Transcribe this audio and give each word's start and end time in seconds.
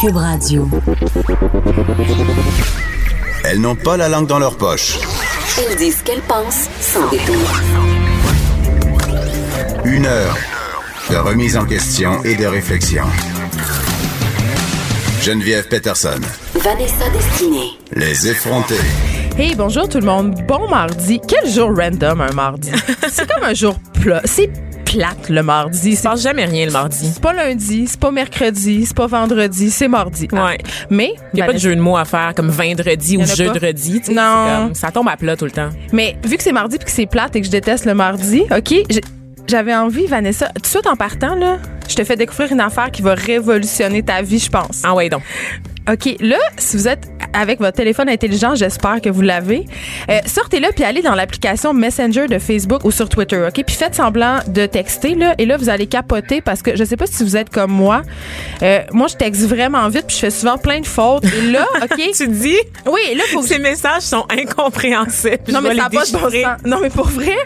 Cube 0.00 0.16
Radio. 0.16 0.66
Elles 3.44 3.60
n'ont 3.60 3.74
pas 3.74 3.98
la 3.98 4.08
langue 4.08 4.26
dans 4.26 4.38
leur 4.38 4.56
poche. 4.56 4.98
Elles 5.58 5.76
disent 5.76 5.98
ce 5.98 6.04
qu'elles 6.04 6.22
pensent 6.22 6.70
sans 6.80 7.06
détour. 7.10 7.36
Une 9.84 10.06
heure 10.06 10.38
de 11.10 11.16
remise 11.16 11.54
en 11.58 11.66
question 11.66 12.22
et 12.24 12.34
de 12.34 12.46
réflexion. 12.46 13.04
Geneviève 15.20 15.68
Peterson. 15.68 16.20
Vanessa 16.54 17.10
Destinée. 17.10 17.72
Les 17.92 18.28
effrontés. 18.28 18.80
Hey, 19.36 19.54
bonjour 19.54 19.86
tout 19.86 20.00
le 20.00 20.06
monde. 20.06 20.34
Bon 20.48 20.66
mardi. 20.68 21.20
Quel 21.28 21.46
jour 21.50 21.76
random 21.76 22.22
un 22.22 22.32
mardi. 22.32 22.70
C'est 23.10 23.30
comme 23.30 23.44
un 23.44 23.54
jour 23.54 23.78
plat. 24.00 24.22
C'est 24.24 24.50
plate 24.92 25.28
le 25.28 25.42
mardi. 25.42 25.90
Il 25.90 25.96
se 25.96 26.02
passe 26.02 26.22
jamais 26.22 26.44
rien 26.44 26.66
le 26.66 26.72
mardi. 26.72 27.10
C'est 27.12 27.22
pas 27.22 27.32
lundi, 27.32 27.86
c'est 27.86 28.00
pas 28.00 28.10
mercredi, 28.10 28.84
c'est 28.86 28.96
pas 28.96 29.06
vendredi, 29.06 29.70
c'est 29.70 29.88
mardi. 29.88 30.28
Ouais. 30.32 30.58
Mais 30.90 31.12
Il 31.32 31.36
n'y 31.36 31.42
a 31.42 31.46
pas 31.46 31.52
de 31.52 31.58
jeu 31.58 31.74
de 31.76 31.80
mots 31.80 31.96
à 31.96 32.04
faire 32.04 32.32
comme 32.34 32.48
vendredi 32.48 33.16
ou 33.16 33.24
jeudi. 33.24 34.00
tu 34.00 34.06
sais, 34.06 34.12
Non. 34.12 34.66
comme- 34.66 34.74
ça 34.74 34.90
tombe 34.90 35.08
à 35.08 35.16
plat 35.16 35.36
tout 35.36 35.44
le 35.44 35.50
temps. 35.50 35.70
Mais 35.92 36.16
vu 36.24 36.36
que 36.36 36.42
c'est 36.42 36.52
mardi 36.52 36.76
puis 36.78 36.86
que 36.86 36.90
c'est 36.90 37.06
plate 37.06 37.36
et 37.36 37.40
que 37.40 37.46
je 37.46 37.50
déteste 37.52 37.84
le 37.84 37.94
mardi, 37.94 38.42
OK, 38.56 38.74
j'avais 39.46 39.74
envie 39.74 40.06
Vanessa, 40.06 40.46
tout 40.54 40.62
de 40.62 40.66
suite 40.66 40.86
en 40.86 40.96
partant 40.96 41.34
là, 41.34 41.58
je 41.88 41.94
te 41.96 42.04
fais 42.04 42.16
découvrir 42.16 42.52
une 42.52 42.60
affaire 42.60 42.90
qui 42.90 43.02
va 43.02 43.14
révolutionner 43.14 44.02
ta 44.02 44.22
vie, 44.22 44.38
je 44.38 44.50
pense. 44.50 44.82
Ah 44.84 44.94
ouais, 44.94 45.08
donc. 45.08 45.22
OK, 45.90 46.16
là, 46.20 46.36
si 46.56 46.76
vous 46.76 46.88
êtes 46.88 47.08
avec 47.32 47.58
votre 47.60 47.76
téléphone 47.76 48.08
intelligent, 48.08 48.54
j'espère 48.54 49.00
que 49.00 49.08
vous 49.08 49.22
l'avez, 49.22 49.64
euh, 50.08 50.18
sortez-le 50.26 50.68
puis 50.74 50.84
allez 50.84 51.00
dans 51.02 51.14
l'application 51.14 51.72
Messenger 51.72 52.26
de 52.26 52.38
Facebook 52.38 52.84
ou 52.84 52.90
sur 52.90 53.08
Twitter, 53.08 53.42
OK? 53.46 53.64
Puis 53.64 53.76
faites 53.76 53.94
semblant 53.94 54.38
de 54.48 54.66
texter, 54.66 55.14
là, 55.14 55.34
et 55.38 55.46
là, 55.46 55.56
vous 55.56 55.68
allez 55.68 55.86
capoter 55.86 56.40
parce 56.40 56.62
que 56.62 56.76
je 56.76 56.84
sais 56.84 56.96
pas 56.96 57.06
si 57.06 57.22
vous 57.24 57.36
êtes 57.36 57.50
comme 57.50 57.70
moi. 57.72 58.02
Euh, 58.62 58.80
moi, 58.92 59.06
je 59.08 59.16
texte 59.16 59.42
vraiment 59.42 59.88
vite 59.88 60.06
puis 60.08 60.16
je 60.16 60.20
fais 60.20 60.30
souvent 60.30 60.58
plein 60.58 60.80
de 60.80 60.86
fautes. 60.86 61.24
Et 61.24 61.50
là, 61.50 61.66
OK? 61.82 62.00
Tu 62.14 62.28
dis, 62.28 62.56
oui, 62.86 63.00
là, 63.16 63.22
faut 63.32 63.40
que 63.42 63.48
ces 63.48 63.58
messages 63.58 64.02
sont 64.02 64.26
incompréhensibles. 64.30 65.38
non, 65.52 65.60
Je 65.62 65.68
mais 65.68 65.76
ça 65.76 65.88
pas 65.90 66.04
de 66.04 66.12
bon. 66.62 66.68
Non, 66.70 66.78
mais 66.82 66.90
pour 66.90 67.08
vrai, 67.08 67.36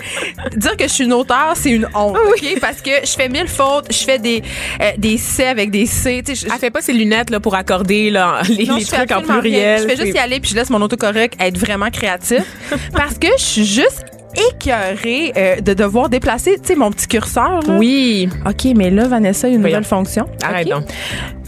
dire 0.57 0.77
que 0.77 0.85
je 0.85 0.93
suis 0.93 1.05
une 1.05 1.13
auteure, 1.13 1.53
c'est 1.55 1.71
une 1.71 1.89
honte. 1.95 2.17
OK? 2.29 2.59
Parce 2.61 2.81
que 2.81 2.91
je 3.05 3.11
fais 3.11 3.29
mille 3.29 3.49
fautes, 3.49 3.87
je 3.91 4.05
fais 4.05 4.19
des, 4.19 4.43
euh, 4.81 4.91
des 4.99 5.19
C 5.19 5.45
avec 5.45 5.71
des 5.71 5.87
C. 5.87 6.23
Sais, 6.27 6.35
je- 6.35 6.47
Elle 6.47 6.59
fait 6.59 6.71
pas 6.71 6.81
ses 6.81 6.93
lunettes 6.93 7.31
là, 7.31 7.41
pour 7.41 7.55
accorder 7.55 8.11
là, 8.11 8.34
les, 8.49 8.67
non, 8.67 8.79
trucs 8.79 9.13
en 9.13 9.23
pluriel. 9.23 9.83
Je 9.83 9.89
fais 9.89 9.97
juste 10.05 10.17
y 10.17 10.19
aller 10.19 10.41
puis 10.41 10.51
je 10.51 10.57
laisse 10.57 10.71
mon 10.71 10.81
autocorrect 10.83 11.35
être 11.41 11.59
vraiment 11.59 11.91
créatif 11.91 12.43
parce 12.93 13.19
que 13.19 13.29
je 13.39 13.43
suis 13.43 13.65
juste 13.65 14.05
écœurée 14.51 15.33
euh, 15.37 15.61
de 15.61 15.75
devoir 15.75 16.09
déplacer, 16.09 16.59
tu 16.61 16.69
sais, 16.69 16.75
mon 16.75 16.91
petit 16.91 17.07
curseur. 17.07 17.61
Là. 17.67 17.75
Oui. 17.79 18.29
OK, 18.47 18.67
mais 18.77 18.91
là, 18.91 19.07
Vanessa, 19.07 19.47
il 19.47 19.51
y 19.51 19.55
a 19.55 19.57
une 19.57 19.61
Voyons. 19.63 19.77
nouvelle 19.77 19.89
fonction. 19.89 20.27
Arrête 20.43 20.67
OK? 20.67 20.73
donc. 20.73 20.85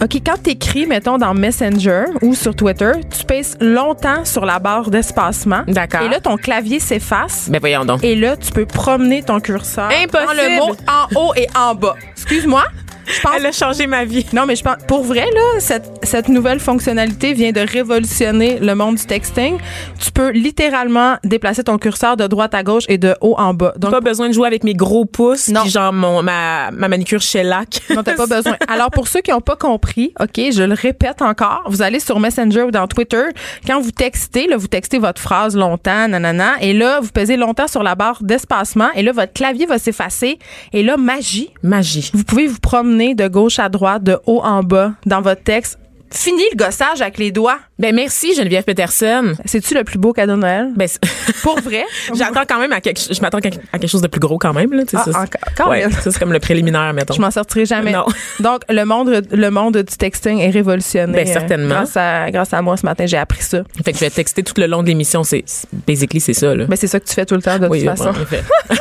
OK, 0.03 0.23
quand 0.25 0.43
tu 0.43 0.51
écris, 0.51 0.87
mettons, 0.87 1.19
dans 1.19 1.35
Messenger 1.35 2.05
ou 2.23 2.35
sur 2.35 2.55
Twitter, 2.55 2.93
tu 3.17 3.25
pèses 3.25 3.57
longtemps 3.61 4.25
sur 4.25 4.45
la 4.45 4.59
barre 4.59 4.91
d'espacement. 4.91 5.63
D'accord. 5.67 6.03
Et 6.03 6.09
là, 6.09 6.21
ton 6.21 6.37
clavier 6.37 6.81
s'efface. 6.81 7.49
Ben 7.51 7.59
voyons 7.61 7.85
donc. 7.85 8.05
Et 8.05 8.15
là, 8.15 8.37
tu 8.37 8.53
peux 8.53 8.67
promener 8.67 9.23
ton 9.23 9.41
curseur 9.41 9.89
Impossible. 9.91 10.27
dans 10.27 10.33
le 10.33 10.57
mot 10.57 10.77
en 10.87 11.21
haut 11.21 11.33
et 11.35 11.47
en 11.57 11.75
bas. 11.75 11.97
Excuse-moi? 12.13 12.65
Je 13.07 13.21
pense 13.21 13.33
Elle 13.37 13.47
a 13.47 13.53
changé 13.53 13.87
ma 13.87 14.05
vie. 14.05 14.27
non, 14.33 14.47
mais 14.47 14.57
je 14.57 14.63
pense, 14.65 14.77
pour 14.89 15.03
vrai, 15.05 15.27
là, 15.35 15.61
cette, 15.61 15.91
cette 16.03 16.29
nouvelle 16.29 16.61
fonctionnalité 16.61 17.33
vient 17.35 17.53
de 17.53 17.61
révolutionner 17.61 18.59
le 18.59 18.75
monde 18.75 18.97
du 18.97 19.05
texting. 19.07 19.59
Tu 20.03 20.11
peux 20.11 20.31
littéralement 20.31 21.17
déplacer 21.25 21.63
ton 21.65 21.79
curseur 21.79 22.17
de 22.17 22.27
droite 22.27 22.55
à 22.55 22.63
gauche 22.63 22.85
et 22.89 22.99
de 22.99 23.15
haut 23.21 23.35
en 23.39 23.55
bas. 23.55 23.73
Donc, 23.77 23.91
Pas 23.93 24.01
besoin 24.01 24.29
de 24.29 24.33
jouer 24.35 24.47
avec 24.49 24.65
mes 24.65 24.75
gros 24.75 25.05
pouces, 25.05 25.49
Non. 25.49 25.63
puis 25.63 25.71
genre 25.71 25.93
mon, 25.93 26.23
ma, 26.23 26.71
ma 26.73 26.89
manicure 26.89 27.21
shellac. 27.21 27.81
non, 27.95 28.03
t'as 28.03 28.15
pas 28.15 28.27
besoin. 28.27 28.57
Alors, 28.69 28.91
pour 28.91 29.07
ceux 29.09 29.21
qui 29.21 29.31
n'ont 29.31 29.41
pas 29.41 29.57
compris, 29.57 30.13
OK, 30.21 30.41
je 30.53 30.63
le 30.63 30.75
répète 30.75 31.23
encore, 31.23 31.63
vous 31.67 31.83
allez 31.83 32.01
sur 32.01 32.19
Messenger 32.19 32.63
ou 32.63 32.71
dans 32.71 32.87
Twitter, 32.89 33.23
quand 33.67 33.81
vous 33.81 33.93
textez, 33.93 34.47
là, 34.49 34.57
vous 34.57 34.67
textez 34.69 34.99
votre 34.99 35.21
phrase 35.21 35.57
longtemps, 35.57 36.09
nanana, 36.09 36.55
et 36.61 36.73
là, 36.73 37.01
vous 37.01 37.11
pesez 37.11 37.37
longtemps 37.37 37.69
sur 37.69 37.83
la 37.83 37.95
barre 37.95 38.19
d'espacement, 38.23 38.89
et 38.95 39.03
là, 39.03 39.13
votre 39.13 39.33
clavier 39.33 39.67
va 39.67 39.79
s'effacer, 39.79 40.39
et 40.73 40.83
là, 40.83 40.97
magie, 40.97 41.51
Magie. 41.63 42.11
vous 42.13 42.25
pouvez 42.25 42.47
vous 42.47 42.59
promener 42.61 42.96
de 42.97 43.29
gauche 43.29 43.59
à 43.59 43.69
droite, 43.69 44.03
de 44.03 44.19
haut 44.27 44.41
en 44.43 44.63
bas, 44.63 44.93
dans 45.05 45.21
votre 45.21 45.43
texte. 45.43 45.79
Fini 46.09 46.43
le 46.53 46.57
gossage 46.65 47.03
avec 47.03 47.19
les 47.19 47.33
doigts. 47.33 47.59
Ben 47.81 47.93
merci 47.95 48.33
Geneviève 48.35 48.63
Peterson. 48.63 49.35
C'est-tu 49.45 49.75
le 49.75 49.83
plus 49.83 49.99
beau 49.99 50.13
cadeau 50.13 50.37
de 50.37 50.41
Noël? 50.41 50.71
Ben 50.77 50.89
Pour 51.43 51.59
vrai? 51.61 51.85
j'attends 52.15 52.45
quand 52.49 52.61
même 52.61 52.73
à 52.73 52.81
quelque 52.81 53.01
je 53.13 53.21
m'attends 53.21 53.39
à 53.39 53.41
quelque 53.41 53.89
chose 53.89 54.03
de 54.03 54.07
plus 54.07 54.21
gros 54.21 54.39
quand 54.39 54.53
même 54.55 54.73
là, 54.73 54.85
Ah, 54.95 55.05
ça, 55.05 55.25
quand 55.57 55.69
ouais, 55.69 55.81
même. 55.81 55.91
ça 55.91 56.11
c'est 56.13 56.19
comme 56.19 56.33
le 56.33 56.39
préliminaire 56.39 56.93
mettons. 56.95 57.13
Je 57.13 57.21
m'en 57.21 57.33
sortirai 57.33 57.67
jamais. 57.67 57.91
Non. 57.93 58.07
Donc, 58.41 58.61
le 58.71 58.85
monde, 58.85 59.27
le 59.31 59.51
monde 59.51 59.77
du 59.79 59.97
texting 59.97 60.39
est 60.39 60.51
révolutionné. 60.51 61.13
Ben, 61.13 61.27
certainement. 61.27 61.75
Euh, 61.75 61.79
grâce, 61.79 61.97
à, 61.97 62.31
grâce 62.31 62.55
à 62.55 62.63
moi, 62.63 62.77
ce 62.77 62.87
matin, 62.87 63.05
j'ai 63.05 63.19
appris 63.19 63.43
ça. 63.43 63.63
Fait 63.85 63.91
que 63.93 63.99
je 63.99 64.05
vais 64.05 64.11
texter 64.11 64.45
tout 64.45 64.55
le 64.59 64.69
long 64.69 64.83
de 64.85 64.89
l'émission, 64.89 65.25
c'est 65.25 65.45
basically 65.89 66.21
c'est 66.21 66.35
ça 66.35 66.55
là. 66.55 66.67
Ben, 66.67 66.77
c'est 66.77 66.87
ça 66.87 67.01
que 67.01 67.07
tu 67.07 67.15
fais 67.15 67.27
tout 67.27 67.35
le 67.35 67.43
temps, 67.43 67.59
de 67.59 67.67
oui, 67.67 67.81
toute 67.81 67.89
façon. 67.97 68.11
en 68.11 68.23
effet. 68.23 68.43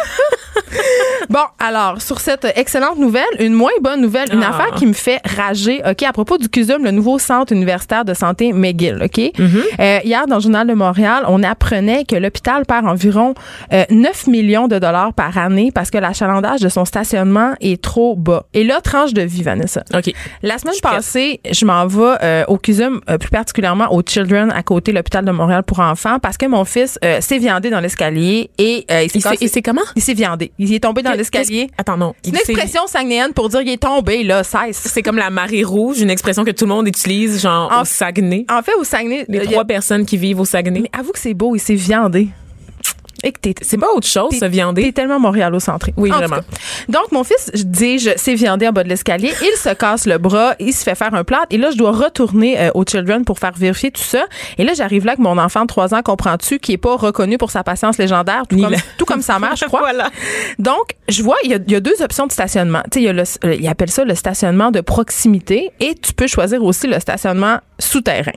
Bon, 1.29 1.39
alors, 1.59 2.01
sur 2.01 2.19
cette 2.19 2.45
excellente 2.55 2.97
nouvelle, 2.97 3.23
une 3.39 3.53
moins 3.53 3.71
bonne 3.81 4.01
nouvelle, 4.01 4.27
une 4.33 4.43
Ah. 4.43 4.49
affaire 4.49 4.71
qui 4.75 4.85
me 4.85 4.93
fait 4.93 5.19
rager, 5.25 5.81
OK, 5.89 6.03
à 6.03 6.13
propos 6.13 6.37
du 6.37 6.49
CUSUM, 6.49 6.83
le 6.83 6.91
nouveau 6.91 7.19
centre 7.19 7.51
universitaire 7.53 8.05
de 8.05 8.13
santé 8.13 8.53
McGill, 8.53 9.01
OK? 9.03 9.17
Mm-hmm. 9.17 9.61
Euh, 9.79 9.99
hier, 10.03 10.27
dans 10.27 10.35
le 10.35 10.41
Journal 10.41 10.67
de 10.67 10.73
Montréal, 10.73 11.23
on 11.27 11.43
apprenait 11.43 12.03
que 12.05 12.15
l'hôpital 12.15 12.65
perd 12.65 12.85
environ 12.87 13.33
euh, 13.73 13.83
9 13.89 14.27
millions 14.27 14.67
de 14.67 14.79
dollars 14.79 15.13
par 15.13 15.37
année 15.37 15.71
parce 15.73 15.89
que 15.91 15.97
l'achalandage 15.97 16.61
de 16.61 16.69
son 16.69 16.85
stationnement 16.85 17.53
est 17.61 17.81
trop 17.81 18.15
bas. 18.15 18.45
Et 18.53 18.63
là, 18.63 18.81
tranche 18.81 19.13
de 19.13 19.21
vie, 19.23 19.43
Vanessa. 19.43 19.83
OK. 19.93 20.11
La 20.43 20.57
semaine 20.57 20.73
Je 20.73 20.75
suis 20.75 20.81
prête. 20.81 20.95
passée, 20.95 21.39
je 21.51 21.65
m'en 21.65 21.85
vais 21.87 22.15
euh, 22.23 22.43
au 22.47 22.57
CUSUM, 22.57 23.01
euh, 23.09 23.17
plus 23.17 23.29
particulièrement 23.29 23.91
au 23.93 24.01
Children 24.05 24.51
à 24.55 24.63
côté 24.63 24.91
de 24.91 24.97
l'hôpital 24.97 25.25
de 25.25 25.31
Montréal 25.31 25.63
pour 25.63 25.79
enfants, 25.79 26.19
parce 26.19 26.37
que 26.37 26.45
mon 26.45 26.65
fils 26.65 26.99
euh, 27.03 27.19
s'est 27.21 27.39
viandé 27.39 27.69
dans 27.69 27.79
l'escalier 27.79 28.49
et 28.57 28.85
euh, 28.91 29.03
il 29.03 29.09
s'est 29.09 29.19
Il 29.41 29.49
s'est- 29.49 29.61
comment? 29.61 29.81
Il 29.95 30.01
s'est 30.01 30.13
viandé. 30.13 30.51
Il 30.59 30.73
est 30.73 30.79
tombé 30.79 31.01
dans 31.01 31.11
l'escalier. 31.17 31.69
Attends 31.77 31.97
non, 31.97 32.13
C'est 32.23 32.29
une 32.31 32.35
expression 32.37 32.87
saguenéenne 32.87 33.33
pour 33.33 33.49
dire 33.49 33.61
il 33.61 33.69
est 33.69 33.77
tombé, 33.81 34.23
là, 34.23 34.43
cesse. 34.43 34.77
c'est 34.91 35.01
comme 35.01 35.17
la 35.17 35.29
marée 35.29 35.63
rouge, 35.63 35.99
une 36.01 36.09
expression 36.09 36.43
que 36.43 36.51
tout 36.51 36.65
le 36.65 36.69
monde 36.73 36.87
utilise 36.87 37.41
genre 37.41 37.71
En- 37.71 37.81
au 37.81 37.85
Saguenay. 37.85 38.45
En 38.49 38.61
fait, 38.61 38.73
au 38.75 38.83
Saguenay, 38.83 39.25
Les 39.27 39.39
a- 39.39 39.45
trois 39.45 39.65
personnes 39.65 40.05
qui 40.05 40.17
vivent 40.17 40.39
au 40.39 40.45
Saguenay. 40.45 40.81
mais 40.81 40.89
avoue 40.97 41.11
que 41.11 41.19
c'est 41.19 41.33
beau, 41.33 41.55
il 41.55 41.59
s'est 41.59 41.75
viandé. 41.75 42.27
Et 43.25 43.31
que 43.31 43.39
t'es, 43.39 43.55
C'est 43.61 43.79
pas 43.79 43.91
autre 43.95 44.07
chose 44.07 44.37
se 44.37 44.45
viander. 44.45 44.83
T'es 44.83 44.91
tellement 44.91 45.19
montréalo-centré. 45.19 45.93
Oui, 45.97 46.11
En 46.13 46.17
vraiment. 46.17 46.37
Donc, 46.87 47.11
mon 47.11 47.23
fils, 47.23 47.49
je 47.55 47.63
dis, 47.63 47.97
je 47.97 48.11
s'est 48.17 48.35
viandé 48.35 48.67
en 48.67 48.71
bas 48.71 48.83
de 48.83 48.89
l'escalier. 48.89 49.33
Il 49.41 49.57
se 49.57 49.73
casse 49.73 50.05
le 50.05 50.19
bras. 50.19 50.53
Il 50.59 50.73
se 50.73 50.83
fait 50.83 50.93
faire 50.93 51.13
un 51.15 51.23
plat. 51.23 51.41
Et 51.49 51.57
là, 51.57 51.71
je 51.71 51.77
dois 51.77 51.91
retourner 51.91 52.59
euh, 52.59 52.69
au 52.75 52.83
Children 52.85 53.25
pour 53.25 53.39
faire 53.39 53.53
vérifier 53.57 53.89
tout 53.89 54.03
ça. 54.03 54.25
Et 54.59 54.63
là, 54.63 54.73
j'arrive 54.75 55.05
là 55.05 55.13
avec 55.13 55.19
mon 55.23 55.39
enfant 55.39 55.63
de 55.63 55.67
3 55.67 55.95
ans, 55.95 56.01
comprends-tu, 56.03 56.59
qui 56.59 56.73
est 56.73 56.77
pas 56.77 56.95
reconnu 56.95 57.39
pour 57.39 57.49
sa 57.49 57.63
patience 57.63 57.97
légendaire, 57.97 58.43
tout, 58.47 58.57
comme, 58.57 58.75
tout 58.99 59.05
comme 59.05 59.21
sa 59.23 59.39
mère, 59.39 59.55
je 59.55 59.65
crois. 59.65 59.81
Voilà. 59.85 60.09
Donc, 60.57 60.95
je 61.09 61.21
vois, 61.21 61.35
il 61.43 61.51
y 61.51 61.53
a, 61.53 61.57
il 61.57 61.71
y 61.71 61.75
a 61.75 61.79
deux 61.79 62.01
options 62.01 62.25
de 62.27 62.31
stationnement. 62.31 62.81
Tu 62.91 62.99
sais, 62.99 63.01
il 63.01 63.05
y 63.05 63.09
a 63.09 63.13
le, 63.13 63.23
euh, 63.43 63.55
ils 63.55 63.67
appellent 63.67 63.91
ça 63.91 64.03
le 64.03 64.15
stationnement 64.15 64.71
de 64.71 64.81
proximité 64.81 65.71
et 65.79 65.95
tu 65.95 66.13
peux 66.13 66.28
choisir 66.28 66.63
aussi 66.63 66.87
le 66.87 66.99
stationnement 66.99 67.59
souterrain. 67.79 68.31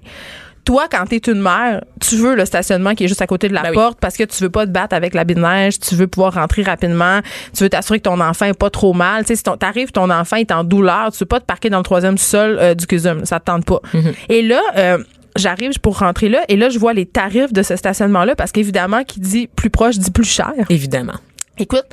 Toi, 0.68 0.84
quand 0.90 1.06
t'es 1.06 1.16
une 1.16 1.40
mère, 1.40 1.82
tu 1.98 2.16
veux 2.16 2.34
le 2.36 2.44
stationnement 2.44 2.94
qui 2.94 3.04
est 3.04 3.08
juste 3.08 3.22
à 3.22 3.26
côté 3.26 3.48
de 3.48 3.54
la 3.54 3.62
Ben 3.62 3.70
oui. 3.70 3.74
porte 3.74 3.98
parce 4.00 4.18
que 4.18 4.24
tu 4.24 4.42
veux 4.42 4.50
pas 4.50 4.66
te 4.66 4.70
battre 4.70 4.94
avec 4.94 5.14
la 5.14 5.24
de 5.24 5.32
neige, 5.32 5.78
tu 5.80 5.94
veux 5.94 6.06
pouvoir 6.06 6.34
rentrer 6.34 6.62
rapidement, 6.62 7.20
tu 7.56 7.62
veux 7.62 7.70
t'assurer 7.70 8.00
que 8.00 8.04
ton 8.04 8.20
enfant 8.20 8.44
est 8.44 8.52
pas 8.52 8.68
trop 8.68 8.92
mal. 8.92 9.22
Tu 9.22 9.28
sais, 9.28 9.36
si 9.36 9.42
ton- 9.44 9.56
t'arrives, 9.56 9.92
ton 9.92 10.10
enfant 10.10 10.36
est 10.36 10.52
en 10.52 10.64
douleur, 10.64 11.10
tu 11.10 11.20
veux 11.20 11.26
pas 11.26 11.40
te 11.40 11.46
parquer 11.46 11.70
dans 11.70 11.78
le 11.78 11.84
troisième 11.84 12.18
sol 12.18 12.58
euh, 12.60 12.74
du 12.74 12.86
CUSUM, 12.86 13.24
ça 13.24 13.40
te 13.40 13.46
tente 13.46 13.64
pas. 13.64 13.80
Mm-hmm. 13.94 14.14
Et 14.28 14.42
là, 14.42 14.60
euh, 14.76 14.98
j'arrive 15.36 15.80
pour 15.80 16.00
rentrer 16.00 16.28
là 16.28 16.40
et 16.48 16.56
là, 16.56 16.68
je 16.68 16.78
vois 16.78 16.92
les 16.92 17.06
tarifs 17.06 17.54
de 17.54 17.62
ce 17.62 17.74
stationnement-là 17.74 18.36
parce 18.36 18.52
qu'évidemment, 18.52 19.04
qui 19.04 19.20
dit 19.20 19.48
plus 19.56 19.70
proche 19.70 19.96
dit 19.96 20.10
plus 20.10 20.28
cher. 20.28 20.52
Évidemment. 20.68 21.14
Écoute, 21.58 21.86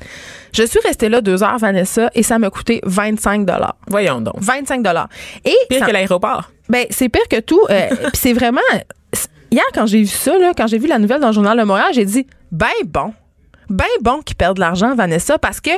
je 0.54 0.64
suis 0.64 0.80
restée 0.80 1.10
là 1.10 1.22
deux 1.22 1.44
heures, 1.44 1.58
Vanessa, 1.58 2.10
et 2.16 2.24
ça 2.24 2.38
m'a 2.40 2.50
coûté 2.50 2.80
25 2.84 3.46
dollars. 3.46 3.76
Voyons 3.88 4.22
donc. 4.22 4.36
25 4.38 4.82
dollars. 4.84 5.10
Et 5.44 5.56
Pire 5.70 5.80
ça- 5.80 5.86
que 5.88 5.92
l'aéroport. 5.92 6.52
ben 6.70 6.86
c'est 6.90 7.10
pire 7.10 7.28
que 7.30 7.40
tout. 7.40 7.62
euh, 7.70 7.88
Puis 7.90 8.10
c'est 8.14 8.34
vraiment 8.34 8.62
hier 9.52 9.64
quand 9.74 9.86
j'ai 9.86 10.00
vu 10.00 10.08
ça 10.08 10.38
là, 10.38 10.52
quand 10.56 10.68
j'ai 10.68 10.78
vu 10.78 10.88
la 10.88 11.00
nouvelle 11.00 11.20
dans 11.22 11.28
le 11.28 11.34
journal 11.34 11.58
de 11.58 11.64
Montréal, 11.64 11.90
j'ai 11.94 12.06
dit 12.06 12.26
ben 12.52 12.68
bon. 12.86 13.14
Ben 13.70 13.86
bon 14.02 14.22
qu'ils 14.22 14.36
perdent 14.36 14.56
de 14.58 14.62
l'argent, 14.62 14.96
Vanessa, 14.96 15.38
parce 15.38 15.62
que 15.62 15.72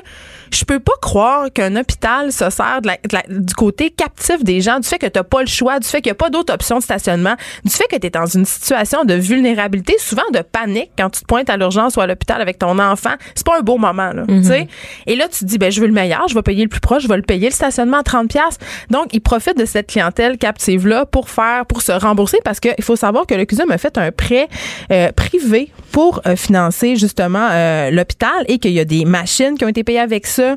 je 0.52 0.64
peux 0.66 0.80
pas 0.80 0.94
croire 1.02 1.52
qu'un 1.54 1.76
hôpital 1.76 2.32
se 2.32 2.50
sert 2.50 2.82
de 2.82 2.88
la- 2.88 2.96
de 2.98 3.14
la- 3.14 3.40
du 3.40 3.54
côté 3.54 3.90
captif 3.90 4.44
des 4.44 4.62
gens, 4.62 4.80
du 4.80 4.88
fait 4.88 4.98
que 5.00 5.06
t'as 5.08 5.24
pas 5.24 5.42
le 5.42 5.48
choix, 5.48 5.80
du 5.80 5.88
fait 5.88 6.02
qu'il 6.02 6.10
y 6.10 6.12
a 6.12 6.16
pas 6.16 6.30
d'autre 6.30 6.54
option 6.54 6.78
de 6.78 6.84
stationnement, 6.84 7.36
du 7.66 7.72
fait 7.72 7.86
que 7.90 7.98
tu 7.98 8.08
es 8.08 8.10
dans 8.10 8.26
une 8.26 8.46
situation 8.46 9.04
de 9.04 9.14
vulnérabilité, 9.14 9.96
souvent 10.00 10.30
de 10.34 10.40
panique 10.40 10.92
quand 10.98 11.10
tu 11.10 11.22
te 11.22 11.26
pointes 11.26 11.50
à 11.50 11.58
l'urgence 11.58 11.96
ou 11.96 12.02
à 12.02 12.08
l'hôpital 12.08 12.42
avec 12.42 12.60
ton 12.60 12.78
enfant. 12.80 13.14
C'est 13.36 13.46
pas 13.46 13.58
un 13.58 13.62
beau 13.62 13.78
moment, 13.78 14.12
là. 14.14 14.24
tu 14.28 14.44
sais. 14.48 14.68
Et 15.06 15.16
là, 15.16 15.28
tu 15.28 15.40
te 15.40 15.46
dis, 15.46 15.58
ben, 15.58 15.72
je 15.72 15.80
veux 15.82 15.88
le 15.88 15.94
meilleur, 15.94 16.28
je 16.28 16.34
vais 16.34 16.42
payer 16.42 16.64
le 16.64 16.70
plus 16.70 16.80
proche, 16.80 17.04
je 17.04 17.08
vais 17.08 17.18
le 17.18 17.22
payer 17.24 17.48
le 17.50 17.54
stationnement 17.54 17.98
à 18.00 18.04
30 18.04 18.30
pièces. 18.30 18.58
Donc, 18.90 19.08
ils 19.14 19.22
profitent 19.22 19.58
de 19.58 19.66
cette 19.66 19.88
clientèle 19.88 20.38
captive-là 20.38 21.06
pour 21.06 21.30
faire, 21.30 21.66
pour 21.66 21.82
se 21.82 21.92
rembourser 21.92 22.40
parce 22.44 22.60
qu'il 22.60 22.82
faut 22.84 22.96
savoir 22.96 23.26
que 23.26 23.34
le 23.36 23.46
CUSUM 23.46 23.70
a 23.72 23.78
fait 23.78 23.98
un 23.98 24.12
prêt 24.12 24.48
euh, 24.92 25.12
privé 25.16 25.72
pour 25.92 26.22
euh, 26.26 26.36
financer 26.36 26.96
justement 26.96 27.48
euh, 27.52 27.77
l'hôpital 27.92 28.46
et 28.48 28.60
qu'il 28.60 28.72
y 28.72 28.80
a 28.80 28.86
des 28.86 29.06
machines 29.06 29.58
qui 29.58 29.66
ont 29.66 29.70
été 29.70 29.84
payées 29.84 30.00
avec 30.00 30.28
ça. 30.28 30.56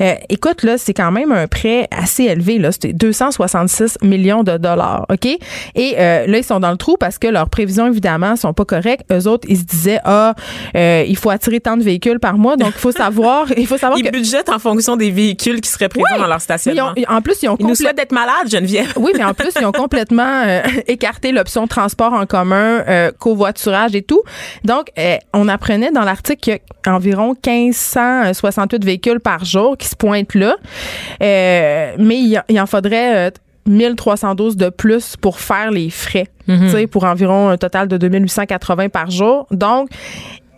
Euh, 0.00 0.14
écoute, 0.28 0.62
là, 0.62 0.78
c'est 0.78 0.94
quand 0.94 1.10
même 1.12 1.32
un 1.32 1.46
prêt 1.46 1.88
assez 1.90 2.24
élevé. 2.24 2.58
Là, 2.58 2.72
c'était 2.72 2.92
266 2.92 3.98
millions 4.02 4.42
de 4.42 4.56
dollars, 4.56 5.06
ok? 5.10 5.26
Et 5.26 5.94
euh, 5.98 6.26
là, 6.26 6.38
ils 6.38 6.44
sont 6.44 6.60
dans 6.60 6.70
le 6.70 6.76
trou 6.76 6.96
parce 6.98 7.18
que 7.18 7.26
leurs 7.28 7.48
prévisions 7.48 7.86
évidemment 7.86 8.36
sont 8.36 8.52
pas 8.52 8.64
correctes. 8.64 9.04
Eux 9.12 9.26
autres, 9.28 9.46
ils 9.48 9.58
se 9.58 9.64
disaient 9.64 10.00
ah, 10.04 10.34
euh, 10.76 11.04
il 11.06 11.16
faut 11.16 11.30
attirer 11.30 11.60
tant 11.60 11.76
de 11.76 11.82
véhicules 11.82 12.18
par 12.20 12.38
mois, 12.38 12.56
donc 12.56 12.72
il 12.74 12.80
faut 12.80 12.92
savoir, 12.92 13.46
il 13.56 13.66
faut 13.66 13.78
savoir 13.78 13.98
Ils 13.98 14.04
que 14.04 14.10
budgètent 14.10 14.48
en 14.48 14.58
fonction 14.58 14.96
des 14.96 15.10
véhicules 15.10 15.60
qui 15.60 15.70
seraient 15.70 15.88
présents 15.88 16.18
dans 16.18 16.26
leur 16.26 16.40
stationnement. 16.40 16.92
ils 16.96 17.04
ont- 17.08 17.12
en 17.16 17.20
plus, 17.22 17.34
ils 17.42 17.48
ont 17.48 17.56
Ils 17.58 17.66
nous 17.66 17.74
souhaitent 17.74 17.96
d'être 17.96 18.12
malades, 18.12 18.48
Geneviève. 18.50 18.92
oui, 18.96 19.12
mais 19.16 19.24
en 19.24 19.34
plus, 19.34 19.50
ils 19.60 19.64
ont 19.66 19.72
complètement 19.72 20.42
euh, 20.46 20.60
écarté 20.86 21.32
l'option 21.32 21.66
transport 21.66 22.12
en 22.12 22.26
commun, 22.26 22.82
euh, 22.88 23.10
covoiturage 23.18 23.94
et 23.94 24.02
tout. 24.02 24.22
Donc, 24.64 24.86
euh, 24.98 25.16
on 25.34 25.48
apprenait 25.48 25.90
dans 25.90 26.02
l'article 26.02 26.40
qu'il 26.40 26.52
y 26.52 26.56
a 26.56 26.58
environ 26.86 27.34
1568 27.46 28.84
véhicules 28.84 29.20
par 29.20 29.44
jour 29.44 29.76
qui 29.76 29.86
se 29.88 29.96
pointent 29.96 30.34
là. 30.34 30.56
Euh, 31.22 31.94
mais 31.98 32.18
il, 32.48 32.60
en 32.60 32.66
faudrait... 32.66 33.28
euh, 33.28 33.30
1312 33.66 34.56
de 34.56 34.70
plus 34.70 35.16
pour 35.16 35.38
faire 35.38 35.70
les 35.70 35.90
frais, 35.90 36.26
tu 36.48 36.68
sais, 36.68 36.86
pour 36.86 37.04
environ 37.04 37.48
un 37.48 37.56
total 37.56 37.86
de 37.86 37.96
2880 37.96 38.88
par 38.88 39.10
jour. 39.10 39.46
Donc, 39.50 39.88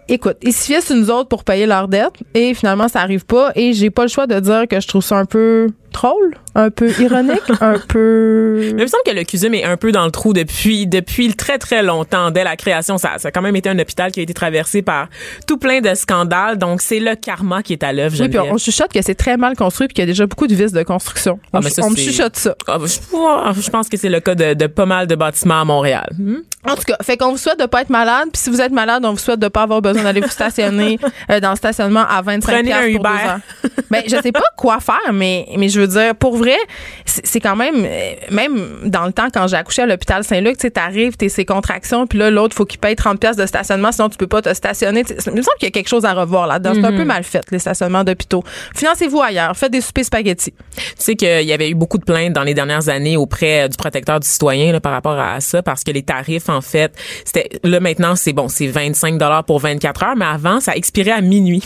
écoute, 0.08 0.36
ils 0.42 0.52
se 0.52 0.80
sur 0.80 0.96
nous 0.96 1.10
autres 1.10 1.28
pour 1.28 1.44
payer 1.44 1.66
leurs 1.66 1.88
dettes 1.88 2.14
et 2.34 2.54
finalement, 2.54 2.88
ça 2.88 3.00
arrive 3.00 3.26
pas. 3.26 3.52
Et 3.56 3.72
j'ai 3.72 3.90
pas 3.90 4.02
le 4.02 4.08
choix 4.08 4.26
de 4.26 4.40
dire 4.40 4.64
que 4.68 4.80
je 4.80 4.88
trouve 4.88 5.02
ça 5.02 5.16
un 5.16 5.26
peu 5.26 5.68
drôle, 5.94 6.36
un 6.54 6.70
peu 6.70 6.90
ironique, 7.00 7.40
un 7.60 7.78
peu... 7.88 8.58
Mais 8.60 8.68
il 8.70 8.74
me 8.82 8.86
semble 8.86 9.02
que 9.06 9.12
le 9.12 9.24
CUSUM 9.24 9.54
est 9.54 9.64
un 9.64 9.76
peu 9.76 9.92
dans 9.92 10.04
le 10.04 10.10
trou 10.10 10.32
depuis 10.32 10.86
depuis 10.86 11.34
très 11.34 11.58
très 11.58 11.82
longtemps 11.82 12.30
dès 12.30 12.44
la 12.44 12.56
création. 12.56 12.98
Ça, 12.98 13.12
ça 13.18 13.28
a 13.28 13.30
quand 13.30 13.40
même 13.42 13.56
été 13.56 13.68
un 13.70 13.78
hôpital 13.78 14.12
qui 14.12 14.20
a 14.20 14.22
été 14.22 14.34
traversé 14.34 14.82
par 14.82 15.08
tout 15.46 15.56
plein 15.56 15.80
de 15.80 15.94
scandales. 15.94 16.58
Donc 16.58 16.82
c'est 16.82 17.00
le 17.00 17.14
karma 17.14 17.62
qui 17.62 17.72
est 17.72 17.82
à 17.82 17.92
l'œuvre. 17.92 18.16
Oui, 18.20 18.28
puis 18.28 18.38
on 18.38 18.58
chuchote 18.58 18.92
que 18.92 19.00
c'est 19.02 19.14
très 19.14 19.36
mal 19.36 19.56
construit 19.56 19.88
puis 19.88 19.94
qu'il 19.94 20.02
y 20.02 20.06
a 20.06 20.10
déjà 20.10 20.26
beaucoup 20.26 20.46
de 20.46 20.54
vices 20.54 20.72
de 20.72 20.82
construction. 20.82 21.38
Ah, 21.52 21.58
On, 21.58 21.60
mais 21.60 21.70
ça, 21.70 21.82
on 21.84 21.90
me 21.90 21.96
chuchote 21.96 22.36
ça. 22.36 22.54
Ah, 22.66 22.78
bah, 22.78 22.86
je, 22.86 23.60
je 23.60 23.70
pense 23.70 23.88
que 23.88 23.96
c'est 23.96 24.08
le 24.10 24.20
cas 24.20 24.34
de, 24.34 24.54
de 24.54 24.66
pas 24.66 24.86
mal 24.86 25.06
de 25.06 25.14
bâtiments 25.14 25.60
à 25.60 25.64
Montréal. 25.64 26.08
Hmm? 26.18 26.36
En 26.66 26.76
tout 26.76 26.84
cas, 26.84 26.96
fait 27.02 27.16
qu'on 27.18 27.30
vous 27.30 27.36
souhaite 27.38 27.60
de 27.60 27.66
pas 27.66 27.82
être 27.82 27.90
malade. 27.90 28.28
Puis 28.32 28.40
si 28.42 28.50
vous 28.50 28.60
êtes 28.60 28.72
malade, 28.72 29.04
on 29.04 29.12
vous 29.12 29.18
souhaite 29.18 29.38
de 29.40 29.48
pas 29.48 29.62
avoir 29.62 29.82
besoin 29.82 30.02
d'aller 30.04 30.20
vous 30.22 30.28
stationner 30.30 30.98
euh, 31.30 31.38
dans 31.40 31.50
le 31.50 31.56
stationnement 31.56 32.04
à 32.08 32.22
25 32.22 32.52
Prenez 32.52 32.72
un 32.72 32.78
pour 32.80 32.86
deux 32.86 32.96
Uber. 32.96 33.08
heures. 33.28 33.38
Ben, 33.90 34.02
je 34.06 34.16
sais 34.22 34.32
pas 34.32 34.42
quoi 34.56 34.80
faire, 34.80 35.12
mais, 35.12 35.46
mais 35.58 35.68
je 35.68 35.80
veux 35.80 35.83
dire, 35.86 36.14
pour 36.14 36.36
vrai, 36.36 36.56
c'est 37.04 37.40
quand 37.40 37.56
même, 37.56 37.84
euh, 37.84 38.14
même 38.30 38.66
dans 38.84 39.04
le 39.04 39.12
temps, 39.12 39.28
quand 39.32 39.46
j'ai 39.46 39.56
accouché 39.56 39.82
à 39.82 39.86
l'hôpital 39.86 40.24
Saint-Luc, 40.24 40.56
tu 40.58 40.70
t'arrives, 40.70 41.16
t'es 41.16 41.28
ses 41.28 41.44
contractions, 41.44 42.06
puis 42.06 42.18
là, 42.18 42.30
l'autre, 42.30 42.56
faut 42.56 42.64
qu'il 42.64 42.80
paye 42.80 42.96
30 42.96 43.20
pièces 43.20 43.36
de 43.36 43.46
stationnement, 43.46 43.92
sinon 43.92 44.08
tu 44.08 44.16
peux 44.16 44.26
pas 44.26 44.42
te 44.42 44.52
stationner. 44.54 45.04
Il 45.08 45.32
me 45.32 45.42
semble 45.42 45.56
qu'il 45.58 45.66
y 45.66 45.66
a 45.66 45.70
quelque 45.70 45.88
chose 45.88 46.04
à 46.04 46.14
revoir 46.14 46.46
là-dedans. 46.46 46.72
C'est 46.74 46.84
un 46.84 46.94
Mm-hmm. 46.94 46.96
peu 46.98 47.04
mal 47.04 47.24
fait, 47.24 47.44
les 47.50 47.58
stationnements 47.58 48.04
d'hôpitaux. 48.04 48.44
Financez-vous 48.74 49.20
ailleurs. 49.20 49.56
Faites 49.56 49.72
des 49.72 49.80
soupers 49.80 50.04
spaghettis. 50.04 50.52
Tu 50.76 50.82
sais 50.98 51.16
qu'il 51.16 51.42
y 51.42 51.52
avait 51.52 51.68
eu 51.70 51.74
beaucoup 51.74 51.98
de 51.98 52.04
plaintes 52.04 52.32
dans 52.32 52.42
les 52.42 52.54
dernières 52.54 52.88
années 52.88 53.16
auprès 53.16 53.68
du 53.68 53.76
protecteur 53.76 54.20
du 54.20 54.26
citoyen 54.28 54.72
là, 54.72 54.80
par 54.80 54.92
rapport 54.92 55.18
à 55.18 55.40
ça 55.40 55.62
parce 55.62 55.82
que 55.82 55.90
les 55.90 56.02
tarifs 56.02 56.48
en 56.48 56.60
fait, 56.60 56.92
c'était 57.24 57.48
là 57.62 57.80
maintenant 57.80 58.16
c'est 58.16 58.32
bon, 58.32 58.48
c'est 58.48 58.66
25 58.66 59.18
dollars 59.18 59.44
pour 59.44 59.58
24 59.58 60.02
heures 60.04 60.16
mais 60.16 60.24
avant 60.24 60.60
ça 60.60 60.76
expirait 60.76 61.10
à 61.10 61.20
minuit. 61.20 61.62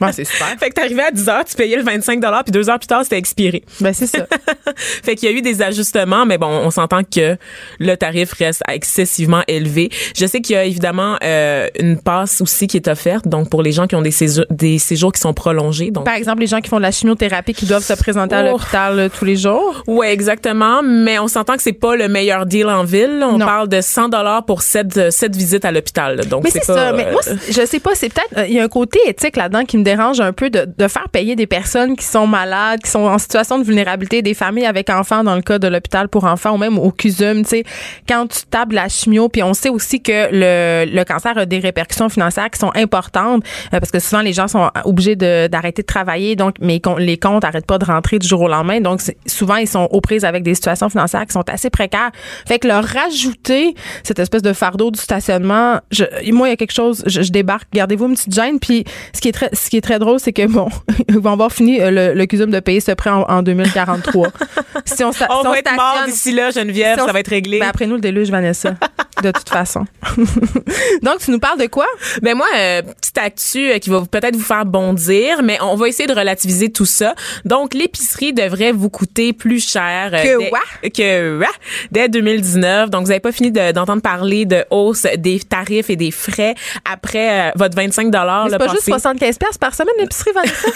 Ouais, 0.00 0.12
c'est 0.12 0.24
super. 0.24 0.48
fait 0.58 0.70
que 0.70 0.74
t'arrivais 0.74 1.04
à 1.04 1.10
10 1.10 1.28
heures, 1.28 1.44
tu 1.44 1.54
payais 1.54 1.76
le 1.76 1.82
25 1.82 2.20
dollars 2.20 2.44
puis 2.44 2.52
deux 2.52 2.68
heures 2.70 2.78
plus 2.78 2.86
tard 2.86 3.02
c'était 3.04 3.18
expiré. 3.34 3.64
Ben, 3.80 3.92
c'est 3.92 4.06
ça. 4.06 4.26
fait 4.76 5.14
qu'il 5.16 5.30
y 5.30 5.34
a 5.34 5.36
eu 5.36 5.42
des 5.42 5.62
ajustements, 5.62 6.26
mais 6.26 6.38
bon, 6.38 6.46
on 6.48 6.70
s'entend 6.70 7.02
que 7.02 7.36
le 7.78 7.94
tarif 7.96 8.32
reste 8.34 8.62
excessivement 8.68 9.42
élevé. 9.48 9.90
Je 10.16 10.26
sais 10.26 10.40
qu'il 10.40 10.54
y 10.54 10.58
a 10.58 10.64
évidemment 10.64 11.16
euh, 11.22 11.68
une 11.78 11.98
passe 12.00 12.40
aussi 12.40 12.66
qui 12.66 12.76
est 12.76 12.88
offerte, 12.88 13.26
donc 13.28 13.50
pour 13.50 13.62
les 13.62 13.72
gens 13.72 13.86
qui 13.86 13.96
ont 13.96 14.02
des 14.02 14.10
séjours, 14.10 14.44
des 14.50 14.78
séjours 14.78 15.12
qui 15.12 15.20
sont 15.20 15.34
prolongés. 15.34 15.90
Donc, 15.90 16.04
Par 16.04 16.14
exemple, 16.14 16.40
les 16.40 16.46
gens 16.46 16.60
qui 16.60 16.68
font 16.68 16.76
de 16.76 16.82
la 16.82 16.92
chimiothérapie 16.92 17.54
qui 17.54 17.66
doivent 17.66 17.84
se 17.84 17.92
présenter 17.94 18.34
à 18.36 18.44
Oh. 18.44 18.50
l'hôpital 18.52 18.98
euh, 18.98 19.08
tous 19.08 19.24
les 19.24 19.36
jours? 19.36 19.82
ouais, 19.86 20.12
exactement, 20.12 20.82
mais 20.82 21.18
on 21.18 21.28
s'entend 21.28 21.56
que 21.56 21.62
c'est 21.62 21.72
pas 21.72 21.96
le 21.96 22.08
meilleur 22.08 22.46
deal 22.46 22.66
en 22.66 22.84
ville. 22.84 23.20
On 23.22 23.38
Non. 23.38 23.46
parle 23.46 23.68
de 23.68 23.80
100 23.80 24.08
dollars 24.10 24.44
pour 24.44 24.62
cette 24.62 25.10
cette 25.10 25.34
visite 25.36 25.64
à 25.64 25.72
l'hôpital. 25.72 26.26
Donc 26.28 26.44
Mais 26.44 26.50
c'est 26.50 26.66
pas, 26.66 26.74
ça. 26.74 26.92
Mais 26.92 27.10
moi, 27.10 27.20
euh, 27.26 27.36
je 27.50 27.64
sais 27.66 27.80
pas, 27.80 27.94
c'est 27.94 28.12
peut-être 28.12 28.38
euh, 28.38 28.46
il 28.46 28.54
y 28.54 28.60
a 28.60 28.64
un 28.64 28.68
côté 28.68 28.98
éthique 29.06 29.36
là-dedans 29.36 29.64
qui 29.64 29.78
me 29.78 29.82
dérange 29.82 30.20
un 30.20 30.32
peu 30.32 30.50
de, 30.50 30.66
de 30.76 30.88
faire 30.88 31.08
payer 31.08 31.36
des 31.36 31.46
personnes 31.46 31.96
qui 31.96 32.04
sont 32.04 32.26
malades, 32.26 32.80
qui 32.82 32.90
sont 32.90 33.00
en 33.04 33.18
situation 33.24 33.58
de 33.58 33.64
vulnérabilité, 33.64 34.22
des 34.22 34.34
familles 34.34 34.66
avec 34.66 34.90
enfants 34.90 35.24
dans 35.24 35.34
le 35.34 35.42
cas 35.42 35.58
de 35.58 35.68
l'hôpital 35.68 36.08
pour 36.08 36.24
enfants 36.24 36.54
ou 36.54 36.58
même 36.58 36.78
au 36.78 36.90
CUSUM, 36.90 37.42
tu 37.42 37.48
sais, 37.48 37.64
quand 38.08 38.26
tu 38.26 38.40
tables 38.50 38.74
la 38.74 38.88
chimio, 38.88 39.28
puis 39.28 39.42
on 39.42 39.54
sait 39.54 39.68
aussi 39.68 40.00
que 40.00 40.28
le, 40.30 40.90
le 40.90 41.04
cancer 41.04 41.36
a 41.36 41.46
des 41.46 41.58
répercussions 41.58 42.08
financières 42.08 42.50
qui 42.50 42.58
sont 42.58 42.72
importantes 42.74 43.44
euh, 43.72 43.80
parce 43.80 43.90
que 43.90 43.98
souvent 43.98 44.22
les 44.22 44.32
gens 44.32 44.48
sont 44.48 44.70
obligés 44.84 45.16
d'arrêter 45.16 45.82
de, 45.82 45.86
travailler, 45.86 46.36
donc 46.36 46.56
mais 46.60 46.80
les 46.98 47.18
comptes 47.18 47.42
n'arrêtent 47.42 47.66
pas 47.66 47.78
de 47.78 47.84
rentrer 47.84 48.18
du 48.18 48.26
jour 48.26 48.40
au 48.42 48.48
lendemain, 48.48 48.80
donc 48.80 49.00
souvent 49.26 49.56
ils 49.56 49.68
sont 49.68 49.88
aux 49.90 50.00
prises 50.00 50.24
avec 50.24 50.42
des 50.42 50.54
situations 50.54 50.88
financières 50.88 51.26
qui 51.26 51.32
sont 51.32 51.48
assez 51.48 51.70
précaires. 51.70 52.10
Fait 52.46 52.58
que 52.58 52.68
leur 52.68 52.84
rajouter 52.84 53.74
cette 54.02 54.18
espèce 54.18 54.42
de 54.42 54.52
fardeau 54.52 54.90
du 54.90 55.00
stationnement, 55.00 55.80
je, 55.90 56.04
moi 56.32 56.48
il 56.48 56.50
y 56.50 56.54
a 56.54 56.56
quelque 56.56 56.72
chose, 56.72 57.02
je, 57.06 57.22
je 57.22 57.32
débarque, 57.32 57.68
gardez-vous 57.72 58.06
une 58.06 58.14
petite 58.14 58.34
gêne, 58.34 58.58
puis 58.58 58.84
ce 59.12 59.20
qui 59.20 59.28
est 59.28 59.32
très, 59.32 59.50
ce 59.52 59.70
qui 59.70 59.76
est 59.76 59.82
très 59.82 59.98
drôle, 59.98 60.20
c'est 60.20 60.32
que 60.32 60.46
bon, 60.46 60.68
ils 61.08 61.18
vont 61.18 61.32
avoir 61.32 61.52
fini 61.52 61.80
euh, 61.80 61.90
le, 61.90 62.14
le 62.14 62.26
CUSUM 62.26 62.50
de 62.50 62.60
payer 62.60 62.80
ce 62.80 62.92
prêt 62.92 63.03
en, 63.10 63.22
en 63.22 63.42
2043. 63.42 64.28
si 64.84 65.04
on, 65.04 65.08
on 65.08 65.12
si 65.12 65.22
on 65.30 65.42
va 65.42 65.58
être 65.58 65.74
mort 65.74 66.02
d'ici 66.06 66.32
là, 66.32 66.50
Geneviève, 66.50 66.98
si 66.98 67.06
ça 67.06 67.12
va 67.12 67.20
être 67.20 67.28
réglé. 67.28 67.58
ben 67.60 67.68
après 67.68 67.86
nous 67.86 67.94
le 67.96 68.00
déluge, 68.00 68.30
Vanessa. 68.30 68.74
de 69.22 69.30
toute 69.30 69.48
façon. 69.48 69.84
Donc, 71.02 71.18
tu 71.18 71.30
nous 71.30 71.38
parles 71.38 71.58
de 71.60 71.66
quoi? 71.66 71.86
Ben 72.22 72.36
moi, 72.36 72.46
euh, 72.56 72.82
petite 72.82 73.18
actu 73.18 73.70
euh, 73.70 73.78
qui 73.78 73.90
va 73.90 74.02
peut-être 74.10 74.36
vous 74.36 74.42
faire 74.42 74.64
bondir, 74.66 75.42
mais 75.42 75.58
on 75.62 75.76
va 75.76 75.88
essayer 75.88 76.06
de 76.06 76.14
relativiser 76.14 76.70
tout 76.72 76.84
ça. 76.86 77.14
Donc, 77.44 77.74
l'épicerie 77.74 78.32
devrait 78.32 78.72
vous 78.72 78.90
coûter 78.90 79.32
plus 79.32 79.66
cher 79.66 80.10
euh, 80.12 80.22
Que 80.22 80.38
dès, 80.38 80.90
que 80.90 81.38
quoi? 81.38 81.48
dès 81.90 82.08
2019. 82.08 82.90
Donc, 82.90 83.02
vous 83.02 83.08
n'avez 83.08 83.20
pas 83.20 83.32
fini 83.32 83.50
de- 83.50 83.72
d'entendre 83.72 84.02
parler 84.02 84.44
de 84.46 84.64
hausse 84.70 85.06
des 85.18 85.38
tarifs 85.40 85.90
et 85.90 85.96
des 85.96 86.10
frais 86.10 86.54
après 86.90 87.48
euh, 87.48 87.50
votre 87.56 87.76
25 87.76 88.10
dollars. 88.10 88.48
C'est 88.50 88.58
pas 88.58 88.68
juste 88.68 88.84
75 88.84 89.38
pièces 89.38 89.58
par 89.58 89.74
semaine 89.74 89.94
l'épicerie, 89.98 90.32
Vanessa? 90.34 90.68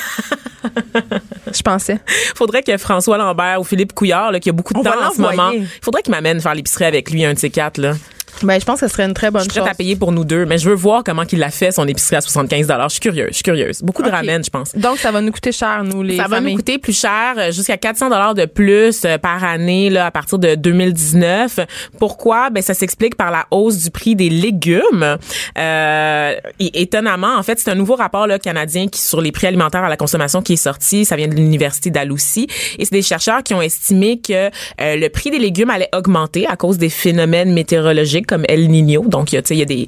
Je 1.54 1.62
pensais. 1.62 1.98
Faudrait 2.34 2.62
que 2.62 2.76
François 2.76 3.18
Lambert 3.18 3.60
ou 3.60 3.64
Philippe 3.64 3.94
Couillard, 3.94 4.32
là, 4.32 4.40
qui 4.40 4.48
a 4.48 4.52
beaucoup 4.52 4.74
de 4.74 4.78
On 4.78 4.82
temps 4.82 4.90
en 5.02 5.12
ce 5.12 5.20
moment, 5.20 5.52
faudrait 5.82 6.02
qu'il 6.02 6.12
m'amène 6.12 6.40
faire 6.40 6.54
l'épicerie 6.54 6.84
avec 6.84 7.10
lui 7.10 7.24
un 7.24 7.34
de 7.34 7.38
ces 7.38 7.50
quatre 7.50 7.78
là. 7.78 7.94
Ben, 8.42 8.60
je 8.60 8.64
pense 8.64 8.80
que 8.80 8.86
ce 8.86 8.92
serait 8.92 9.04
une 9.04 9.14
très 9.14 9.30
bonne 9.30 9.40
Je 9.40 9.44
suis 9.44 9.50
prête 9.50 9.64
chose. 9.64 9.70
à 9.70 9.74
payer 9.74 9.96
pour 9.96 10.12
nous 10.12 10.24
deux, 10.24 10.46
mais 10.46 10.58
je 10.58 10.68
veux 10.68 10.74
voir 10.76 11.02
comment 11.04 11.24
qu'il 11.24 11.38
l'a 11.40 11.50
fait 11.50 11.72
son 11.72 11.86
épicerie 11.88 12.16
à 12.16 12.20
75 12.20 12.66
Je 12.84 12.88
suis 12.88 13.00
curieuse, 13.00 13.28
je 13.30 13.34
suis 13.34 13.42
curieuse. 13.42 13.82
Beaucoup 13.82 14.02
de 14.02 14.08
Ok. 14.08 14.14
ramen, 14.14 14.42
je 14.44 14.50
pense. 14.50 14.74
Donc, 14.76 14.98
ça 14.98 15.10
va 15.10 15.20
nous 15.20 15.32
coûter 15.32 15.52
cher, 15.52 15.82
nous, 15.84 16.02
les 16.02 16.16
Ça 16.16 16.26
va 16.28 16.40
nous 16.40 16.54
coûter 16.54 16.78
plus 16.78 16.98
cher, 16.98 17.34
euh, 17.36 17.52
jusqu'à 17.52 17.76
400 17.76 18.10
dollars 18.10 18.34
de 18.34 18.44
plus 18.44 19.02
euh, 19.04 19.18
par 19.18 19.42
année 19.44 19.90
là 19.90 20.06
à 20.06 20.10
partir 20.10 20.38
de 20.38 20.54
2019. 20.54 21.60
Pourquoi? 21.98 22.50
Ben 22.50 22.62
ça 22.62 22.74
s'explique 22.74 23.16
par 23.16 23.30
la 23.30 23.46
hausse 23.50 23.78
du 23.78 23.90
prix 23.90 24.14
des 24.16 24.30
légumes. 24.30 25.16
Euh, 25.58 26.34
et 26.60 26.82
étonnamment, 26.82 27.36
en 27.36 27.42
fait, 27.42 27.58
c'est 27.58 27.70
un 27.70 27.74
nouveau 27.74 27.94
rapport 27.96 28.26
là 28.26 28.38
canadien 28.38 28.88
qui 28.88 29.00
sur 29.00 29.20
les 29.20 29.32
prix 29.32 29.46
alimentaires 29.46 29.84
à 29.84 29.88
la 29.88 29.96
consommation 29.96 30.42
qui 30.42 30.54
est 30.54 30.56
sorti. 30.56 31.04
Ça 31.04 31.16
vient 31.16 31.28
de 31.28 31.34
l'université 31.34 31.90
d'Alousie 31.90 32.46
et 32.78 32.84
c'est 32.84 32.92
des 32.94 33.02
chercheurs 33.02 33.42
qui 33.42 33.54
ont 33.54 33.62
estimé 33.62 34.20
que 34.20 34.46
euh, 34.46 34.50
le 34.96 35.08
prix 35.08 35.30
des 35.30 35.38
légumes 35.38 35.70
allait 35.70 35.88
augmenter 35.94 36.46
à 36.46 36.56
cause 36.56 36.78
des 36.78 36.88
phénomènes 36.90 37.52
météorologiques 37.52 38.17
comme 38.26 38.44
El 38.48 38.68
Niño. 38.68 39.04
Donc 39.06 39.32
il 39.32 39.36
y 39.36 39.38
a, 39.38 39.54
y 39.54 39.62
a 39.62 39.64
des 39.64 39.86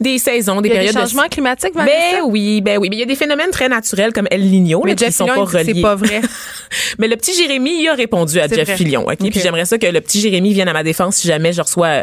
des 0.00 0.18
saisons, 0.18 0.60
des 0.60 0.68
Il 0.68 0.74
y 0.74 0.78
a 0.78 0.80
des 0.80 0.86
périodes 0.86 0.94
de 0.94 1.00
changements 1.00 1.28
climatiques, 1.28 1.74
Vanessa? 1.74 1.94
ben 1.96 2.22
oui, 2.26 2.60
ben 2.60 2.78
oui, 2.78 2.88
mais 2.90 2.96
il 2.96 3.00
y 3.00 3.02
a 3.02 3.06
des 3.06 3.16
phénomènes 3.16 3.50
très 3.50 3.68
naturels 3.68 4.12
comme 4.12 4.26
El 4.30 4.42
Niño 4.42 4.82
Mais 4.84 4.90
là, 4.90 5.06
qui 5.06 5.12
sont 5.12 5.26
pas 5.26 5.44
reliés. 5.44 5.72
c'est 5.74 5.80
pas 5.80 5.94
vrai. 5.94 6.20
Mais 6.98 7.08
le 7.08 7.16
petit 7.16 7.34
Jérémy, 7.36 7.82
il 7.82 7.88
a 7.88 7.94
répondu 7.94 8.38
à 8.38 8.46
Jeff 8.46 8.64
vrai. 8.64 8.76
Fillion. 8.76 9.02
ok? 9.02 9.16
Ok. 9.20 9.30
Puis 9.30 9.40
j'aimerais 9.40 9.64
ça 9.64 9.76
que 9.78 9.86
le 9.86 10.00
petit 10.00 10.20
Jérémy 10.20 10.52
vienne 10.52 10.68
à 10.68 10.72
ma 10.72 10.82
défense 10.82 11.16
si 11.16 11.26
jamais 11.26 11.52
je 11.52 11.60
reçois 11.60 11.86
euh, 11.86 12.02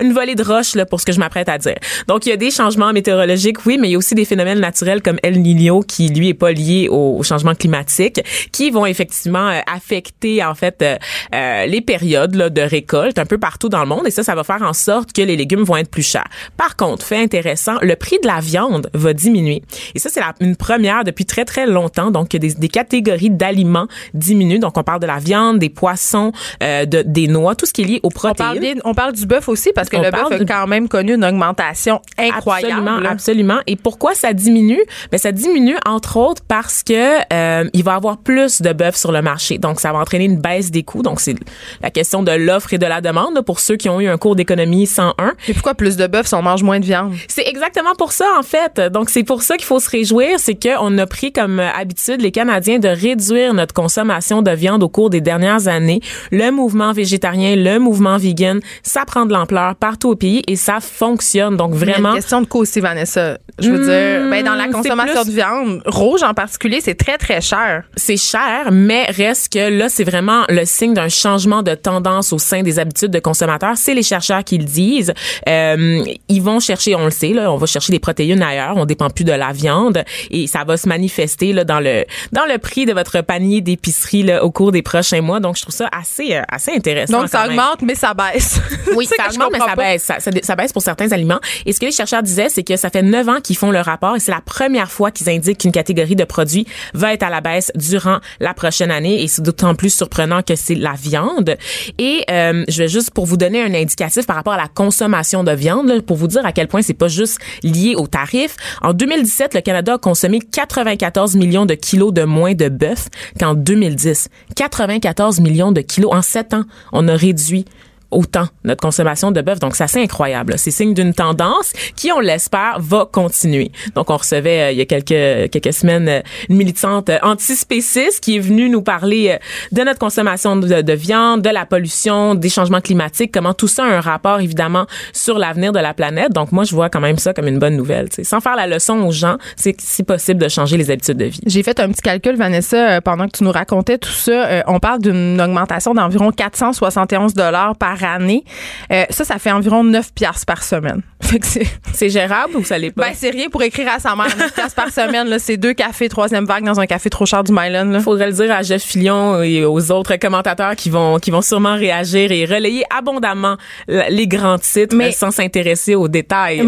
une 0.00 0.12
volée 0.12 0.34
de 0.34 0.42
roche 0.42 0.74
là, 0.74 0.86
pour 0.86 1.00
ce 1.00 1.06
que 1.06 1.12
je 1.12 1.18
m'apprête 1.20 1.48
à 1.48 1.58
dire. 1.58 1.76
Donc, 2.08 2.26
il 2.26 2.30
y 2.30 2.32
a 2.32 2.36
des 2.36 2.50
changements 2.50 2.92
météorologiques, 2.92 3.64
oui, 3.66 3.78
mais 3.78 3.88
il 3.88 3.92
y 3.92 3.94
a 3.94 3.98
aussi 3.98 4.14
des 4.14 4.24
phénomènes 4.24 4.58
naturels 4.60 5.02
comme 5.02 5.18
El 5.22 5.40
Niño 5.40 5.80
qui, 5.80 6.08
lui, 6.08 6.28
est 6.30 6.34
pas 6.34 6.52
lié 6.52 6.88
au, 6.90 7.16
au 7.18 7.22
changement 7.22 7.54
climatique, 7.54 8.20
qui 8.52 8.70
vont 8.70 8.86
effectivement 8.86 9.48
euh, 9.48 9.60
affecter, 9.72 10.44
en 10.44 10.54
fait, 10.54 10.82
euh, 10.82 10.96
euh, 11.34 11.66
les 11.66 11.80
périodes 11.80 12.34
là, 12.34 12.50
de 12.50 12.60
récolte 12.60 13.18
un 13.18 13.26
peu 13.26 13.38
partout 13.38 13.68
dans 13.68 13.80
le 13.80 13.86
monde. 13.86 14.06
Et 14.06 14.10
ça, 14.10 14.22
ça 14.22 14.34
va 14.34 14.44
faire 14.44 14.62
en 14.62 14.72
sorte 14.72 15.12
que 15.18 15.22
les 15.22 15.36
légumes 15.36 15.62
vont 15.64 15.76
être 15.76 15.90
plus 15.90 16.02
chers. 16.02 16.28
Par 16.56 16.76
contre, 16.76 17.04
fait 17.04 17.16
intéressant, 17.22 17.74
le 17.82 17.96
prix 17.96 18.18
de 18.22 18.26
la 18.28 18.38
viande 18.40 18.88
va 18.94 19.12
diminuer. 19.12 19.62
Et 19.94 19.98
ça, 19.98 20.08
c'est 20.10 20.20
une 20.40 20.54
première 20.56 21.02
depuis 21.04 21.24
très, 21.26 21.44
très 21.44 21.66
longtemps. 21.66 22.10
Donc, 22.10 22.28
des, 22.30 22.54
des 22.54 22.68
catégories 22.68 23.30
d'aliments 23.30 23.88
diminuent. 24.14 24.60
Donc, 24.60 24.76
on 24.78 24.82
parle 24.84 25.00
de 25.00 25.06
la 25.06 25.18
viande, 25.18 25.58
des 25.58 25.70
poissons, 25.70 26.32
euh, 26.62 26.84
de, 26.84 27.02
des 27.02 27.26
noix, 27.26 27.54
tout 27.56 27.66
ce 27.66 27.72
qui 27.72 27.82
est 27.82 27.84
lié 27.84 28.00
aux 28.02 28.08
On 28.08 28.10
protéines. 28.10 28.36
parle, 28.36 28.58
bien- 28.60 28.74
on 28.84 28.94
parle 28.94 29.12
du 29.12 29.26
bœuf 29.26 29.48
aussi 29.48 29.70
parce 29.74 29.88
que 29.88 29.96
On 29.96 30.02
le 30.02 30.10
bœuf 30.10 30.30
a 30.30 30.44
quand 30.44 30.66
même 30.66 30.88
connu 30.88 31.14
une 31.14 31.24
augmentation 31.24 32.00
incroyable. 32.16 32.72
Absolument, 32.88 33.10
absolument. 33.10 33.58
Et 33.66 33.76
pourquoi 33.76 34.14
ça 34.14 34.32
diminue? 34.32 34.80
Ben 35.10 35.18
ça 35.18 35.32
diminue 35.32 35.76
entre 35.86 36.16
autres 36.16 36.42
parce 36.46 36.82
que 36.82 37.18
euh, 37.32 37.68
il 37.72 37.82
va 37.82 37.92
y 37.92 37.96
avoir 37.96 38.18
plus 38.18 38.62
de 38.62 38.72
bœuf 38.72 38.94
sur 38.96 39.10
le 39.12 39.22
marché. 39.22 39.58
Donc 39.58 39.80
ça 39.80 39.92
va 39.92 39.98
entraîner 39.98 40.26
une 40.26 40.38
baisse 40.38 40.70
des 40.70 40.82
coûts. 40.84 41.02
Donc 41.02 41.20
c'est 41.20 41.34
la 41.82 41.90
question 41.90 42.22
de 42.22 42.32
l'offre 42.32 42.72
et 42.74 42.78
de 42.78 42.86
la 42.86 43.00
demande 43.00 43.40
pour 43.44 43.58
ceux 43.60 43.76
qui 43.76 43.88
ont 43.88 44.00
eu 44.00 44.08
un 44.08 44.18
cours 44.18 44.36
d'économie 44.36 44.86
101. 45.16 45.34
Et 45.48 45.54
pourquoi 45.54 45.74
plus 45.74 45.96
de 45.96 46.06
bœuf 46.06 46.26
si 46.26 46.34
on 46.34 46.42
mange 46.42 46.62
moins 46.62 46.80
de 46.80 46.84
viande? 46.84 47.14
C'est 47.28 47.46
exactement 47.46 47.94
pour 47.96 48.12
ça 48.12 48.26
en 48.38 48.42
fait. 48.42 48.80
Donc 48.92 49.10
c'est 49.10 49.24
pour 49.24 49.42
ça 49.42 49.56
qu'il 49.56 49.66
faut 49.66 49.80
se 49.80 49.90
réjouir, 49.90 50.38
c'est 50.38 50.60
qu'on 50.60 50.96
a 50.98 51.06
pris 51.06 51.32
comme 51.32 51.60
euh, 51.60 51.70
habitude 51.72 52.20
les 52.20 52.30
Canadiens 52.30 52.78
de 52.78 52.88
réduire 52.88 53.54
notre 53.54 53.74
consommation 53.74 54.42
de 54.42 54.50
viande 54.50 54.82
au 54.82 54.88
cours 54.88 55.10
des 55.10 55.20
dernières 55.20 55.68
années. 55.68 56.00
Le 56.30 56.50
mouvement 56.50 56.92
végétarien, 56.92 57.56
le 57.56 57.78
mouvement 57.78 58.16
vegan, 58.16 58.60
ça 58.82 59.04
prend 59.04 59.26
de 59.26 59.32
l'ampleur 59.32 59.74
partout 59.76 60.10
au 60.10 60.16
pays 60.16 60.42
et 60.46 60.56
ça 60.56 60.80
fonctionne. 60.80 61.56
Donc 61.56 61.74
vraiment 61.74 62.10
une 62.10 62.16
question 62.16 62.42
de 62.42 62.46
aussi, 62.58 62.80
Vanessa. 62.80 63.38
Je 63.58 63.70
veux 63.70 63.84
dire, 63.84 64.28
ben, 64.30 64.44
dans 64.44 64.54
la 64.54 64.64
c'est 64.66 64.70
consommation 64.70 65.22
plus- 65.22 65.30
de 65.30 65.34
viande, 65.36 65.82
rouge 65.86 66.22
en 66.22 66.34
particulier, 66.34 66.80
c'est 66.80 66.94
très, 66.94 67.18
très 67.18 67.40
cher. 67.40 67.84
c'est 67.96 68.16
cher, 68.16 68.68
mais 68.70 69.04
reste 69.10 69.52
que 69.52 69.68
là, 69.70 69.88
c'est 69.88 70.04
vraiment 70.04 70.44
le 70.48 70.64
signe 70.64 70.94
d'un 70.94 71.08
changement 71.08 71.62
de 71.62 71.74
tendance 71.74 72.32
au 72.32 72.38
sein 72.38 72.62
des 72.62 72.78
habitudes 72.78 73.10
de 73.10 73.18
consommateurs. 73.18 73.76
C'est 73.76 73.94
les 73.94 74.02
chercheurs 74.02 74.44
qui 74.44 74.58
le 74.58 74.64
disent. 74.64 75.12
Euh, 75.48 76.02
ils 76.28 76.42
vont 76.42 76.60
chercher, 76.60 76.94
on 76.94 77.04
le 77.04 77.10
sait, 77.10 77.30
là, 77.30 77.50
on 77.52 77.56
va 77.56 77.66
chercher 77.66 77.92
des 77.92 77.98
protéines 77.98 78.42
ailleurs. 78.42 78.74
On 78.76 78.84
dépend 78.86 79.10
plus 79.10 79.24
de 79.24 79.32
la 79.32 79.52
viande 79.52 80.04
et 80.30 80.46
ça 80.46 80.64
va 80.64 80.76
se 80.76 80.88
manifester 80.88 81.52
là 81.52 81.64
dans 81.64 81.80
le 81.80 82.04
dans 82.32 82.44
le 82.44 82.58
prix 82.58 82.86
de 82.86 82.92
votre 82.92 83.20
panier 83.22 83.60
d'épicerie 83.60 84.22
là, 84.22 84.44
au 84.44 84.50
cours 84.50 84.72
des 84.72 84.82
prochains 84.82 85.20
mois. 85.20 85.40
Donc, 85.40 85.56
je 85.56 85.62
trouve 85.62 85.74
ça 85.74 85.88
assez 85.92 86.34
euh, 86.36 86.42
assez 86.50 86.72
intéressant. 86.72 87.20
Donc, 87.20 87.28
ça 87.28 87.46
augmente, 87.46 87.82
mais 87.82 87.94
ça 87.94 88.14
baisse. 88.14 88.60
Oui, 88.94 89.06
ça 89.16 89.28
augmente, 89.30 89.50
mais 89.52 89.58
ça 89.58 89.74
baisse. 89.76 90.02
Ça, 90.02 90.20
ça, 90.20 90.30
ça 90.42 90.56
baisse 90.56 90.72
pour 90.72 90.82
certains 90.82 91.10
aliments. 91.12 91.40
Et 91.66 91.72
ce 91.72 91.80
que 91.80 91.86
les 91.86 91.92
chercheurs 91.92 92.22
disaient, 92.22 92.48
c'est 92.48 92.62
que 92.62 92.76
ça 92.76 92.90
fait 92.90 93.02
neuf 93.02 93.28
ans 93.28 93.40
qu'ils 93.48 93.56
font 93.56 93.70
le 93.70 93.80
rapport 93.80 94.14
et 94.14 94.20
c'est 94.20 94.30
la 94.30 94.42
première 94.42 94.90
fois 94.90 95.10
qu'ils 95.10 95.30
indiquent 95.30 95.60
qu'une 95.60 95.72
catégorie 95.72 96.16
de 96.16 96.24
produits 96.24 96.66
va 96.92 97.14
être 97.14 97.22
à 97.22 97.30
la 97.30 97.40
baisse 97.40 97.72
durant 97.74 98.18
la 98.40 98.52
prochaine 98.52 98.90
année. 98.90 99.22
Et 99.22 99.28
c'est 99.28 99.40
d'autant 99.40 99.74
plus 99.74 99.88
surprenant 99.88 100.42
que 100.42 100.54
c'est 100.54 100.74
la 100.74 100.92
viande. 100.92 101.56
Et 101.96 102.24
euh, 102.30 102.64
je 102.68 102.82
vais 102.82 102.88
juste 102.88 103.10
pour 103.10 103.24
vous 103.24 103.38
donner 103.38 103.62
un 103.62 103.72
indicatif 103.72 104.26
par 104.26 104.36
rapport 104.36 104.52
à 104.52 104.58
la 104.58 104.68
consommation 104.68 105.44
de 105.44 105.52
viande, 105.52 106.02
pour 106.02 106.18
vous 106.18 106.26
dire 106.26 106.44
à 106.44 106.52
quel 106.52 106.68
point 106.68 106.82
c'est 106.82 106.92
pas 106.92 107.08
juste 107.08 107.38
lié 107.62 107.94
aux 107.96 108.06
tarifs. 108.06 108.56
En 108.82 108.92
2017, 108.92 109.54
le 109.54 109.62
Canada 109.62 109.94
a 109.94 109.98
consommé 109.98 110.40
94 110.40 111.34
millions 111.34 111.64
de 111.64 111.74
kilos 111.74 112.12
de 112.12 112.24
moins 112.24 112.52
de 112.52 112.68
bœuf 112.68 113.08
qu'en 113.40 113.54
2010. 113.54 114.28
94 114.56 115.40
millions 115.40 115.72
de 115.72 115.80
kilos 115.80 116.12
en 116.12 116.20
sept 116.20 116.52
ans. 116.52 116.64
On 116.92 117.08
a 117.08 117.16
réduit 117.16 117.64
autant 118.10 118.46
notre 118.64 118.80
consommation 118.80 119.30
de 119.30 119.40
bœuf. 119.40 119.58
Donc, 119.58 119.76
c'est 119.76 119.84
assez 119.84 120.00
incroyable. 120.00 120.54
C'est 120.56 120.70
signe 120.70 120.94
d'une 120.94 121.12
tendance 121.12 121.72
qui, 121.96 122.10
on 122.12 122.20
l'espère, 122.20 122.76
va 122.78 123.08
continuer. 123.10 123.70
Donc, 123.94 124.10
on 124.10 124.16
recevait 124.16 124.62
euh, 124.62 124.72
il 124.72 124.78
y 124.78 124.80
a 124.80 124.86
quelques 124.86 125.50
quelques 125.50 125.72
semaines 125.72 126.08
euh, 126.08 126.20
une 126.48 126.56
militante 126.56 127.10
euh, 127.10 127.18
antispéciste 127.22 128.20
qui 128.20 128.36
est 128.36 128.40
venue 128.40 128.70
nous 128.70 128.82
parler 128.82 129.38
de 129.72 129.82
notre 129.82 129.98
consommation 129.98 130.56
de, 130.56 130.80
de 130.80 130.92
viande, 130.92 131.42
de 131.42 131.50
la 131.50 131.66
pollution, 131.66 132.34
des 132.34 132.48
changements 132.48 132.80
climatiques, 132.80 133.32
comment 133.32 133.54
tout 133.54 133.68
ça 133.68 133.84
a 133.84 133.88
un 133.88 134.00
rapport, 134.00 134.40
évidemment, 134.40 134.86
sur 135.12 135.38
l'avenir 135.38 135.72
de 135.72 135.80
la 135.80 135.94
planète. 135.94 136.32
Donc, 136.32 136.52
moi, 136.52 136.64
je 136.64 136.74
vois 136.74 136.88
quand 136.88 137.00
même 137.00 137.18
ça 137.18 137.34
comme 137.34 137.48
une 137.48 137.58
bonne 137.58 137.76
nouvelle. 137.76 138.08
tu 138.08 138.16
sais. 138.16 138.24
Sans 138.24 138.40
faire 138.40 138.56
la 138.56 138.66
leçon 138.66 139.00
aux 139.02 139.12
gens, 139.12 139.36
c'est 139.56 139.78
si 139.80 140.02
possible 140.02 140.40
de 140.40 140.48
changer 140.48 140.76
les 140.76 140.90
habitudes 140.90 141.16
de 141.16 141.26
vie. 141.26 141.40
J'ai 141.46 141.62
fait 141.62 141.78
un 141.80 141.90
petit 141.90 142.02
calcul, 142.02 142.36
Vanessa, 142.36 143.00
pendant 143.00 143.26
que 143.26 143.36
tu 143.38 143.44
nous 143.44 143.52
racontais 143.52 143.98
tout 143.98 144.08
ça. 144.10 144.62
On 144.66 144.78
parle 144.78 145.00
d'une 145.00 145.40
augmentation 145.40 145.94
d'environ 145.94 146.30
471 146.30 147.34
dollars 147.34 147.76
par 147.76 147.97
année. 148.04 148.44
Euh, 148.92 149.04
ça, 149.10 149.24
ça 149.24 149.38
fait 149.38 149.50
environ 149.52 149.84
9 149.84 150.12
piastres 150.14 150.46
par 150.46 150.62
semaine. 150.62 151.02
Fait 151.20 151.40
que 151.40 151.46
c'est, 151.92 152.08
gérable 152.08 152.56
ou 152.56 152.64
ça 152.64 152.78
l'est 152.78 152.90
pas? 152.90 153.08
ben, 153.08 153.12
c'est 153.14 153.30
rien 153.30 153.50
pour 153.50 153.62
écrire 153.62 153.88
à 153.94 153.98
sa 153.98 154.14
mère. 154.16 154.34
9 154.36 154.54
piastres 154.54 154.74
par 154.74 154.90
semaine, 154.90 155.28
là, 155.28 155.38
c'est 155.38 155.56
deux 155.56 155.74
cafés 155.74 156.08
troisième 156.08 156.46
vague 156.46 156.64
dans 156.64 156.80
un 156.80 156.86
café 156.86 157.10
trop 157.10 157.26
cher 157.26 157.44
du 157.44 157.52
Myland, 157.52 157.84
là. 157.86 158.00
faudrait 158.00 158.28
le 158.28 158.32
dire 158.32 158.50
à 158.52 158.62
Jeff 158.62 158.82
Fillon 158.82 159.42
et 159.42 159.64
aux 159.64 159.90
autres 159.90 160.16
commentateurs 160.16 160.74
qui 160.76 160.90
vont 160.90 161.18
qui 161.18 161.30
vont 161.30 161.42
sûrement 161.42 161.74
réagir 161.74 162.32
et 162.32 162.44
relayer 162.44 162.84
abondamment 162.96 163.56
les 163.88 164.26
grands 164.26 164.58
titres 164.58 164.96
Mais- 164.96 165.12
sans 165.12 165.30
s'intéresser 165.30 165.94
aux 165.94 166.08
détails 166.08 166.62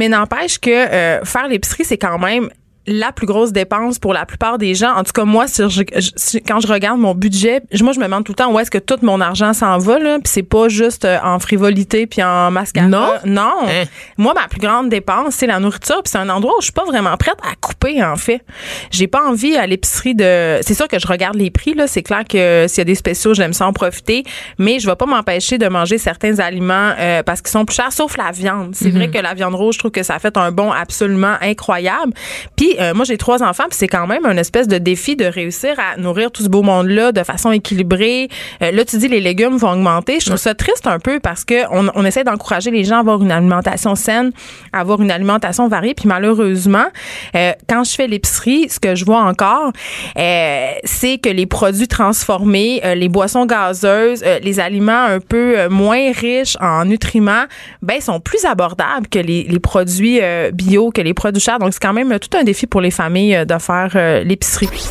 mais 0.00 0.08
n'empêche 0.08 0.58
que 0.58 0.70
euh, 0.70 1.24
faire 1.24 1.48
l'épicerie, 1.48 1.84
c'est 1.84 1.98
quand 1.98 2.18
même 2.18 2.48
la 2.90 3.12
plus 3.12 3.26
grosse 3.26 3.52
dépense 3.52 3.98
pour 3.98 4.12
la 4.12 4.26
plupart 4.26 4.58
des 4.58 4.74
gens. 4.74 4.92
En 4.94 5.02
tout 5.04 5.12
cas, 5.12 5.24
moi, 5.24 5.46
je- 5.46 5.68
je- 5.68 6.38
quand 6.46 6.60
je 6.60 6.66
regarde 6.66 6.98
mon 6.98 7.14
budget, 7.14 7.62
je- 7.72 7.82
moi, 7.84 7.92
je 7.92 7.98
me 8.00 8.04
demande 8.04 8.24
tout 8.24 8.32
le 8.32 8.36
temps 8.36 8.52
où 8.52 8.58
est-ce 8.58 8.70
que 8.70 8.78
tout 8.78 8.98
mon 9.02 9.20
argent 9.20 9.52
s'en 9.52 9.78
va, 9.78 9.98
là. 9.98 10.18
Puis 10.22 10.30
c'est 10.32 10.42
pas 10.42 10.68
juste 10.68 11.04
euh, 11.04 11.18
en 11.22 11.38
frivolité 11.38 12.06
puis 12.06 12.22
en 12.22 12.50
mascara. 12.50 12.86
Non? 12.86 13.08
Non. 13.24 13.52
Hein? 13.66 13.84
Moi, 14.18 14.34
ma 14.34 14.48
plus 14.48 14.60
grande 14.60 14.88
dépense, 14.88 15.34
c'est 15.36 15.46
la 15.46 15.58
nourriture. 15.60 16.02
Puis 16.02 16.10
c'est 16.10 16.18
un 16.18 16.28
endroit 16.28 16.54
où 16.56 16.60
je 16.60 16.64
suis 16.66 16.72
pas 16.72 16.84
vraiment 16.84 17.16
prête 17.16 17.38
à 17.42 17.54
couper, 17.60 18.02
en 18.04 18.16
fait. 18.16 18.42
J'ai 18.90 19.06
pas 19.06 19.24
envie 19.26 19.56
à 19.56 19.66
l'épicerie 19.66 20.14
de... 20.14 20.58
C'est 20.62 20.74
sûr 20.74 20.88
que 20.88 20.98
je 20.98 21.06
regarde 21.06 21.36
les 21.36 21.50
prix, 21.50 21.74
là. 21.74 21.86
C'est 21.86 22.02
clair 22.02 22.24
que 22.28 22.66
s'il 22.68 22.78
y 22.78 22.80
a 22.82 22.84
des 22.84 22.94
spéciaux, 22.94 23.34
j'aime 23.34 23.52
ça 23.52 23.66
en 23.66 23.72
profiter. 23.72 24.24
Mais 24.58 24.78
je 24.78 24.86
vais 24.88 24.96
pas 24.96 25.06
m'empêcher 25.06 25.58
de 25.58 25.68
manger 25.68 25.98
certains 25.98 26.38
aliments 26.38 26.92
euh, 26.98 27.22
parce 27.22 27.40
qu'ils 27.40 27.50
sont 27.50 27.64
plus 27.64 27.76
chers, 27.76 27.92
sauf 27.92 28.16
la 28.16 28.30
viande. 28.32 28.70
C'est 28.74 28.90
vrai 28.90 29.10
que 29.10 29.18
la 29.18 29.34
viande 29.34 29.54
rouge, 29.54 29.74
je 29.74 29.78
trouve 29.80 29.90
que 29.90 30.02
ça 30.02 30.18
fait 30.18 30.36
un 30.36 30.50
bon 30.52 30.70
absolument 30.72 31.34
incroyable. 31.40 32.12
Puis 32.56 32.74
euh, 32.80 32.94
moi, 32.94 33.04
j'ai 33.04 33.18
trois 33.18 33.42
enfants, 33.42 33.64
puis 33.68 33.78
c'est 33.78 33.88
quand 33.88 34.06
même 34.06 34.24
un 34.26 34.36
espèce 34.36 34.68
de 34.68 34.78
défi 34.78 35.16
de 35.16 35.24
réussir 35.24 35.74
à 35.78 35.96
nourrir 35.98 36.30
tout 36.30 36.42
ce 36.42 36.48
beau 36.48 36.62
monde-là 36.62 37.12
de 37.12 37.22
façon 37.22 37.52
équilibrée. 37.52 38.28
Euh, 38.62 38.70
là, 38.70 38.84
tu 38.84 38.96
dis 38.98 39.08
les 39.08 39.20
légumes 39.20 39.56
vont 39.56 39.72
augmenter. 39.72 40.20
Je 40.20 40.26
trouve 40.26 40.38
ça 40.38 40.54
triste 40.54 40.86
un 40.86 40.98
peu 40.98 41.20
parce 41.20 41.44
que 41.44 41.66
on, 41.70 41.90
on 41.94 42.04
essaie 42.04 42.24
d'encourager 42.24 42.70
les 42.70 42.84
gens 42.84 42.96
à 42.96 43.00
avoir 43.00 43.22
une 43.22 43.32
alimentation 43.32 43.94
saine, 43.94 44.32
à 44.72 44.80
avoir 44.80 45.00
une 45.00 45.10
alimentation 45.10 45.68
variée. 45.68 45.94
Puis 45.94 46.08
malheureusement, 46.08 46.86
euh, 47.34 47.52
quand 47.68 47.84
je 47.84 47.94
fais 47.94 48.06
l'épicerie, 48.06 48.68
ce 48.68 48.80
que 48.80 48.94
je 48.94 49.04
vois 49.04 49.22
encore, 49.22 49.72
euh, 50.18 50.72
c'est 50.84 51.18
que 51.18 51.28
les 51.28 51.46
produits 51.46 51.88
transformés, 51.88 52.80
euh, 52.84 52.94
les 52.94 53.08
boissons 53.08 53.46
gazeuses, 53.46 54.22
euh, 54.24 54.38
les 54.42 54.60
aliments 54.60 55.04
un 55.04 55.20
peu 55.20 55.68
moins 55.68 56.12
riches 56.12 56.56
en 56.60 56.84
nutriments, 56.84 57.44
ben 57.82 58.00
sont 58.00 58.20
plus 58.20 58.44
abordables 58.44 59.08
que 59.08 59.18
les, 59.18 59.44
les 59.44 59.58
produits 59.58 60.20
bio, 60.52 60.90
que 60.90 61.00
les 61.00 61.14
produits 61.14 61.40
chers. 61.42 61.58
Donc 61.58 61.72
c'est 61.72 61.82
quand 61.82 61.92
même 61.92 62.18
tout 62.18 62.36
un 62.36 62.44
défi 62.44 62.66
pour 62.70 62.80
les 62.80 62.90
familles 62.90 63.36
euh, 63.36 63.44
de 63.44 63.58
faire 63.58 63.90
euh, 63.94 64.24
l'épicerie. 64.24 64.88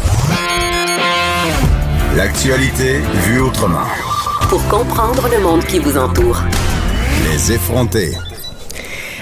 L'actualité 2.15 2.99
vue 3.25 3.41
autrement. 3.41 3.87
Pour 4.49 4.67
comprendre 4.67 5.27
le 5.31 5.41
monde 5.41 5.63
qui 5.63 5.79
vous 5.79 5.97
entoure. 5.97 6.41
Les 7.31 7.53
effrontés. 7.53 8.11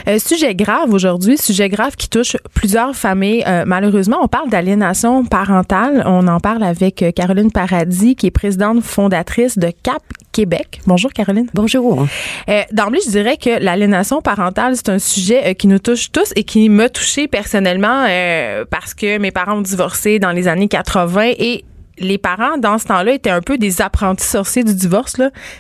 Euh, 0.08 0.20
sujet 0.20 0.56
grave 0.56 0.94
aujourd'hui, 0.94 1.38
sujet 1.38 1.68
grave 1.68 1.98
qui 1.98 2.08
touche 2.10 2.38
plusieurs 2.54 2.96
familles. 2.96 3.44
Euh, 3.46 3.66
malheureusement, 3.68 4.20
on 4.22 4.30
parle 4.30 4.50
d'aliénation 4.50 5.26
parentale. 5.26 6.02
On 6.06 6.28
en 6.30 6.40
parle 6.40 6.64
avec 6.64 7.04
Caroline 7.14 7.52
Paradis, 7.52 8.16
qui 8.16 8.28
est 8.28 8.32
présidente 8.32 8.82
fondatrice 8.82 9.58
de 9.58 9.70
CAP 9.84 10.02
Québec. 10.38 10.82
Bonjour 10.86 11.12
Caroline. 11.14 11.48
Bonjour. 11.56 12.06
Euh, 12.48 12.62
D'emblée, 12.72 13.00
je 13.04 13.10
dirais 13.10 13.38
que 13.38 13.60
l'aliénation 13.60 14.22
parentale, 14.22 14.76
c'est 14.76 14.90
un 14.90 15.00
sujet 15.00 15.48
euh, 15.48 15.54
qui 15.56 15.66
nous 15.66 15.80
touche 15.80 16.12
tous 16.12 16.32
et 16.36 16.44
qui 16.44 16.70
m'a 16.70 16.90
touchée 16.90 17.28
personnellement 17.28 18.06
euh, 18.08 18.64
parce 18.70 18.94
que 18.94 19.18
mes 19.18 19.32
parents 19.32 19.58
ont 19.58 19.62
divorcé 19.62 20.20
dans 20.20 20.32
les 20.32 20.48
années 20.48 20.68
80 20.68 21.32
et 21.40 21.66
les 22.00 22.18
parents, 22.18 22.58
dans 22.58 22.78
ce 22.78 22.86
temps-là, 22.86 23.14
étaient 23.14 23.30
un 23.30 23.42
peu 23.42 23.58
des 23.58 23.82
apprentis 23.82 24.26
sorciers 24.26 24.64
du 24.64 24.74
divorce. 24.74 25.16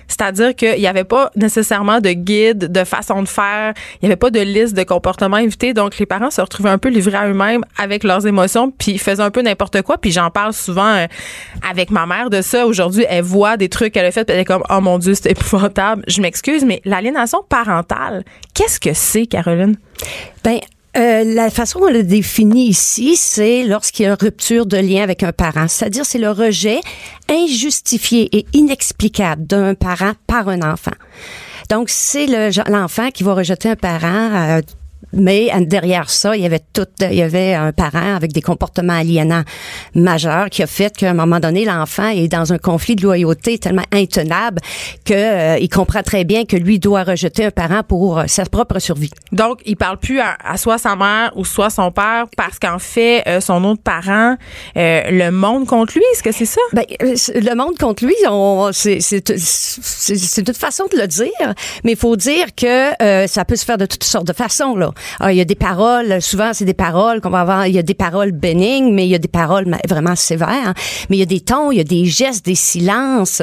C'est-à-dire 0.08 0.56
qu'il 0.56 0.80
n'y 0.80 0.88
avait 0.88 1.04
pas 1.04 1.32
nécessairement 1.36 2.00
de 2.00 2.12
guide, 2.12 2.72
de 2.72 2.84
façon 2.84 3.24
de 3.24 3.28
faire, 3.28 3.74
il 3.96 4.06
n'y 4.06 4.08
avait 4.08 4.18
pas 4.18 4.30
de 4.30 4.40
liste 4.40 4.76
de 4.76 4.84
comportements 4.84 5.38
invités. 5.38 5.74
Donc, 5.74 5.98
les 5.98 6.06
parents 6.06 6.32
se 6.32 6.42
retrouvaient 6.42 6.70
un 6.70 6.78
peu 6.78 6.90
livrés 6.90 7.18
à 7.18 7.28
eux-mêmes 7.28 7.64
avec 7.78 8.04
leurs 8.04 8.28
émotions, 8.28 8.72
puis 8.72 8.98
faisaient 8.98 9.24
un 9.24 9.32
peu 9.32 9.42
n'importe 9.42 9.82
quoi. 9.82 9.98
Puis 9.98 10.12
j'en 10.12 10.30
parle 10.30 10.54
souvent 10.54 10.88
euh, 10.88 11.08
avec 11.68 11.92
ma 11.92 12.06
mère 12.06 12.30
de 12.30 12.42
ça. 12.42 12.66
Aujourd'hui, 12.66 13.06
elle 13.10 13.24
voit 13.24 13.58
des 13.58 13.70
trucs 13.70 13.94
qu'elle 13.94 14.06
a 14.06 14.12
fait, 14.12 14.26
puis 14.26 14.34
elle 14.34 14.42
est 14.42 14.46
comme, 14.46 14.64
oh 14.70 14.82
mon 14.82 14.98
Dieu, 15.00 15.14
c'est 15.14 15.32
épouvantable. 15.32 16.04
Je 16.08 16.22
m'excuse, 16.22 16.64
mais 16.66 16.82
l'aliénation 16.86 17.40
parentale, 17.48 18.24
qu'est-ce 18.54 18.80
que 18.80 18.94
c'est, 18.94 19.26
Caroline? 19.26 19.78
Ben, 20.44 20.60
euh, 20.98 21.24
la 21.24 21.50
façon 21.50 21.80
qu'on 21.80 21.90
le 21.92 22.04
définit 22.04 22.68
ici, 22.68 23.16
c'est 23.16 23.64
lorsqu'il 23.64 24.04
y 24.04 24.06
a 24.08 24.12
une 24.12 24.18
rupture 24.20 24.66
de 24.66 24.78
lien 24.78 25.04
avec 25.04 25.24
un 25.24 25.32
parent. 25.32 25.68
C'est-à-dire, 25.68 26.06
c'est 26.06 26.18
le 26.18 26.32
rejet 26.32 26.80
injustifié 27.30 28.30
et 28.36 28.46
inexplicable 28.54 29.46
d'un 29.46 29.76
parent 29.76 30.14
par 30.28 30.48
un 30.50 30.62
enfant. 30.62 30.92
Donc, 31.70 31.90
c'est 31.90 32.26
le- 32.28 32.50
l'enfant 32.72 33.10
qui 33.12 33.24
va 33.24 33.34
rejeter 33.34 33.70
un 33.70 33.76
parent 33.76 34.32
euh, 34.58 34.62
Mais 35.14 35.50
euh, 35.54 35.66
derrière 35.66 36.10
ça, 36.10 36.36
il 36.36 36.44
y 36.44 36.46
avait 36.46 36.62
tout, 36.74 36.88
il 37.02 37.14
y 37.14 37.22
avait 37.22 37.54
un 37.54 37.72
parent 37.72 38.16
avec 38.16 38.34
des 38.34 38.42
comportements 38.42 38.94
aliénants 38.94 39.44
majeurs 39.96 40.50
qui 40.50 40.64
a 40.64 40.68
fait 40.68 40.96
qu'à 40.96 41.12
un 41.12 41.14
moment 41.14 41.40
donné, 41.40 41.66
l'enfant 41.66 42.10
est 42.10 42.28
dans 42.28 42.54
un 42.54 42.58
conflit 42.58 42.96
de 42.96 43.04
loyauté 43.04 43.58
tellement 43.58 43.86
intenable 43.92 44.62
que 45.06 45.14
euh, 45.14 45.58
il 45.60 45.70
comprend 45.70 46.04
très 46.04 46.24
bien 46.24 46.46
que 46.46 46.58
lui 46.58 46.80
doit 46.80 47.04
rejeter 47.04 47.46
un 47.46 47.52
parent 47.52 47.84
pour 47.84 48.20
euh, 48.20 48.24
sa 48.28 48.46
propre 48.46 48.80
survie. 48.80 49.12
Donc, 49.32 49.62
il 49.66 49.78
parle 49.78 49.98
plus 49.98 50.20
à, 50.20 50.38
à 50.44 50.58
soit 50.58 50.78
sa 50.78 50.96
mère 50.96 51.32
ou 51.36 51.46
soit 51.46 51.70
son 51.70 51.92
père 51.92 52.26
parce 52.36 52.60
qu'en 52.60 52.80
fait, 52.80 53.24
euh, 53.28 53.40
son 53.40 53.64
autre 53.64 53.82
parent 53.82 54.36
euh, 54.78 55.02
le 55.10 55.32
monde 55.32 55.66
contre 55.66 55.94
lui. 55.96 56.04
Est-ce 56.14 56.24
que 56.24 56.32
c'est 56.32 56.46
ça? 56.46 56.62
Ben, 56.74 56.84
euh, 57.02 57.16
le 57.36 57.56
monde 57.56 57.78
contre 57.78 58.06
lui, 58.06 58.16
on, 58.30 58.70
c'est, 58.74 59.00
c'est, 59.00 59.22
toute 59.22 60.58
façon 60.58 60.86
de 60.92 60.98
le 60.98 61.08
dire, 61.08 61.54
mais 61.84 61.94
il 61.94 61.98
faut 61.98 62.16
dire 62.16 62.48
que 62.56 63.04
euh, 63.04 63.28
ça 63.28 63.46
peut 63.46 63.56
se 63.56 63.66
faire 63.66 63.78
de 63.78 63.86
toutes 63.86 64.04
sortes 64.04 64.28
de 64.28 64.34
façons. 64.34 64.76
Là. 64.76 64.92
Ah, 65.20 65.32
il 65.32 65.38
y 65.38 65.42
a 65.42 65.46
des 65.46 65.56
paroles, 65.56 66.22
souvent 66.22 66.52
c'est 66.54 66.66
des 66.66 66.74
paroles 66.74 67.22
qu'on 67.22 67.30
va 67.30 67.42
avoir, 67.42 67.68
il 67.68 67.76
y 67.76 67.80
a 67.80 67.84
des 67.84 67.94
paroles 67.94 68.32
bénignes, 68.32 68.94
mais 68.94 69.06
il 69.06 69.10
y 69.10 69.16
a 69.16 69.20
des 69.20 69.28
paroles 69.28 69.78
vraiment 69.88 70.16
sévères. 70.16 70.74
Mais 71.10 71.18
il 71.18 71.20
y 71.20 71.24
a 71.24 71.26
des 71.28 71.42
tons, 71.42 71.72
il 71.72 71.78
y 71.78 71.82
a 71.82 71.86
des 71.86 72.06
gestes, 72.06 72.46
des 72.46 72.56
silences, 72.56 73.42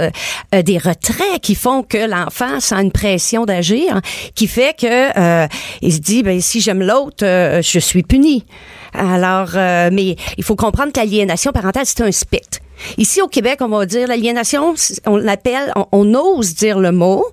euh, 0.55 0.63
des 0.63 0.79
retraits 0.79 1.41
qui 1.43 1.55
font 1.55 1.83
que 1.83 1.99
l'enfant 1.99 2.61
sent 2.61 2.77
une 2.77 2.93
pression 2.93 3.45
d'agir, 3.45 4.01
qui 4.35 4.47
fait 4.47 4.77
que 4.79 5.19
euh, 5.19 5.47
il 5.83 5.93
se 5.93 5.99
dit, 5.99 6.23
ben 6.23 6.41
si 6.41 6.61
j'aime 6.61 6.83
l'autre, 6.83 7.25
euh, 7.25 7.63
je 7.63 7.79
suis 7.79 8.03
puni. 8.03 8.45
Alors, 8.93 9.51
euh, 9.57 9.91
mais 9.93 10.17
il 10.37 10.45
faut 10.45 10.57
comprendre 10.57 10.93
que 10.93 11.01
l'aliénation 11.01 11.53
parentale, 11.53 11.85
c'est 11.85 12.03
un 12.03 12.13
spectre. 12.13 12.59
Ici, 12.97 13.21
au 13.23 13.29
Québec, 13.29 13.59
on 13.61 13.69
va 13.69 13.87
dire 13.87 14.09
l'aliénation, 14.09 14.75
on 15.07 15.17
l'appelle, 15.17 15.73
on 15.93 16.15
ose 16.15 16.55
dire 16.55 16.79
le 16.79 16.93
mot 16.93 17.25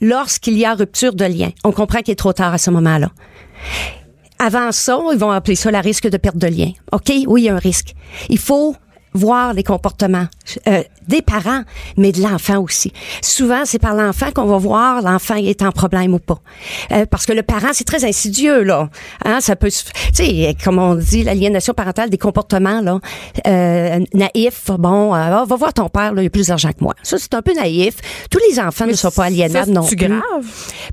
lorsqu'il 0.00 0.58
y 0.58 0.64
a 0.64 0.74
rupture 0.74 1.14
de 1.14 1.24
lien. 1.24 1.50
On 1.64 1.72
comprend 1.72 2.00
qu'il 2.00 2.12
est 2.12 2.16
trop 2.16 2.32
tard 2.32 2.54
à 2.54 2.58
ce 2.58 2.70
moment-là. 2.70 3.10
Avant 4.38 4.70
ça, 4.72 4.98
ils 5.12 5.18
vont 5.18 5.30
appeler 5.30 5.56
ça 5.56 5.70
la 5.70 5.80
risque 5.80 6.08
de 6.08 6.16
perte 6.16 6.36
de 6.36 6.46
lien. 6.46 6.72
OK? 6.92 7.10
Oui, 7.26 7.42
il 7.42 7.44
y 7.44 7.48
a 7.48 7.54
un 7.54 7.58
risque. 7.58 7.94
Il 8.28 8.38
faut 8.38 8.76
voir 9.16 9.52
les 9.54 9.62
comportements 9.62 10.26
euh, 10.68 10.82
des 11.08 11.22
parents, 11.22 11.62
mais 11.96 12.12
de 12.12 12.20
l'enfant 12.20 12.58
aussi. 12.58 12.92
Souvent, 13.22 13.62
c'est 13.64 13.78
par 13.78 13.94
l'enfant 13.94 14.30
qu'on 14.34 14.46
va 14.46 14.58
voir 14.58 15.02
l'enfant 15.02 15.36
est 15.36 15.62
en 15.62 15.72
problème 15.72 16.14
ou 16.14 16.18
pas. 16.18 16.38
Euh, 16.92 17.06
parce 17.06 17.26
que 17.26 17.32
le 17.32 17.42
parent, 17.42 17.68
c'est 17.72 17.84
très 17.84 18.04
insidieux, 18.04 18.62
là. 18.62 18.88
Hein, 19.24 19.40
ça 19.40 19.56
peut. 19.56 19.70
Tu 19.70 19.82
sais, 20.12 20.56
comme 20.62 20.78
on 20.78 20.94
dit, 20.94 21.22
l'aliénation 21.22 21.74
parentale, 21.74 22.10
des 22.10 22.18
comportements, 22.18 22.80
là, 22.80 22.98
euh, 23.46 24.00
naïfs. 24.14 24.70
Bon, 24.78 25.14
euh, 25.14 25.18
Ah, 25.18 25.44
va 25.46 25.56
voir 25.56 25.72
ton 25.72 25.88
père, 25.88 26.12
là, 26.12 26.22
il 26.22 26.26
a 26.26 26.30
plus 26.30 26.48
d'argent 26.48 26.70
que 26.70 26.82
moi. 26.82 26.94
Ça, 27.02 27.18
c'est 27.18 27.34
un 27.34 27.42
peu 27.42 27.52
naïf. 27.54 27.96
Tous 28.30 28.40
les 28.50 28.58
enfants 28.60 28.86
ne 28.86 28.94
sont 28.94 29.10
pas 29.10 29.24
aliénables 29.24 29.70
non 29.70 29.82
C'est 29.82 29.96
plus. 29.96 30.06
grave? 30.08 30.22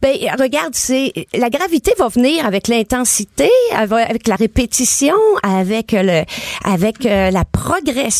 Ben, 0.01 0.15
regarde, 0.39 0.74
c'est 0.74 1.12
la 1.34 1.50
gravité 1.50 1.94
va 1.98 2.08
venir 2.10 2.46
avec 2.46 2.68
l'intensité, 2.68 3.50
avec 3.75 4.27
la 4.27 4.36
répétition, 4.36 5.15
avec 5.44 5.92
le, 5.94 6.24
avec 6.65 7.03
la 7.03 7.46
progression, 7.46 8.12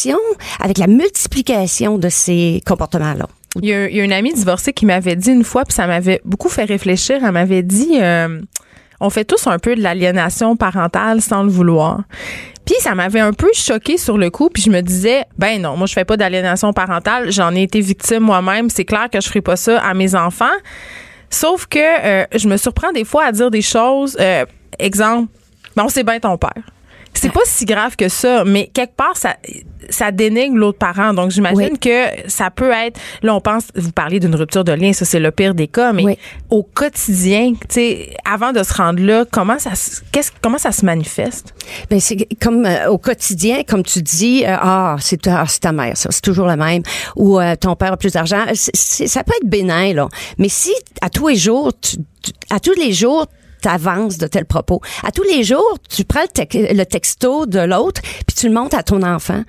avec 0.60 0.78
la 0.78 0.88
multiplication 0.88 1.98
de 1.98 2.10
ces 2.10 2.62
comportements-là. 2.66 3.28
Il 3.62 3.70
y, 3.70 3.74
a, 3.74 3.88
une 3.88 4.12
amie 4.12 4.34
divorcée 4.34 4.74
qui 4.74 4.86
m'avait 4.86 5.16
dit 5.16 5.30
une 5.30 5.44
fois, 5.44 5.64
puis 5.64 5.74
ça 5.74 5.86
m'avait 5.86 6.22
beaucoup 6.26 6.50
fait 6.50 6.64
réfléchir. 6.64 7.20
Elle 7.24 7.32
m'avait 7.32 7.62
dit 7.62 8.00
euh, 8.02 8.42
on 9.00 9.10
fait 9.12 9.26
tous 9.26 9.46
un 9.48 9.60
peu 9.60 9.76
de 9.76 9.82
l'aliénation 9.82 10.56
parentale 10.56 11.22
sans 11.22 11.44
le 11.44 11.50
vouloir. 11.50 12.02
Puis 12.66 12.76
ça 12.80 12.96
m'avait 12.96 13.20
un 13.20 13.34
peu 13.34 13.50
choqué 13.54 13.98
sur 13.98 14.18
le 14.18 14.30
coup, 14.30 14.50
puis 14.50 14.64
je 14.64 14.72
me 14.72 14.82
disais 14.82 15.26
ben 15.38 15.62
non, 15.62 15.78
moi 15.78 15.86
je 15.86 15.94
fais 15.94 16.06
pas 16.06 16.18
d'aliénation 16.18 16.74
parentale, 16.74 17.32
j'en 17.32 17.54
ai 17.54 17.64
été 17.64 17.80
victime 17.80 18.22
moi-même, 18.22 18.70
c'est 18.70 18.86
clair 18.86 19.10
que 19.12 19.22
je 19.22 19.28
ferai 19.28 19.42
pas 19.42 19.56
ça 19.56 19.80
à 19.80 19.94
mes 19.94 20.16
enfants. 20.16 20.46
Sauf 21.30 21.68
que 21.68 21.80
euh, 21.80 22.26
je 22.34 22.48
me 22.48 22.58
surprends 22.58 22.92
des 22.92 23.06
fois 23.06 23.26
à 23.26 23.32
dire 23.32 23.52
des 23.52 23.62
choses 23.62 24.18
euh, 24.20 24.46
exemple, 24.80 25.32
ben 25.76 25.84
on 25.86 25.90
sait 25.90 26.04
bien 26.04 26.20
ton 26.20 26.38
père. 26.38 26.64
C'est 27.16 27.32
pas 27.32 27.42
si 27.46 27.66
grave 27.66 27.96
que 27.96 28.10
ça, 28.10 28.44
mais 28.44 28.70
quelque 28.74 28.96
part, 28.96 29.16
ça, 29.16 29.36
ça 29.90 30.12
dénigre 30.12 30.56
l'autre 30.56 30.80
parent. 30.80 31.14
Donc, 31.14 31.32
j'imagine 31.32 31.70
Oui. 31.74 31.80
que 31.80 32.06
ça 32.28 32.50
peut 32.50 32.72
être, 32.72 33.00
là, 33.22 33.36
on 33.36 33.40
pense, 33.42 33.66
vous 33.76 33.92
parlez 33.92 34.20
d'une 34.20 34.36
rupture 34.36 34.64
de 34.64 34.72
lien, 34.72 34.94
ça, 34.94 35.06
c'est 35.06 35.20
le 35.20 35.32
pire 35.32 35.54
des 35.54 35.68
cas, 35.68 35.94
mais 35.94 36.04
Oui. 36.04 36.18
au 36.50 36.64
quotidien, 36.64 37.54
tu 37.54 37.60
sais, 37.70 38.10
avant 38.26 38.52
de 38.52 38.62
se 38.64 38.74
rendre 38.74 39.02
là, 39.02 39.26
comment 39.32 39.60
ça, 39.60 39.76
se- 39.76 40.02
qu'est-ce, 40.12 40.32
comment 40.42 40.58
ça 40.58 40.72
se 40.72 40.84
manifeste? 40.86 41.54
Ben 41.90 42.00
c'est 42.00 42.28
comme 42.42 42.66
euh, 42.66 42.90
au 42.90 42.98
quotidien, 42.98 43.64
comme 43.68 43.84
tu 43.84 44.02
dis, 44.02 44.44
euh, 44.46 44.56
ah 44.60 44.96
c'est 45.00 45.22
ta, 45.22 45.42
ah, 45.42 45.46
c'est 45.48 45.60
ta 45.62 45.72
mère, 45.72 45.96
ça, 45.96 46.10
c'est 46.12 46.22
toujours 46.22 46.48
le 46.48 46.56
même, 46.56 46.82
ou 47.16 47.40
euh, 47.40 47.56
ton 47.56 47.76
père 47.76 47.94
a 47.94 47.98
plus 47.98 48.12
d'argent. 48.14 48.44
C'est- 48.54 48.76
c'est- 48.76 49.08
ça 49.08 49.24
peut 49.24 49.34
être 49.42 49.50
bénin 49.50 49.94
là, 49.94 50.10
mais 50.38 50.50
si 50.50 50.74
à 51.02 51.10
tous 51.10 51.28
les 51.30 51.36
jours, 51.36 51.72
tu- 51.80 51.98
tu- 52.22 52.32
à 52.50 52.60
tous 52.60 52.74
les 52.78 52.92
jours 52.92 53.28
t'avances 53.64 54.18
de 54.18 54.28
tels 54.28 54.46
propos. 54.46 54.82
À 55.04 55.12
tous 55.12 55.24
les 55.24 55.44
jours, 55.44 55.78
tu 55.90 56.04
prends 56.04 56.22
le, 56.22 56.74
le 56.74 56.86
texto 56.86 57.46
de 57.46 57.60
l'autre, 57.60 58.02
puis 58.02 58.36
tu 58.36 58.48
le 58.48 58.54
montres 58.54 58.78
à 58.78 58.84
ton 58.84 59.02
enfant. 59.02 59.44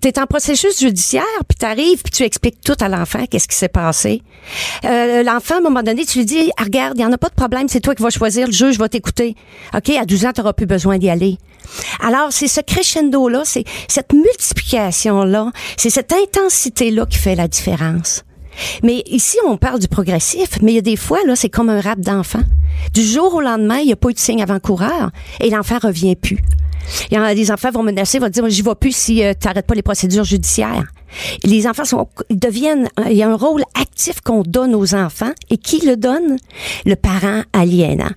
Tu 0.00 0.08
es 0.08 0.18
en 0.18 0.26
processus 0.26 0.80
judiciaire, 0.80 1.24
puis 1.48 1.58
tu 1.58 1.66
arrives, 1.66 2.02
puis 2.02 2.12
tu 2.12 2.22
expliques 2.22 2.60
tout 2.64 2.76
à 2.80 2.88
l'enfant, 2.88 3.26
qu'est-ce 3.26 3.48
qui 3.48 3.56
s'est 3.56 3.68
passé. 3.68 4.22
Euh, 4.84 5.22
l'enfant, 5.22 5.56
à 5.56 5.58
un 5.58 5.62
moment 5.62 5.82
donné, 5.82 6.06
tu 6.06 6.18
lui 6.18 6.24
dis, 6.24 6.50
Ah, 6.56 6.64
regarde, 6.64 6.94
il 6.96 7.00
n'y 7.00 7.06
en 7.06 7.12
a 7.12 7.18
pas 7.18 7.28
de 7.28 7.34
problème, 7.34 7.68
c'est 7.68 7.80
toi 7.80 7.94
qui 7.94 8.02
vas 8.02 8.10
choisir, 8.10 8.46
le 8.46 8.52
juge 8.52 8.78
va 8.78 8.88
t'écouter. 8.88 9.34
OK, 9.74 9.90
à 9.90 10.06
12 10.06 10.26
ans, 10.26 10.32
tu 10.34 10.42
plus 10.56 10.66
besoin 10.66 10.98
d'y 10.98 11.10
aller. 11.10 11.36
Alors, 12.00 12.32
c'est 12.32 12.48
ce 12.48 12.60
crescendo-là, 12.60 13.42
c'est 13.44 13.64
cette 13.88 14.12
multiplication-là, 14.12 15.50
c'est 15.76 15.90
cette 15.90 16.12
intensité-là 16.12 17.04
qui 17.06 17.18
fait 17.18 17.34
la 17.34 17.48
différence. 17.48 18.24
Mais 18.82 19.02
ici, 19.06 19.36
on 19.46 19.56
parle 19.56 19.78
du 19.78 19.88
progressif, 19.88 20.58
mais 20.62 20.72
il 20.72 20.74
y 20.76 20.78
a 20.78 20.82
des 20.82 20.96
fois, 20.96 21.18
là, 21.26 21.36
c'est 21.36 21.48
comme 21.48 21.68
un 21.68 21.80
rap 21.80 22.00
d'enfant. 22.00 22.42
Du 22.94 23.02
jour 23.02 23.34
au 23.34 23.40
lendemain, 23.40 23.78
il 23.78 23.86
n'y 23.86 23.92
a 23.92 23.96
pas 23.96 24.10
eu 24.10 24.14
de 24.14 24.18
signe 24.18 24.42
avant-coureur 24.42 25.10
et 25.40 25.50
l'enfant 25.50 25.78
revient 25.78 26.16
plus. 26.16 26.38
Il 27.10 27.14
y 27.14 27.16
a 27.18 27.34
des 27.34 27.50
enfants 27.50 27.70
vont 27.70 27.82
menacer, 27.82 28.18
vont 28.18 28.28
dire, 28.28 28.48
j'y 28.48 28.62
vais 28.62 28.74
plus 28.74 28.96
si 28.96 29.16
tu 29.16 29.34
t'arrêtes 29.38 29.66
pas 29.66 29.74
les 29.74 29.82
procédures 29.82 30.24
judiciaires. 30.24 30.86
Les 31.44 31.66
enfants 31.66 31.82
ils 32.30 32.38
deviennent, 32.38 32.88
il 33.06 33.16
y 33.16 33.22
a 33.22 33.28
un 33.28 33.36
rôle 33.36 33.62
actif 33.78 34.20
qu'on 34.20 34.42
donne 34.42 34.74
aux 34.74 34.94
enfants 34.94 35.32
et 35.50 35.58
qui 35.58 35.84
le 35.86 35.96
donne? 35.96 36.36
Le 36.86 36.94
parent 36.94 37.42
aliénant 37.52 38.12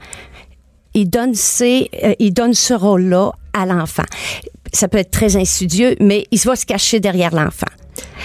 il 0.94 1.10
donne 1.10 1.34
euh, 1.62 2.14
il 2.20 2.34
donne 2.34 2.54
ce 2.54 2.74
rôle-là 2.74 3.32
à 3.54 3.66
l'enfant. 3.66 4.04
Ça 4.74 4.88
peut 4.88 4.98
être 4.98 5.12
très 5.12 5.36
insidieux, 5.36 5.96
mais 6.00 6.26
il 6.32 6.40
va 6.40 6.56
se 6.56 6.66
cacher 6.66 7.00
derrière 7.00 7.34
l'enfant. 7.34 7.68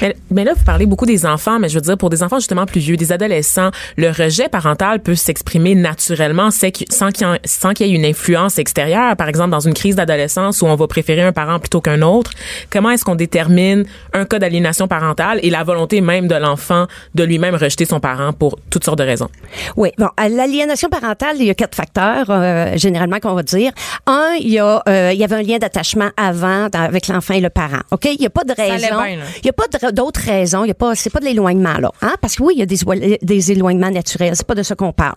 Mais, 0.03 0.15
mais 0.31 0.45
là, 0.45 0.53
vous 0.55 0.65
parlez 0.65 0.87
beaucoup 0.87 1.07
des 1.07 1.25
enfants, 1.25 1.59
mais 1.59 1.69
je 1.69 1.75
veux 1.77 1.81
dire, 1.81 1.97
pour 1.97 2.11
des 2.11 2.23
enfants 2.23 2.39
justement 2.39 2.67
plus 2.67 2.81
vieux, 2.81 2.97
des 2.97 3.13
adolescents, 3.13 3.71
le 3.97 4.09
rejet 4.11 4.49
parental 4.49 5.01
peut 5.01 5.15
s'exprimer 5.15 5.75
naturellement 5.75 6.51
sans 6.51 7.11
qu'il 7.11 7.87
y, 7.87 7.91
ait 7.91 7.95
une 7.95 8.05
influence 8.05 8.59
extérieure. 8.59 9.17
Par 9.17 9.29
exemple, 9.29 9.51
dans 9.51 9.61
une 9.61 9.75
crise 9.75 9.97
d'adolescence 9.97 10.61
où 10.63 10.67
on 10.67 10.75
va 10.75 10.87
préférer 10.87 11.23
un 11.23 11.33
parent 11.33 11.59
plutôt 11.59 11.81
qu'un 11.81 12.03
autre, 12.03 12.33
comment 12.71 12.91
est-ce 12.91 13.05
qu'on 13.05 13.15
détermine 13.15 13.85
un 14.13 14.25
cas 14.25 14.39
d'aliénation 14.39 14.87
parentale 14.89 15.41
et 15.43 15.51
la 15.51 15.65
volonté 15.65 16.01
même 16.01 16.29
de 16.29 16.35
l'enfant 16.35 16.87
de 17.15 17.25
lui-même 17.25 17.55
rejeter 17.55 17.85
son 17.87 18.01
parent 18.01 18.33
pour 18.33 18.59
toutes 18.71 18.85
sortes 18.85 18.99
de 18.99 19.05
raisons? 19.05 19.29
Oui, 19.77 19.91
bon, 19.99 20.09
à 20.17 20.29
l'aliénation 20.29 20.89
parentale, 20.89 21.37
il 21.39 21.47
y 21.47 21.51
a 21.51 21.55
quatre 21.55 21.75
facteurs 21.75 22.27
euh, 22.29 22.77
généralement 22.77 23.19
qu'on 23.19 23.35
va 23.35 23.43
dire. 23.43 23.73
Un, 24.07 24.35
il 24.41 24.51
y 24.51 24.59
a, 24.59 24.83
euh, 24.89 25.11
il 25.13 25.19
y 25.19 25.25
avait 25.25 25.37
un 25.37 25.43
lien 25.43 25.59
d'attachement 25.59 26.11
avant 26.17 26.69
dans- 26.69 26.83
avec 26.83 27.09
l'enfant 27.09 27.35
et 27.35 27.41
le 27.41 27.51
parent. 27.51 27.81
Ok, 27.91 28.05
il 28.07 28.21
y 28.21 28.27
a 28.27 28.31
pas 28.31 28.45
de 28.45 28.53
allait 28.53 28.73
raison. 28.73 29.03
bien, 29.03 29.17
là. 29.17 29.25
Il 29.43 29.47
y 29.47 29.51
a 29.51 29.53
pas 29.57 29.93
d'autres 29.93 30.21
raisons. 30.21 30.65
Il 30.65 30.69
y 30.69 30.71
a 30.71 30.75
pas, 30.75 30.95
c'est 30.95 31.11
pas 31.11 31.21
de 31.21 31.25
l'éloignement 31.25 31.79
là, 31.79 31.93
hein? 32.03 32.15
Parce 32.21 32.37
que 32.37 32.43
oui, 32.43 32.55
il 32.57 32.61
y 32.61 32.63
a 32.63 32.67
des, 32.67 33.19
des 33.23 33.53
éloignements 33.53 33.91
naturels. 33.91 34.35
C'est 34.37 34.47
pas 34.47 34.55
de 34.55 34.63
ça 34.63 34.75
qu'on 34.75 34.93
parle. 34.93 35.17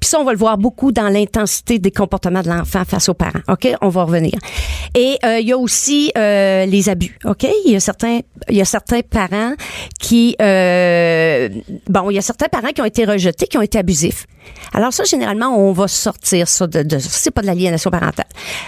Puis 0.00 0.08
ça, 0.08 0.20
on 0.20 0.24
va 0.24 0.32
le 0.32 0.38
voir 0.38 0.58
beaucoup 0.58 0.92
dans 0.92 1.08
l'intensité 1.08 1.78
des 1.78 1.90
comportements 1.90 2.42
de 2.42 2.48
l'enfant 2.48 2.84
face 2.84 3.08
aux 3.08 3.14
parents. 3.14 3.40
Ok, 3.48 3.68
on 3.80 3.88
va 3.88 4.04
revenir. 4.04 4.34
Et 4.94 5.18
euh, 5.24 5.38
il 5.40 5.48
y 5.48 5.52
a 5.52 5.58
aussi 5.58 6.10
euh, 6.16 6.66
les 6.66 6.88
abus. 6.88 7.18
Ok, 7.24 7.46
il 7.64 7.72
y 7.72 7.76
a 7.76 7.80
certains, 7.80 8.20
il 8.48 8.56
y 8.56 8.60
a 8.60 8.64
certains 8.64 9.00
parents 9.00 9.52
qui, 10.00 10.36
euh, 10.40 11.48
bon, 11.88 12.10
il 12.10 12.14
y 12.14 12.18
a 12.18 12.22
certains 12.22 12.48
parents 12.48 12.68
qui 12.68 12.80
ont 12.80 12.86
été 12.86 13.04
rejetés, 13.04 13.46
qui 13.46 13.58
ont 13.58 13.62
été 13.62 13.78
abusifs. 13.78 14.26
Alors 14.72 14.92
ça, 14.92 15.04
généralement, 15.04 15.56
on 15.56 15.72
va 15.72 15.88
sortir 15.88 16.48
ça 16.48 16.66
de, 16.66 16.82
de 16.82 16.98
c'est 16.98 17.30
pas 17.30 17.40
de 17.40 17.46
l'aliénation 17.46 17.90
parentale, 17.90 18.26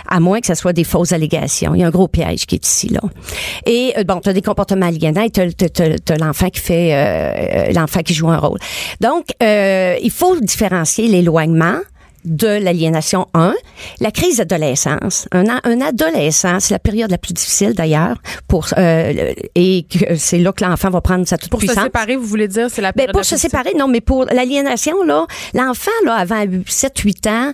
à 0.09 0.21
moins 0.21 0.41
que 0.41 0.47
ce 0.47 0.55
soit 0.55 0.73
des 0.73 0.85
fausses 0.85 1.13
allégations. 1.13 1.75
Il 1.75 1.81
y 1.81 1.85
a 1.85 1.87
un 1.87 1.91
gros 1.91 2.09
piège 2.09 2.47
qui 2.47 2.55
est 2.55 2.67
ici 2.67 2.89
là. 2.89 3.01
Et 3.67 3.95
euh, 3.99 4.05
bon, 4.05 4.21
tu 4.21 4.29
as 4.29 4.33
des 4.33 4.43
comportements 4.43 4.87
aliénants 4.87 5.23
et 5.23 5.31
tu 5.31 5.41
as, 5.43 6.17
l'enfant 6.17 6.49
qui 6.51 6.61
fait 6.61 6.95
euh, 6.95 7.73
l'enfant 7.73 8.01
qui 8.01 8.15
joue 8.15 8.29
un 8.29 8.39
rôle. 8.39 8.59
Donc, 9.01 9.27
euh, 9.43 9.97
il 10.03 10.11
faut 10.11 10.39
différencier 10.41 11.09
l'éloignement 11.09 11.79
de 12.25 12.47
l'aliénation 12.49 13.27
1, 13.35 13.55
la 14.01 14.11
crise 14.11 14.39
d'adolescence. 14.39 15.29
Un, 15.33 15.45
un 15.65 15.81
adolescent, 15.81 16.61
c'est 16.61 16.75
la 16.75 16.79
période 16.79 17.11
la 17.11 17.19
plus 17.19 17.33
difficile 17.33 17.75
d'ailleurs 17.75 18.17
pour 18.49 18.69
euh, 18.77 19.33
et 19.55 19.87
que 19.89 20.17
c'est 20.17 20.39
là 20.39 20.53
que 20.53 20.65
l'enfant 20.65 20.91
va 20.91 21.01
prendre 21.01 21.27
sa 21.27 21.39
toute 21.39 21.51
Pour 21.51 21.61
se 21.61 21.67
puissance. 21.67 21.85
séparer, 21.85 22.17
vous 22.17 22.27
voulez 22.27 22.49
dire, 22.49 22.69
c'est 22.71 22.83
la 22.83 22.93
Ben, 22.93 23.07
période 23.07 23.13
pour 23.13 23.21
la 23.21 23.25
se 23.25 23.37
séparer, 23.37 23.75
non, 23.77 23.89
mais 23.89 24.01
pour 24.01 24.25
l'aliénation, 24.27 25.03
là, 25.05 25.27
l'enfant, 25.55 25.91
là, 26.05 26.15
avant 26.15 26.45
7-8 26.45 27.29
ans, 27.29 27.53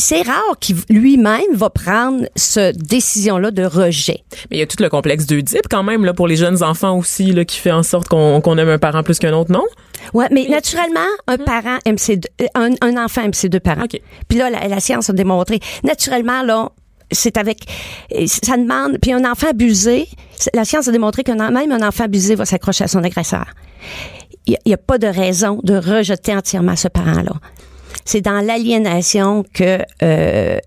c'est 0.00 0.22
rare 0.22 0.58
qu'il 0.60 0.76
lui-même 0.88 1.54
va 1.54 1.70
prendre 1.70 2.24
cette 2.34 2.78
décision-là 2.78 3.50
de 3.50 3.64
rejet. 3.64 4.24
Mais 4.50 4.56
il 4.56 4.60
y 4.60 4.62
a 4.62 4.66
tout 4.66 4.82
le 4.82 4.88
complexe 4.88 5.26
d'Oedipe 5.26 5.68
quand 5.70 5.82
même 5.82 6.04
là 6.04 6.14
pour 6.14 6.26
les 6.26 6.36
jeunes 6.36 6.62
enfants 6.62 6.96
aussi 6.96 7.32
là 7.32 7.44
qui 7.44 7.58
fait 7.58 7.72
en 7.72 7.82
sorte 7.82 8.08
qu'on 8.08 8.58
aime 8.58 8.68
un 8.68 8.78
parent 8.78 9.02
plus 9.02 9.18
qu'un 9.18 9.32
autre, 9.32 9.52
non? 9.52 9.64
Ouais, 10.14 10.26
mais 10.30 10.46
naturellement, 10.48 11.00
un 11.26 11.36
parent 11.36 11.78
aime 11.84 11.98
ses 11.98 12.16
deux, 12.16 12.28
euh, 12.40 12.46
un, 12.54 12.70
un 12.80 13.04
enfant 13.04 13.22
aime 13.22 13.34
ses 13.34 13.48
deux 13.48 13.60
parents. 13.60 13.84
OK. 13.84 14.00
Puis 14.28 14.38
là, 14.38 14.48
la, 14.50 14.66
la 14.66 14.80
science 14.80 15.10
a 15.10 15.12
démontré, 15.12 15.60
naturellement, 15.84 16.42
là, 16.42 16.70
c'est 17.12 17.36
avec, 17.36 17.66
et 18.10 18.26
ça 18.26 18.56
demande, 18.56 18.98
puis 19.00 19.12
un 19.12 19.30
enfant 19.30 19.48
abusé, 19.50 20.08
la 20.54 20.64
science 20.64 20.88
a 20.88 20.92
démontré 20.92 21.22
que 21.22 21.32
même 21.32 21.72
un 21.72 21.86
enfant 21.86 22.04
abusé 22.04 22.34
va 22.34 22.44
s'accrocher 22.44 22.84
à 22.84 22.88
son 22.88 23.02
agresseur. 23.04 23.46
Il 24.46 24.56
n'y 24.66 24.74
a, 24.74 24.78
pas 24.78 24.98
de 24.98 25.06
raison 25.06 25.60
de 25.62 25.74
rejeter 25.74 26.34
entièrement 26.34 26.76
ce 26.76 26.88
parent-là. 26.88 27.34
C'est 28.04 28.20
dans 28.20 28.44
l'aliénation 28.44 29.44
que, 29.52 29.78
euh, 30.02 30.58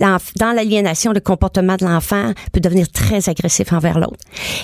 dans 0.00 0.52
l'aliénation, 0.52 1.12
le 1.12 1.20
comportement 1.20 1.76
de 1.76 1.84
l'enfant 1.84 2.32
peut 2.52 2.60
devenir 2.60 2.88
très 2.90 3.28
agressif 3.28 3.72
envers 3.72 3.98
l'autre. 3.98 4.18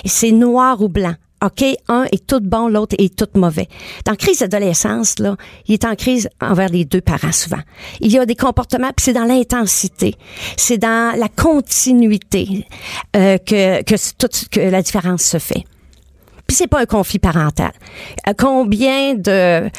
C'est 0.05 0.31
noir 0.31 0.81
ou 0.81 0.89
blanc. 0.89 1.15
OK, 1.43 1.63
un 1.89 2.05
est 2.11 2.25
tout 2.25 2.39
bon, 2.39 2.69
l'autre 2.69 2.95
est 2.97 3.15
tout 3.15 3.27
mauvais. 3.37 3.67
Dans 4.05 4.15
crise 4.15 4.39
d'adolescence, 4.39 5.19
là, 5.19 5.35
il 5.67 5.73
est 5.73 5.85
en 5.85 5.95
crise 5.95 6.29
envers 6.41 6.69
les 6.69 6.85
deux 6.85 7.01
parents 7.01 7.33
souvent. 7.33 7.59
Il 7.99 8.11
y 8.11 8.17
a 8.17 8.25
des 8.25 8.35
comportements, 8.35 8.91
puis 8.95 9.03
c'est 9.03 9.13
dans 9.13 9.25
l'intensité, 9.25 10.15
c'est 10.55 10.77
dans 10.77 11.15
la 11.17 11.27
continuité 11.27 12.65
euh, 13.15 13.37
que 13.37 13.83
que, 13.83 13.95
tout, 14.17 14.29
que 14.49 14.61
la 14.61 14.81
différence 14.81 15.23
se 15.23 15.37
fait. 15.37 15.65
Puis 16.47 16.55
c'est 16.55 16.67
pas 16.67 16.79
un 16.79 16.85
conflit 16.85 17.19
parental. 17.19 17.71
Euh, 18.27 18.33
Combien 18.37 19.15
de 19.15 19.69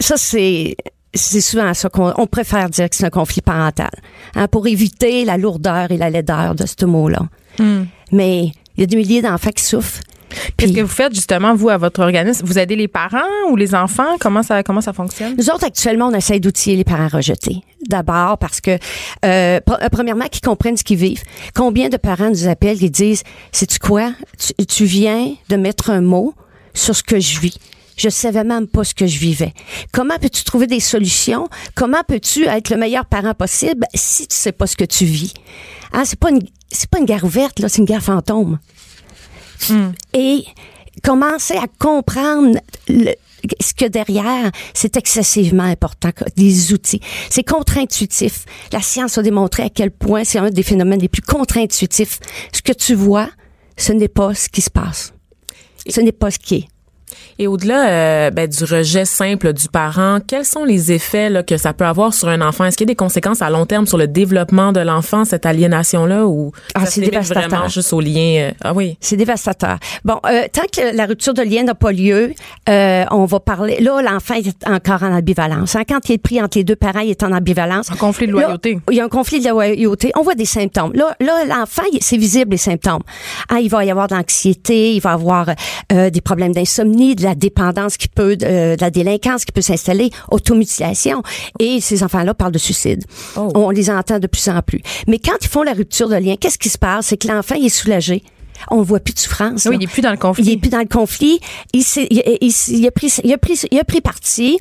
ça 0.00 0.16
c'est 0.16 0.76
c'est 1.14 1.40
souvent 1.40 1.74
ça 1.74 1.88
qu'on 1.88 2.12
on 2.16 2.26
préfère 2.26 2.68
dire 2.70 2.88
que 2.88 2.96
c'est 2.96 3.04
un 3.04 3.10
conflit 3.10 3.42
parental 3.42 3.90
hein, 4.34 4.48
pour 4.48 4.66
éviter 4.66 5.24
la 5.24 5.36
lourdeur 5.36 5.90
et 5.90 5.96
la 5.96 6.10
laideur 6.10 6.54
de 6.54 6.64
ce 6.66 6.84
mot-là. 6.84 7.22
Mais 8.10 8.52
il 8.76 8.80
y 8.80 8.82
a 8.82 8.86
des 8.86 8.96
milliers 8.96 9.22
d'enfants 9.22 9.50
qui 9.50 9.64
souffrent. 9.64 10.00
Qu'est-ce 10.56 10.72
que 10.72 10.80
vous 10.80 10.88
faites 10.88 11.14
justement, 11.14 11.54
vous, 11.54 11.68
à 11.68 11.76
votre 11.76 12.00
organisme? 12.00 12.46
Vous 12.46 12.58
aidez 12.58 12.76
les 12.76 12.88
parents 12.88 13.18
ou 13.50 13.56
les 13.56 13.74
enfants? 13.74 14.16
Comment 14.18 14.42
ça, 14.42 14.62
comment 14.62 14.80
ça 14.80 14.92
fonctionne? 14.92 15.34
Nous 15.36 15.50
autres, 15.50 15.64
actuellement, 15.64 16.06
on 16.06 16.14
essaie 16.14 16.40
d'outiller 16.40 16.76
les 16.76 16.84
parents 16.84 17.08
rejetés. 17.08 17.62
D'abord 17.86 18.38
parce 18.38 18.60
que, 18.60 18.70
euh, 18.70 18.78
euh, 19.24 19.60
premièrement, 19.90 20.26
qu'ils 20.26 20.40
comprennent 20.40 20.76
ce 20.76 20.84
qu'ils 20.84 20.96
vivent. 20.96 21.22
Combien 21.54 21.88
de 21.90 21.96
parents 21.96 22.30
nous 22.30 22.48
appellent 22.48 22.82
et 22.82 22.88
disent, 22.88 23.24
sais-tu 23.50 23.78
quoi? 23.78 24.12
Tu, 24.38 24.64
tu 24.64 24.84
viens 24.84 25.34
de 25.48 25.56
mettre 25.56 25.90
un 25.90 26.00
mot 26.00 26.34
sur 26.72 26.96
ce 26.96 27.02
que 27.02 27.20
je 27.20 27.38
vis. 27.40 27.58
Je 27.96 28.08
savais 28.08 28.44
même 28.44 28.66
pas 28.66 28.84
ce 28.84 28.94
que 28.94 29.06
je 29.06 29.18
vivais. 29.18 29.52
Comment 29.92 30.18
peux-tu 30.18 30.44
trouver 30.44 30.66
des 30.66 30.80
solutions? 30.80 31.48
Comment 31.74 32.02
peux-tu 32.06 32.44
être 32.46 32.70
le 32.70 32.76
meilleur 32.76 33.04
parent 33.06 33.34
possible 33.34 33.86
si 33.94 34.26
tu 34.26 34.34
sais 34.36 34.52
pas 34.52 34.66
ce 34.66 34.76
que 34.76 34.84
tu 34.84 35.04
vis? 35.04 35.34
Hein, 35.92 36.04
c'est 36.04 36.18
pas 36.18 36.30
une, 36.30 36.40
c'est 36.70 36.88
pas 36.88 36.98
une 36.98 37.04
guerre 37.04 37.24
ouverte, 37.24 37.58
là, 37.58 37.68
c'est 37.68 37.78
une 37.78 37.84
guerre 37.84 38.02
fantôme 38.02 38.58
et 40.12 40.44
commencer 41.04 41.54
à 41.56 41.66
comprendre 41.78 42.58
le- 42.88 43.14
ce 43.60 43.74
que 43.74 43.84
derrière, 43.86 44.50
c'est 44.74 44.96
excessivement 44.96 45.64
important, 45.64 46.10
des 46.36 46.72
outils. 46.72 47.00
C'est 47.28 47.42
contre-intuitif. 47.44 48.44
La 48.72 48.80
science 48.80 49.18
a 49.18 49.22
démontré 49.22 49.64
à 49.64 49.68
quel 49.68 49.90
point 49.90 50.24
c'est 50.24 50.38
un 50.38 50.50
des 50.50 50.62
phénomènes 50.62 51.00
les 51.00 51.08
plus 51.08 51.22
contre-intuitifs. 51.22 52.20
Ce 52.52 52.62
que 52.62 52.72
tu 52.72 52.94
vois, 52.94 53.28
ce 53.76 53.92
n'est 53.92 54.08
pas 54.08 54.34
ce 54.34 54.48
qui 54.48 54.62
se 54.62 54.70
passe. 54.70 55.12
Ce 55.88 56.00
n'est 56.00 56.12
pas 56.12 56.30
ce 56.30 56.38
qui 56.38 56.54
est. 56.54 56.68
Et 57.38 57.46
au-delà 57.46 57.88
euh, 57.88 58.30
ben, 58.30 58.46
du 58.48 58.64
rejet 58.64 59.04
simple 59.04 59.52
du 59.52 59.68
parent, 59.68 60.18
quels 60.26 60.44
sont 60.44 60.64
les 60.64 60.92
effets 60.92 61.30
là, 61.30 61.42
que 61.42 61.56
ça 61.56 61.72
peut 61.72 61.84
avoir 61.86 62.14
sur 62.14 62.28
un 62.28 62.40
enfant? 62.40 62.64
Est-ce 62.64 62.76
qu'il 62.76 62.86
y 62.86 62.90
a 62.90 62.92
des 62.92 62.96
conséquences 62.96 63.42
à 63.42 63.50
long 63.50 63.66
terme 63.66 63.86
sur 63.86 63.98
le 63.98 64.06
développement 64.06 64.72
de 64.72 64.80
l'enfant, 64.80 65.24
cette 65.24 65.46
aliénation-là, 65.46 66.26
ou 66.26 66.52
Ah, 66.74 66.80
ça 66.80 66.86
c'est 66.86 67.00
se 67.04 67.10
dévastateur. 67.10 67.48
vraiment 67.48 67.68
juste 67.68 67.92
au 67.92 68.00
lien? 68.00 68.36
euh, 68.38 68.50
ah 68.62 68.72
oui. 68.74 68.96
C'est 69.00 69.16
dévastateur. 69.16 69.78
Bon, 70.04 70.18
euh, 70.26 70.42
tant 70.52 70.62
que 70.72 70.94
la 70.96 71.06
rupture 71.06 71.34
de 71.34 71.42
lien 71.42 71.62
n'a 71.64 71.74
pas 71.74 71.92
lieu, 71.92 72.32
euh, 72.68 73.04
on 73.10 73.24
va 73.24 73.40
parler. 73.40 73.78
Là, 73.80 74.00
l'enfant 74.02 74.34
est 74.34 74.68
encore 74.68 75.02
en 75.02 75.12
ambivalence. 75.16 75.74
Hein, 75.76 75.82
Quand 75.88 76.08
il 76.08 76.12
est 76.12 76.18
pris 76.18 76.40
entre 76.42 76.58
les 76.58 76.64
deux 76.64 76.76
parents, 76.76 77.00
il 77.00 77.10
est 77.10 77.22
en 77.22 77.32
ambivalence. 77.32 77.90
Un 77.90 77.96
conflit 77.96 78.26
de 78.26 78.32
Là, 78.34 78.42
loyauté. 78.42 78.78
il 78.90 78.96
y 78.96 79.00
a 79.00 79.04
un 79.04 79.08
conflit 79.08 79.40
de 79.40 79.48
loyauté. 79.48 80.12
On 80.16 80.22
voit 80.22 80.34
des 80.34 80.44
symptômes. 80.44 80.92
Là, 80.94 81.16
là 81.20 81.44
l'enfant, 81.46 81.82
c'est 82.00 82.16
visible 82.16 82.52
les 82.52 82.56
symptômes. 82.56 83.02
Ah, 83.48 83.60
il 83.60 83.68
va 83.68 83.84
y 83.84 83.90
avoir 83.90 84.08
de 84.08 84.14
l'anxiété, 84.14 84.94
il 84.94 85.00
va 85.00 85.12
avoir 85.12 85.46
euh, 85.92 86.10
des 86.10 86.20
problèmes 86.20 86.52
d'insomnie, 86.52 87.01
de 87.14 87.22
la 87.22 87.34
dépendance 87.34 87.96
qui 87.96 88.08
peut, 88.08 88.36
euh, 88.42 88.76
de 88.76 88.80
la 88.80 88.90
délinquance 88.90 89.44
qui 89.44 89.52
peut 89.52 89.60
s'installer, 89.62 90.10
automutilation. 90.30 91.22
Et 91.58 91.80
ces 91.80 92.02
enfants-là 92.02 92.34
parlent 92.34 92.52
de 92.52 92.58
suicide. 92.58 93.04
Oh. 93.36 93.48
On 93.54 93.70
les 93.70 93.90
entend 93.90 94.18
de 94.18 94.26
plus 94.26 94.48
en 94.48 94.60
plus. 94.62 94.80
Mais 95.08 95.18
quand 95.18 95.36
ils 95.42 95.48
font 95.48 95.62
la 95.62 95.72
rupture 95.72 96.08
de 96.08 96.16
lien, 96.16 96.36
qu'est-ce 96.38 96.58
qui 96.58 96.68
se 96.68 96.78
passe? 96.78 97.06
C'est 97.06 97.16
que 97.16 97.28
l'enfant, 97.28 97.54
est 97.54 97.68
soulagé. 97.68 98.22
On 98.70 98.78
ne 98.78 98.84
voit 98.84 99.00
plus 99.00 99.14
de 99.14 99.18
souffrance. 99.18 99.64
Oui, 99.66 99.72
là. 99.72 99.78
il 99.80 99.84
est 99.84 99.92
plus 99.92 100.02
dans 100.02 100.10
le 100.12 100.16
conflit. 100.16 100.44
Il 100.44 100.50
est 100.52 100.56
plus 100.56 100.70
dans 100.70 100.78
le 100.78 100.84
conflit. 100.86 101.40
Il, 101.72 101.82
s'est- 101.82 102.06
il, 102.10 102.22
il- 102.40 102.52
il 102.78 102.86
a 102.86 102.90
pris, 102.92 103.12
il 103.24 103.32
a 103.32 103.38
pris, 103.38 103.60
il 103.72 103.78
a 103.78 103.84
pris 103.84 104.00
parti. 104.00 104.56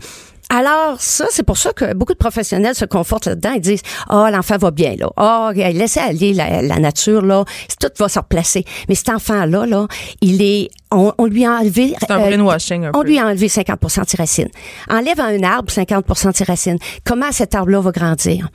Alors 0.54 1.00
ça, 1.00 1.28
c'est 1.30 1.44
pour 1.44 1.58
ça 1.58 1.72
que 1.72 1.94
beaucoup 1.94 2.12
de 2.12 2.18
professionnels 2.18 2.76
se 2.76 2.84
confortent 2.84 3.28
là-dedans. 3.28 3.54
Ils 3.56 3.62
disent, 3.62 3.84
oh 4.10 4.28
l'enfant 4.30 4.58
va 4.58 4.70
bien 4.72 4.96
là, 4.98 5.10
oh 5.16 5.50
laissez 5.56 6.02
aller 6.02 6.34
la, 6.34 6.62
la 6.62 6.78
nature 6.78 7.22
là, 7.22 7.46
tout 7.80 7.88
va 7.98 8.10
se 8.10 8.20
replacer. 8.20 8.66
Mais 8.90 8.96
cet 8.96 9.08
enfant-là 9.10 9.66
là, 9.66 9.88
il 10.20 10.42
est, 10.42 10.68
on, 10.92 11.14
on 11.18 11.26
lui 11.26 11.46
a 11.46 11.52
enlevé, 11.52 11.96
C'est 12.02 12.12
un 12.12 12.20
euh, 12.20 12.38
un 12.38 12.92
on 12.94 13.02
lui 13.02 13.18
a 13.18 13.28
enlevé 13.28 13.48
50% 13.48 14.04
de 14.04 14.10
ses 14.10 14.18
racines. 14.18 14.50
Enlève 14.90 15.22
à 15.22 15.26
un 15.28 15.42
arbre 15.42 15.72
50% 15.72 16.32
de 16.32 16.36
ses 16.36 16.44
racines. 16.44 16.78
Comment 17.06 17.32
cet 17.32 17.56
arbre-là 17.56 17.80
va 17.80 17.92
grandir? 17.92 18.50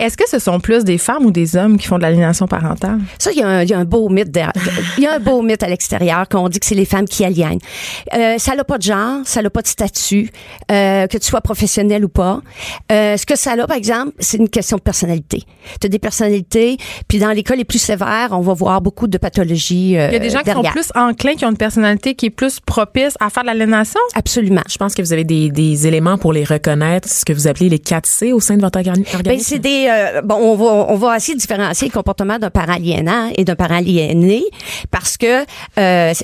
Est-ce 0.00 0.16
que 0.16 0.28
ce 0.28 0.38
sont 0.38 0.60
plus 0.60 0.82
des 0.84 0.98
femmes 0.98 1.24
ou 1.26 1.30
des 1.30 1.56
hommes 1.56 1.76
qui 1.78 1.86
font 1.86 1.96
de 1.96 2.02
l'aliénation 2.02 2.46
parentale? 2.46 2.98
Ça, 3.18 3.30
il 3.32 3.38
y, 3.38 3.42
a 3.42 3.46
un- 3.48 3.62
il 3.62 3.68
y 3.70 3.74
a 3.74 3.78
un 3.78 3.84
beau 3.84 4.08
mythe 4.08 4.30
derrière. 4.30 4.52
Il 4.98 5.04
y 5.04 5.06
a 5.06 5.14
un 5.14 5.18
beau 5.18 5.42
mythe 5.42 5.62
à 5.62 5.68
l'extérieur 5.68 6.28
qu'on 6.28 6.48
dit 6.48 6.58
que 6.58 6.66
c'est 6.66 6.74
les 6.74 6.84
femmes 6.84 7.06
qui 7.06 7.24
aliènent. 7.24 7.58
Euh, 8.14 8.36
ça 8.38 8.54
n'a 8.54 8.64
pas 8.64 8.78
de 8.78 8.82
genre, 8.82 9.18
ça 9.24 9.42
n'a 9.42 9.50
pas 9.50 9.62
de 9.62 9.66
statut, 9.68 10.30
euh, 10.72 11.06
que 11.06 11.18
tu 11.18 11.26
sois 11.28 11.40
professionnel 11.40 12.04
ou 12.04 12.08
pas. 12.08 12.40
Euh, 12.90 13.16
ce 13.16 13.26
que 13.26 13.36
ça 13.36 13.52
a, 13.52 13.66
par 13.66 13.76
exemple, 13.76 14.12
c'est 14.18 14.38
une 14.38 14.48
question 14.48 14.76
de 14.78 14.82
personnalité. 14.82 15.42
Tu 15.80 15.86
as 15.86 15.90
des 15.90 15.98
personnalités, 15.98 16.76
puis 17.08 17.18
dans 17.18 17.30
les 17.30 17.42
cas 17.42 17.54
les 17.54 17.64
plus 17.64 17.78
sévères, 17.78 18.28
on 18.32 18.40
va 18.40 18.54
voir 18.54 18.80
beaucoup 18.80 19.06
de 19.06 19.18
pathologies 19.18 19.96
euh, 19.98 20.08
Il 20.08 20.12
y 20.14 20.16
a 20.16 20.18
des 20.18 20.30
gens 20.30 20.40
qui 20.40 20.50
sont 20.52 20.62
plus 20.62 20.90
enclins, 20.94 21.34
qui 21.34 21.44
ont 21.44 21.50
une 21.50 21.56
personnalité 21.56 22.14
qui 22.14 22.26
est 22.26 22.30
plus 22.30 22.60
propice 22.60 23.14
à 23.20 23.28
faire 23.30 23.42
de 23.42 23.48
l'aliénation? 23.48 24.00
Absolument. 24.14 24.62
Je 24.70 24.76
pense 24.78 24.94
que 24.94 25.02
vous 25.02 25.12
avez 25.12 25.24
des, 25.24 25.50
des 25.50 25.86
éléments 25.86 26.16
pour 26.18 26.32
les 26.32 26.44
reconnaître, 26.44 27.08
ce 27.08 27.24
que 27.24 27.32
vous 27.32 27.46
appelez 27.48 27.68
les 27.68 27.78
4C 27.78 28.32
au 28.32 28.40
sein 28.40 28.56
de 28.56 28.62
votre 28.62 28.78
organi- 28.78 29.04
organisme. 29.14 29.22
Ben, 29.24 29.38
c'est 29.40 29.58
des 29.58 29.88
euh, 29.90 30.22
bon 30.22 30.36
on 30.36 30.56
va 30.56 30.86
on 30.88 30.96
va 30.96 31.18
de 31.18 31.38
différencier 31.38 31.88
le 31.88 31.92
comportement 31.92 32.38
d'un 32.38 32.50
parent 32.50 32.74
aliénant 32.74 33.30
et 33.36 33.44
d'un 33.44 33.56
parent 33.56 33.76
aliéné 33.76 34.44
parce 34.90 35.16
que 35.16 35.42
euh, 35.42 35.44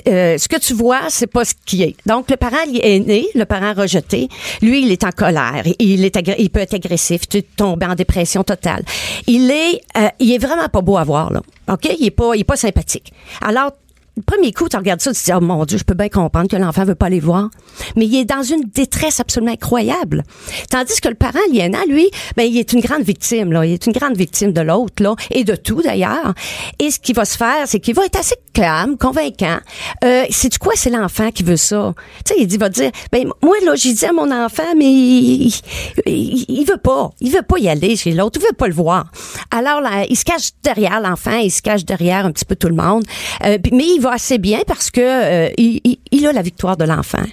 euh, 0.07 0.37
ce 0.37 0.47
que 0.47 0.59
tu 0.59 0.73
vois 0.73 1.01
c'est 1.09 1.27
pas 1.27 1.45
ce 1.45 1.53
qui 1.65 1.83
est. 1.83 1.95
Donc 2.05 2.29
le 2.29 2.37
parent 2.37 2.57
le 2.67 3.43
parent 3.45 3.73
rejeté, 3.73 4.29
lui 4.61 4.83
il 4.83 4.91
est 4.91 5.03
en 5.03 5.11
colère, 5.11 5.63
il 5.79 6.05
est 6.05 6.17
il 6.39 6.49
peut 6.49 6.61
être 6.61 6.75
agressif, 6.75 7.27
tu 7.27 7.43
tombes 7.43 7.83
en 7.83 7.95
dépression 7.95 8.43
totale. 8.43 8.83
Il 9.27 9.51
est 9.51 9.81
euh, 9.97 10.09
il 10.19 10.31
est 10.31 10.37
vraiment 10.37 10.69
pas 10.69 10.81
beau 10.81 10.97
à 10.97 11.03
voir 11.03 11.31
là. 11.31 11.41
OK, 11.71 11.87
il 11.99 12.07
est 12.07 12.11
pas 12.11 12.35
il 12.35 12.41
est 12.41 12.43
pas 12.43 12.55
sympathique. 12.55 13.13
Alors 13.41 13.71
premier 14.25 14.51
coup, 14.51 14.67
tu 14.69 14.77
regardes 14.77 15.01
ça, 15.01 15.13
tu 15.13 15.19
te 15.19 15.25
dis, 15.25 15.33
oh 15.33 15.41
mon 15.41 15.65
Dieu, 15.65 15.77
je 15.77 15.83
peux 15.83 15.93
bien 15.93 16.09
comprendre 16.09 16.47
que 16.47 16.55
l'enfant 16.55 16.85
veut 16.85 16.95
pas 16.95 17.07
aller 17.07 17.19
voir. 17.19 17.49
Mais 17.95 18.05
il 18.05 18.15
est 18.15 18.25
dans 18.25 18.43
une 18.43 18.63
détresse 18.73 19.19
absolument 19.19 19.53
incroyable. 19.53 20.23
Tandis 20.69 20.99
que 21.01 21.09
le 21.09 21.15
parent 21.15 21.39
aliénant, 21.49 21.83
lui, 21.87 22.09
ben, 22.35 22.43
il 22.43 22.57
est 22.57 22.73
une 22.73 22.81
grande 22.81 23.03
victime, 23.03 23.51
là. 23.51 23.65
Il 23.65 23.73
est 23.73 23.85
une 23.85 23.93
grande 23.93 24.17
victime 24.17 24.53
de 24.53 24.61
l'autre, 24.61 25.01
là. 25.03 25.15
Et 25.31 25.43
de 25.43 25.55
tout, 25.55 25.81
d'ailleurs. 25.81 26.33
Et 26.79 26.91
ce 26.91 26.99
qu'il 26.99 27.15
va 27.15 27.25
se 27.25 27.37
faire, 27.37 27.65
c'est 27.65 27.79
qu'il 27.79 27.95
va 27.95 28.05
être 28.05 28.19
assez 28.19 28.35
calme, 28.53 28.97
convaincant. 28.97 29.59
Euh, 30.03 30.25
c'est 30.29 30.57
quoi? 30.57 30.73
C'est 30.75 30.89
l'enfant 30.89 31.31
qui 31.31 31.43
veut 31.43 31.57
ça? 31.57 31.93
Tu 32.25 32.33
sais, 32.33 32.41
il 32.41 32.59
va 32.59 32.69
dire, 32.69 32.91
ben, 33.11 33.29
moi, 33.43 33.55
là, 33.65 33.75
j'ai 33.75 33.93
dit 33.93 34.05
à 34.05 34.13
mon 34.13 34.31
enfant, 34.31 34.75
mais 34.75 34.85
il, 34.85 35.53
il, 36.05 36.45
il 36.47 36.65
veut 36.65 36.77
pas. 36.77 37.11
Il 37.21 37.31
veut 37.31 37.43
pas 37.43 37.59
y 37.59 37.69
aller 37.69 37.95
chez 37.95 38.11
l'autre. 38.11 38.39
Il 38.41 38.45
veut 38.45 38.55
pas 38.57 38.67
le 38.67 38.73
voir. 38.73 39.11
Alors, 39.51 39.81
là, 39.81 40.05
il 40.09 40.15
se 40.15 40.25
cache 40.25 40.49
derrière 40.63 40.99
l'enfant, 41.01 41.37
il 41.37 41.51
se 41.51 41.61
cache 41.61 41.85
derrière 41.85 42.25
un 42.25 42.31
petit 42.31 42.45
peu 42.45 42.55
tout 42.55 42.69
le 42.69 42.75
monde. 42.75 43.03
Euh, 43.45 43.57
mais 43.71 43.85
il 43.95 43.99
va 43.99 44.06
assez 44.11 44.37
bien 44.37 44.61
parce 44.67 44.91
que 44.91 45.01
euh, 45.01 45.49
il, 45.57 46.27
a 46.27 46.33
la 46.33 46.41
victoire 46.41 46.77
de 46.77 46.85
l'enfant. 46.85 47.23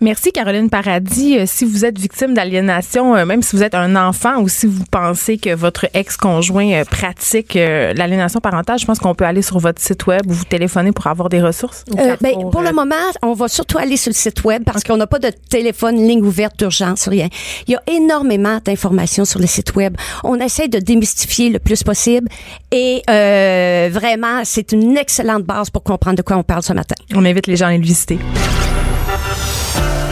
Merci 0.00 0.32
Caroline 0.32 0.70
Paradis. 0.70 1.38
Euh, 1.38 1.44
si 1.46 1.64
vous 1.64 1.84
êtes 1.84 1.98
victime 1.98 2.34
d'aliénation, 2.34 3.16
euh, 3.16 3.24
même 3.24 3.42
si 3.42 3.56
vous 3.56 3.62
êtes 3.62 3.74
un 3.74 3.96
enfant 3.96 4.40
ou 4.40 4.48
si 4.48 4.66
vous 4.66 4.84
pensez 4.90 5.38
que 5.38 5.54
votre 5.54 5.86
ex-conjoint 5.94 6.72
euh, 6.72 6.84
pratique 6.84 7.54
l'aliénation 7.54 8.40
parentale, 8.40 8.78
je 8.78 8.86
pense 8.86 8.98
qu'on 8.98 9.14
peut 9.14 9.24
aller 9.24 9.42
sur 9.42 9.58
votre 9.58 9.80
site 9.80 10.06
web 10.06 10.22
ou 10.26 10.32
vous 10.32 10.44
téléphoner 10.44 10.92
pour 10.92 11.06
avoir 11.06 11.28
des 11.28 11.42
ressources. 11.42 11.84
Euh, 11.98 12.16
ben, 12.20 12.34
pour 12.50 12.62
le 12.62 12.72
moment, 12.72 12.94
on 13.22 13.32
va 13.32 13.48
surtout 13.48 13.78
aller 13.78 13.96
sur 13.96 14.10
le 14.10 14.14
site 14.14 14.44
web 14.44 14.62
parce 14.64 14.84
qu'on 14.84 14.96
n'a 14.96 15.06
pas 15.06 15.18
de 15.18 15.30
téléphone, 15.50 15.96
ligne 15.96 16.22
ouverte 16.22 16.58
d'urgence, 16.58 17.08
rien. 17.08 17.28
Il 17.66 17.72
y 17.72 17.76
a 17.76 17.82
énormément 17.86 18.58
d'informations 18.64 19.24
sur 19.24 19.40
le 19.40 19.46
site 19.46 19.74
web. 19.74 19.96
On 20.24 20.38
essaie 20.40 20.68
de 20.68 20.78
démystifier 20.78 21.50
le 21.50 21.58
plus 21.58 21.82
possible 21.82 22.28
et 22.70 23.02
euh, 23.10 23.88
vraiment, 23.92 24.42
c'est 24.44 24.72
une 24.72 24.96
excellente 24.96 25.44
base 25.44 25.70
pour 25.70 25.82
comprendre 25.82 26.16
de 26.16 26.22
quoi 26.22 26.36
on 26.36 26.42
parle 26.42 26.62
ce 26.62 26.72
matin. 26.72 26.94
on 27.14 27.24
invite 27.24 27.46
les 27.46 27.56
gens 27.56 27.66
à 27.66 27.68
aller 27.68 27.78
le 27.78 27.84
visiter. 27.84 28.18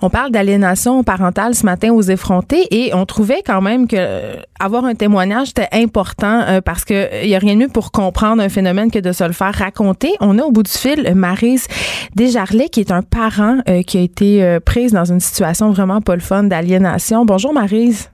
On 0.00 0.10
parle 0.10 0.30
d'aliénation 0.30 1.02
parentale 1.02 1.56
ce 1.56 1.66
matin 1.66 1.92
aux 1.92 2.02
effrontés 2.02 2.68
et 2.70 2.94
on 2.94 3.04
trouvait 3.04 3.42
quand 3.44 3.60
même 3.60 3.88
que 3.88 3.96
euh, 3.98 4.34
avoir 4.60 4.84
un 4.84 4.94
témoignage 4.94 5.50
était 5.50 5.68
important 5.72 6.42
euh, 6.42 6.60
parce 6.60 6.84
que 6.84 7.24
il 7.24 7.28
y 7.28 7.34
a 7.34 7.40
rien 7.40 7.54
de 7.54 7.60
mieux 7.62 7.68
pour 7.68 7.90
comprendre 7.90 8.40
un 8.40 8.48
phénomène 8.48 8.92
que 8.92 9.00
de 9.00 9.10
se 9.10 9.24
le 9.24 9.32
faire 9.32 9.52
raconter. 9.52 10.12
On 10.20 10.38
a 10.38 10.42
au 10.42 10.52
bout 10.52 10.62
du 10.62 10.70
fil 10.70 11.12
Marise 11.16 11.66
Desjarlais 12.14 12.68
qui 12.68 12.78
est 12.78 12.92
un 12.92 13.02
parent 13.02 13.58
euh, 13.68 13.82
qui 13.82 13.98
a 13.98 14.02
été 14.02 14.58
prise 14.64 14.92
dans 14.92 15.04
une 15.04 15.18
situation 15.18 15.70
vraiment 15.72 16.00
pas 16.00 16.14
le 16.14 16.20
fun 16.20 16.44
d'aliénation. 16.44 17.24
Bonjour 17.24 17.52
Marise. 17.52 18.08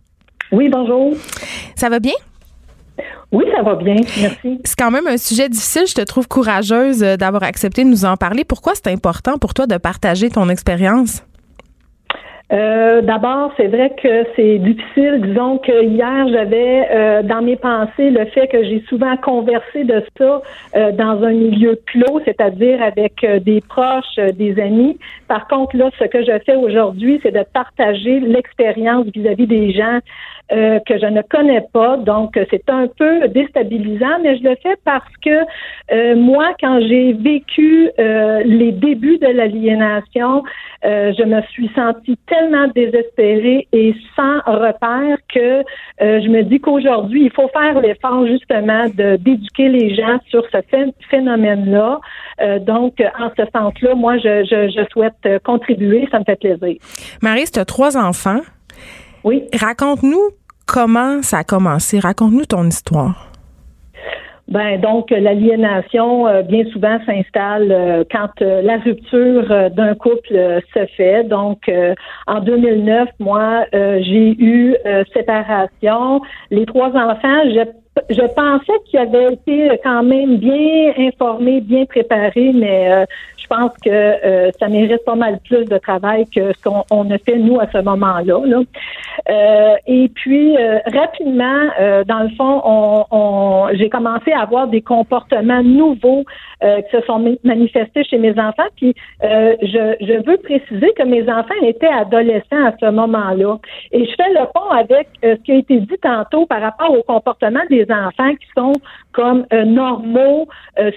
Oui, 0.53 0.71
bonjour. 0.71 1.13
Ça 1.77 1.91
va 1.91 1.99
bien? 2.01 2.15
Oui, 3.31 3.45
ça 3.55 3.63
va 3.63 3.75
bien. 3.75 3.97
Merci. 4.21 4.61
C'est 4.65 4.79
quand 4.79 4.91
même 4.91 5.07
un 5.07 5.19
sujet 5.19 5.51
difficile. 5.51 5.85
Je 5.87 5.95
te 5.95 6.03
trouve 6.03 6.29
courageuse 6.29 7.01
d'avoir 7.01 7.43
accepté 7.43 7.85
de 7.85 7.91
nous 7.91 8.07
en 8.07 8.17
parler. 8.17 8.45
Pourquoi 8.45 8.73
c'est 8.75 8.91
important 8.91 9.37
pour 9.37 9.53
toi 9.53 9.67
de 9.67 9.77
partager 9.77 10.31
ton 10.31 10.49
expérience? 10.49 11.23
Euh, 12.53 13.01
D'abord, 13.01 13.53
c'est 13.57 13.69
vrai 13.69 13.95
que 14.01 14.27
c'est 14.37 14.59
difficile. 14.59 15.21
Disons 15.23 15.59
que 15.59 15.85
hier, 15.85 16.29
j'avais 16.29 16.89
euh, 16.91 17.23
dans 17.23 17.43
mes 17.43 17.57
pensées 17.57 18.11
le 18.11 18.27
fait 18.27 18.49
que 18.49 18.63
j'ai 18.63 18.85
souvent 18.89 19.17
conversé 19.17 19.85
de 19.85 20.03
ça 20.19 20.43
euh, 20.77 20.93
dans 20.93 21.23
un 21.23 21.33
milieu 21.33 21.81
clos, 21.87 22.21
c'est-à-dire 22.25 22.83
avec 22.83 23.25
des 23.45 23.61
proches, 23.63 24.17
des 24.35 24.61
amis. 24.61 24.99
Par 25.27 25.49
contre, 25.49 25.77
là, 25.77 25.91
ce 25.99 26.05
que 26.05 26.23
je 26.23 26.39
fais 26.45 26.57
aujourd'hui, 26.57 27.19
c'est 27.23 27.33
de 27.33 27.45
partager 27.53 28.21
l'expérience 28.21 29.07
vis-à-vis 29.15 29.47
des 29.47 29.73
gens 29.73 30.01
euh, 30.53 30.79
que 30.87 30.99
je 30.99 31.07
ne 31.07 31.23
connais 31.23 31.65
pas. 31.73 31.97
Donc, 31.97 32.39
c'est 32.51 32.69
un 32.69 32.87
peu 32.87 33.29
déstabilisant, 33.29 34.19
mais 34.23 34.37
je 34.37 34.45
le 34.45 34.55
fais 34.63 34.77
parce 34.85 35.11
que 35.25 35.31
euh, 35.91 36.17
moi, 36.17 36.53
quand 36.61 36.81
j'ai 36.81 37.15
vécu 37.15 37.91
euh, 37.99 38.43
les 38.45 38.71
débuts 38.73 39.17
de 39.17 39.29
l'aliénation, 39.29 40.43
je 40.83 41.25
me 41.25 41.41
suis 41.53 41.71
sentie 41.75 42.19
tellement 42.27 42.69
désespérée 42.75 43.67
et 43.73 43.95
sans 44.15 44.41
repère 44.45 45.17
que 45.35 45.63
je 45.99 46.29
me 46.29 46.43
dis 46.43 46.61
qu'aujourd'hui, 46.61 47.25
il 47.25 47.31
faut 47.31 47.49
faire 47.49 47.81
l'effort 47.81 48.27
justement 48.27 48.85
d'éduquer 48.91 49.71
les 49.71 49.95
gens 49.95 50.19
sur 50.29 50.45
ce 50.53 50.59
phénomène-là. 51.09 52.01
donc, 52.59 53.03
en 53.19 53.31
ce 53.35 53.45
sens-là, 53.51 53.95
moi, 53.95 54.19
je, 54.19 54.45
je, 54.45 54.69
je 54.69 54.85
souhaite 54.93 55.43
contribuer. 55.43 56.07
Ça 56.11 56.19
me 56.19 56.25
fait 56.25 56.39
plaisir. 56.39 56.77
Marie, 57.23 57.45
tu 57.51 57.59
as 57.59 57.65
trois 57.65 57.97
enfants. 57.97 58.41
Oui. 59.25 59.45
Raconte-nous 59.59 60.31
comment 60.67 61.23
ça 61.23 61.39
a 61.39 61.45
commencé. 61.45 61.99
Raconte-nous 61.99 62.45
ton 62.45 62.65
histoire. 62.65 63.31
Ben 64.47 64.79
donc 64.79 65.11
l'aliénation 65.11 66.29
euh, 66.29 66.43
bien 66.43 66.65
souvent 66.71 66.99
s'installe 67.07 67.73
euh, 67.73 68.05
quand 68.11 68.43
euh, 68.43 68.61
la 68.61 68.77
rupture 68.77 69.71
d'un 69.71 69.95
couple 69.95 70.61
se 70.75 70.87
fait. 70.97 71.25
Donc 71.25 71.71
en 72.27 72.41
2009, 72.41 73.09
moi 73.21 73.65
j'ai 73.73 74.37
eu 74.39 74.77
séparation. 75.15 76.21
Les 76.51 76.67
trois 76.67 76.91
enfants, 76.91 77.43
je 77.47 77.65
je 78.11 78.27
pensais 78.35 78.73
qu'ils 78.87 78.99
avaient 78.99 79.35
été 79.35 79.81
quand 79.83 80.03
même 80.03 80.37
bien 80.37 80.93
informés, 80.99 81.61
bien 81.61 81.85
préparés, 81.85 82.53
mais 82.55 83.07
je 83.45 83.49
pense 83.49 83.73
que 83.85 83.91
euh, 83.91 84.51
ça 84.59 84.69
mérite 84.69 85.05
pas 85.05 85.15
mal 85.17 85.39
plus 85.45 85.65
de 85.65 85.79
travail 85.79 86.27
que 86.27 86.53
ce 86.53 86.63
qu'on 86.63 87.11
a 87.11 87.19
fait 87.19 87.37
nous 87.37 87.61
à 87.61 87.67
ce 87.71 87.79
moment-là. 87.79 88.61
Euh, 89.29 89.77
et 89.87 90.09
puis 90.09 90.57
euh, 90.57 90.79
rapidement, 90.87 91.69
dans 92.07 92.21
le 92.21 92.31
fond, 92.37 92.63
on, 93.11 93.69
j'ai 93.75 93.89
commencé 93.89 94.33
à 94.33 94.43
avoir 94.43 94.69
des 94.69 94.81
comportements 94.81 95.63
nouveaux 95.63 96.25
qui 96.63 96.97
se 96.97 97.03
sont 97.03 97.37
manifestés 97.45 98.05
chez 98.05 98.17
mes 98.17 98.33
enfants. 98.41 98.69
Puis 98.77 98.95
je, 99.23 99.97
je 100.01 100.25
veux 100.25 100.39
préciser 100.39 100.93
que 100.97 101.03
mes 101.03 101.23
enfants 101.31 101.55
étaient 101.63 101.87
adolescents 101.87 102.65
à 102.65 102.73
ce 102.81 102.91
moment-là. 102.91 103.59
Et 103.93 104.07
je 104.07 104.11
fais 104.17 104.31
le 104.31 104.47
pont 104.55 104.71
avec 104.71 105.09
ce 105.23 105.35
qui 105.43 105.53
a 105.53 105.57
été 105.57 105.79
dit 105.81 105.99
tantôt 106.01 106.47
par 106.47 106.63
rapport 106.63 106.91
au 106.91 107.03
comportement 107.03 107.61
des 107.69 107.84
enfants 107.91 108.35
qui 108.35 108.47
sont 108.57 108.73
comme 109.13 109.47
normaux 109.67 110.49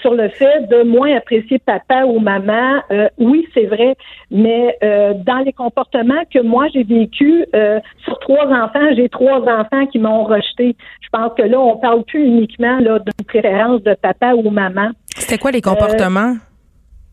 sur 0.02 0.14
le 0.14 0.30
fait 0.30 0.68
de 0.70 0.84
moins 0.84 1.16
apprécier 1.16 1.60
papa 1.60 2.06
ou 2.06 2.20
maman 2.20 2.82
euh, 2.92 3.08
oui, 3.18 3.48
c'est 3.54 3.66
vrai, 3.66 3.96
mais 4.32 4.78
euh, 4.84 5.14
dans 5.26 5.40
les 5.40 5.54
comportements 5.54 6.24
que 6.34 6.42
moi 6.42 6.68
j'ai 6.74 6.84
vécu 6.84 7.46
euh, 7.56 7.80
sur 8.04 8.18
trois 8.20 8.48
enfants, 8.48 8.94
j'ai 8.96 9.10
trois 9.10 9.42
enfants 9.42 9.86
qui 9.92 10.00
m'ont 10.00 10.24
rejeté. 10.24 10.76
Je 11.02 11.08
pense 11.12 11.32
que 11.38 11.44
là, 11.44 11.60
on 11.60 11.78
parle 11.78 12.04
plus 12.04 12.26
uniquement 12.26 12.78
d'une 12.80 13.26
préférence 13.28 13.82
de 13.84 13.94
papa 13.96 14.34
ou 14.34 14.50
maman. 14.50 14.90
C'était 15.16 15.38
quoi 15.38 15.52
les 15.52 15.62
comportements? 15.62 16.36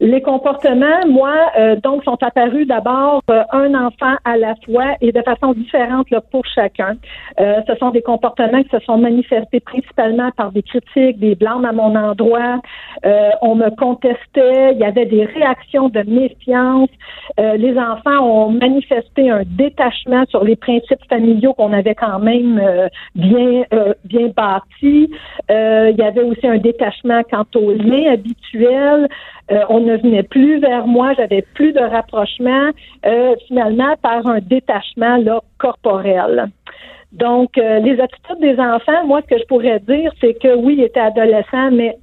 Les 0.05 0.21
comportements, 0.21 1.01
moi, 1.09 1.35
euh, 1.59 1.77
donc, 1.77 2.05
sont 2.05 2.23
apparus 2.23 2.67
d'abord 2.67 3.23
euh, 3.31 3.43
un 3.53 3.75
enfant 3.75 4.17
à 4.27 4.37
la 4.37 4.55
fois 4.67 4.97
et 5.01 5.13
de 5.13 5.23
façon 5.23 5.55
différente 5.55 6.11
là, 6.11 6.21
pour 6.21 6.45
chacun. 6.45 6.97
Euh, 7.41 7.63
ce 7.67 7.75
sont 7.77 7.89
des 7.89 8.03
comportements 8.03 8.63
qui 8.63 8.69
se 8.69 8.81
sont 8.81 8.99
manifestés 8.99 9.61
principalement 9.61 10.31
par 10.33 10.53
des 10.53 10.63
critiques, 10.63 11.19
des 11.19 11.35
blâmes 11.35 11.65
à 11.65 11.73
mon 11.73 11.97
endroit. 11.97 12.61
on 13.41 13.55
me 13.55 13.71
contestait, 13.77 14.75
il 14.75 14.79
y 14.79 14.85
avait 14.85 15.07
des 15.07 15.25
réactions 15.25 15.89
de 15.89 16.01
méfiance. 16.01 16.91
les 17.39 17.79
enfants 17.79 18.21
ont 18.21 18.51
manifesté 18.51 19.31
un 19.31 19.43
détachement 19.47 20.25
sur 20.29 20.45
les 20.45 20.57
principes 20.57 21.05
familiaux 21.09 21.55
qu'on 21.55 21.73
avait 21.73 21.95
quand 21.95 22.19
même 22.19 22.61
bien 23.15 23.63
bien 24.05 24.29
bâtis. 24.37 25.11
il 25.49 25.97
y 25.99 26.03
avait 26.03 26.25
aussi 26.25 26.47
un 26.47 26.59
détachement 26.59 27.23
quant 27.31 27.47
aux 27.55 27.73
liens 27.73 28.13
habituels. 28.13 29.09
Euh, 29.51 29.61
on 29.69 29.81
ne 29.81 29.97
venait 29.97 30.23
plus 30.23 30.59
vers 30.59 30.87
moi, 30.87 31.13
j'avais 31.15 31.43
plus 31.55 31.73
de 31.73 31.81
rapprochement, 31.81 32.71
euh, 33.05 33.35
finalement 33.47 33.95
par 34.01 34.27
un 34.27 34.39
détachement 34.41 35.19
corporel. 35.59 36.47
Donc, 37.13 37.59
euh, 37.59 37.79
les 37.79 38.01
attitudes 38.01 38.41
des 38.41 38.59
enfants, 38.59 39.07
moi, 39.07 39.21
ce 39.23 39.35
que 39.35 39.41
je 39.41 39.47
pourrais 39.47 39.79
dire, 39.81 40.11
c'est 40.21 40.35
que 40.35 40.57
oui, 40.57 40.77
ils 40.79 40.85
étaient 40.85 41.01
adolescents, 41.01 41.71
mais 41.71 41.97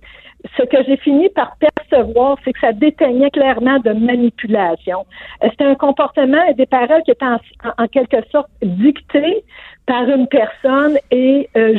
ce 0.58 0.64
que 0.64 0.78
j'ai 0.88 0.98
fini 0.98 1.30
par 1.30 1.56
percevoir, 1.58 2.38
c'est 2.44 2.54
que 2.54 2.60
ça 2.60 2.72
déteignait 2.72 3.30
clairement 3.30 3.80
de 3.80 3.92
manipulation. 3.92 5.06
C'était 5.42 5.66
un 5.66 5.76
comportement 5.76 6.44
et 6.48 6.54
des 6.54 6.66
paroles 6.66 7.04
qui 7.04 7.12
étaient 7.12 7.26
en, 7.26 7.88
quelque 7.88 8.18
sorte 8.32 8.50
dictées 8.62 9.44
par 9.86 10.04
une 10.10 10.28
personne 10.28 10.98
et 11.12 11.50
euh, 11.58 11.78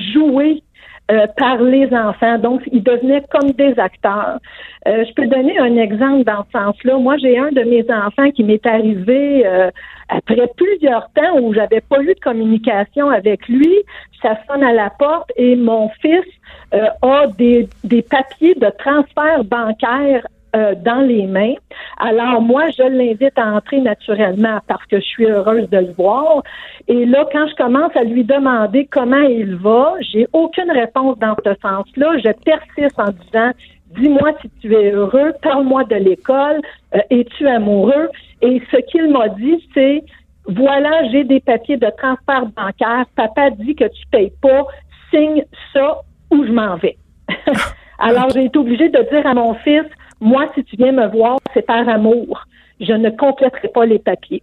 euh, 1.10 1.26
par 1.36 1.60
les 1.60 1.92
enfants. 1.92 2.38
Donc, 2.38 2.62
ils 2.70 2.82
devenaient 2.82 3.24
comme 3.30 3.50
des 3.52 3.78
acteurs. 3.78 4.38
Euh, 4.86 5.04
je 5.04 5.12
peux 5.14 5.26
donner 5.26 5.58
un 5.58 5.76
exemple 5.76 6.24
dans 6.24 6.44
ce 6.44 6.58
sens-là. 6.58 6.96
Moi, 6.98 7.16
j'ai 7.18 7.36
un 7.38 7.50
de 7.50 7.62
mes 7.62 7.84
enfants 7.90 8.30
qui 8.30 8.44
m'est 8.44 8.64
arrivé 8.64 9.44
euh, 9.44 9.70
après 10.08 10.48
plusieurs 10.56 11.10
temps 11.12 11.40
où 11.40 11.52
j'avais 11.52 11.80
pas 11.80 12.00
eu 12.02 12.14
de 12.14 12.20
communication 12.20 13.10
avec 13.10 13.48
lui. 13.48 13.74
Ça 14.22 14.38
sonne 14.48 14.62
à 14.62 14.72
la 14.72 14.90
porte 14.90 15.30
et 15.36 15.56
mon 15.56 15.88
fils 16.00 16.24
a 16.70 17.26
des, 17.36 17.68
des 17.84 18.00
papiers 18.02 18.54
de 18.54 18.70
transfert 18.78 19.44
bancaire 19.44 20.26
euh, 20.54 20.74
dans 20.74 21.00
les 21.00 21.26
mains. 21.26 21.54
Alors 21.98 22.40
moi, 22.40 22.68
je 22.70 22.82
l'invite 22.82 23.36
à 23.36 23.54
entrer 23.54 23.80
naturellement 23.80 24.58
parce 24.66 24.84
que 24.86 24.96
je 24.96 25.04
suis 25.04 25.26
heureuse 25.26 25.68
de 25.70 25.78
le 25.78 25.92
voir. 25.92 26.42
Et 26.88 27.06
là, 27.06 27.26
quand 27.32 27.46
je 27.48 27.54
commence 27.54 27.94
à 27.96 28.04
lui 28.04 28.24
demander 28.24 28.86
comment 28.90 29.22
il 29.22 29.56
va, 29.56 29.94
j'ai 30.00 30.26
aucune 30.32 30.70
réponse 30.70 31.18
dans 31.18 31.36
ce 31.44 31.54
sens-là. 31.62 32.18
Je 32.18 32.32
persiste 32.44 32.98
en 32.98 33.10
disant 33.10 33.52
Dis-moi 33.98 34.32
si 34.40 34.50
tu 34.60 34.74
es 34.74 34.90
heureux, 34.90 35.32
parle-moi 35.42 35.84
de 35.84 35.96
l'école, 35.96 36.60
euh, 36.94 36.98
es-tu 37.10 37.46
amoureux? 37.46 38.08
Et 38.40 38.62
ce 38.70 38.78
qu'il 38.90 39.10
m'a 39.12 39.28
dit, 39.28 39.68
c'est 39.74 40.02
voilà, 40.46 41.08
j'ai 41.10 41.24
des 41.24 41.40
papiers 41.40 41.76
de 41.76 41.88
transfert 41.98 42.46
bancaire. 42.46 43.04
Papa 43.16 43.50
dit 43.50 43.74
que 43.74 43.84
tu 43.84 44.06
payes 44.10 44.32
pas, 44.40 44.66
signe 45.10 45.44
ça 45.72 46.00
ou 46.30 46.44
je 46.44 46.52
m'en 46.52 46.76
vais. 46.76 46.96
Alors, 47.98 48.30
j'ai 48.30 48.46
été 48.46 48.58
obligée 48.58 48.88
de 48.88 49.00
dire 49.10 49.26
à 49.26 49.34
mon 49.34 49.54
fils, 49.54 49.84
moi, 50.22 50.46
si 50.54 50.62
tu 50.64 50.76
viens 50.76 50.92
me 50.92 51.08
voir, 51.08 51.38
c'est 51.52 51.66
par 51.66 51.88
amour. 51.88 52.46
Je 52.80 52.92
ne 52.92 53.10
compléterai 53.10 53.68
pas 53.68 53.84
les 53.84 53.98
papiers. 53.98 54.42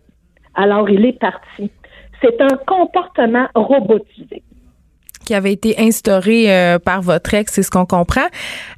Alors, 0.54 0.90
il 0.90 1.06
est 1.06 1.18
parti. 1.18 1.72
C'est 2.22 2.40
un 2.42 2.58
comportement 2.68 3.48
robotisé 3.56 4.44
qui 5.26 5.36
avait 5.36 5.54
été 5.54 5.76
instauré 5.80 6.52
euh, 6.52 6.80
par 6.80 7.04
votre 7.04 7.36
ex, 7.36 7.54
c'est 7.54 7.62
ce 7.62 7.70
qu'on 7.70 7.86
comprend. 7.86 8.26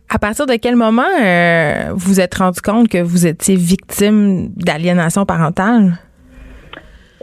À 0.10 0.20
partir 0.20 0.48
de 0.48 0.56
quel 0.56 0.76
moment 0.76 1.08
euh, 1.22 1.94
vous 1.96 2.20
êtes 2.20 2.36
rendu 2.36 2.60
compte 2.60 2.90
que 2.90 3.02
vous 3.02 3.26
étiez 3.26 3.56
victime 3.56 4.50
d'aliénation 4.58 5.26
parentale? 5.26 5.98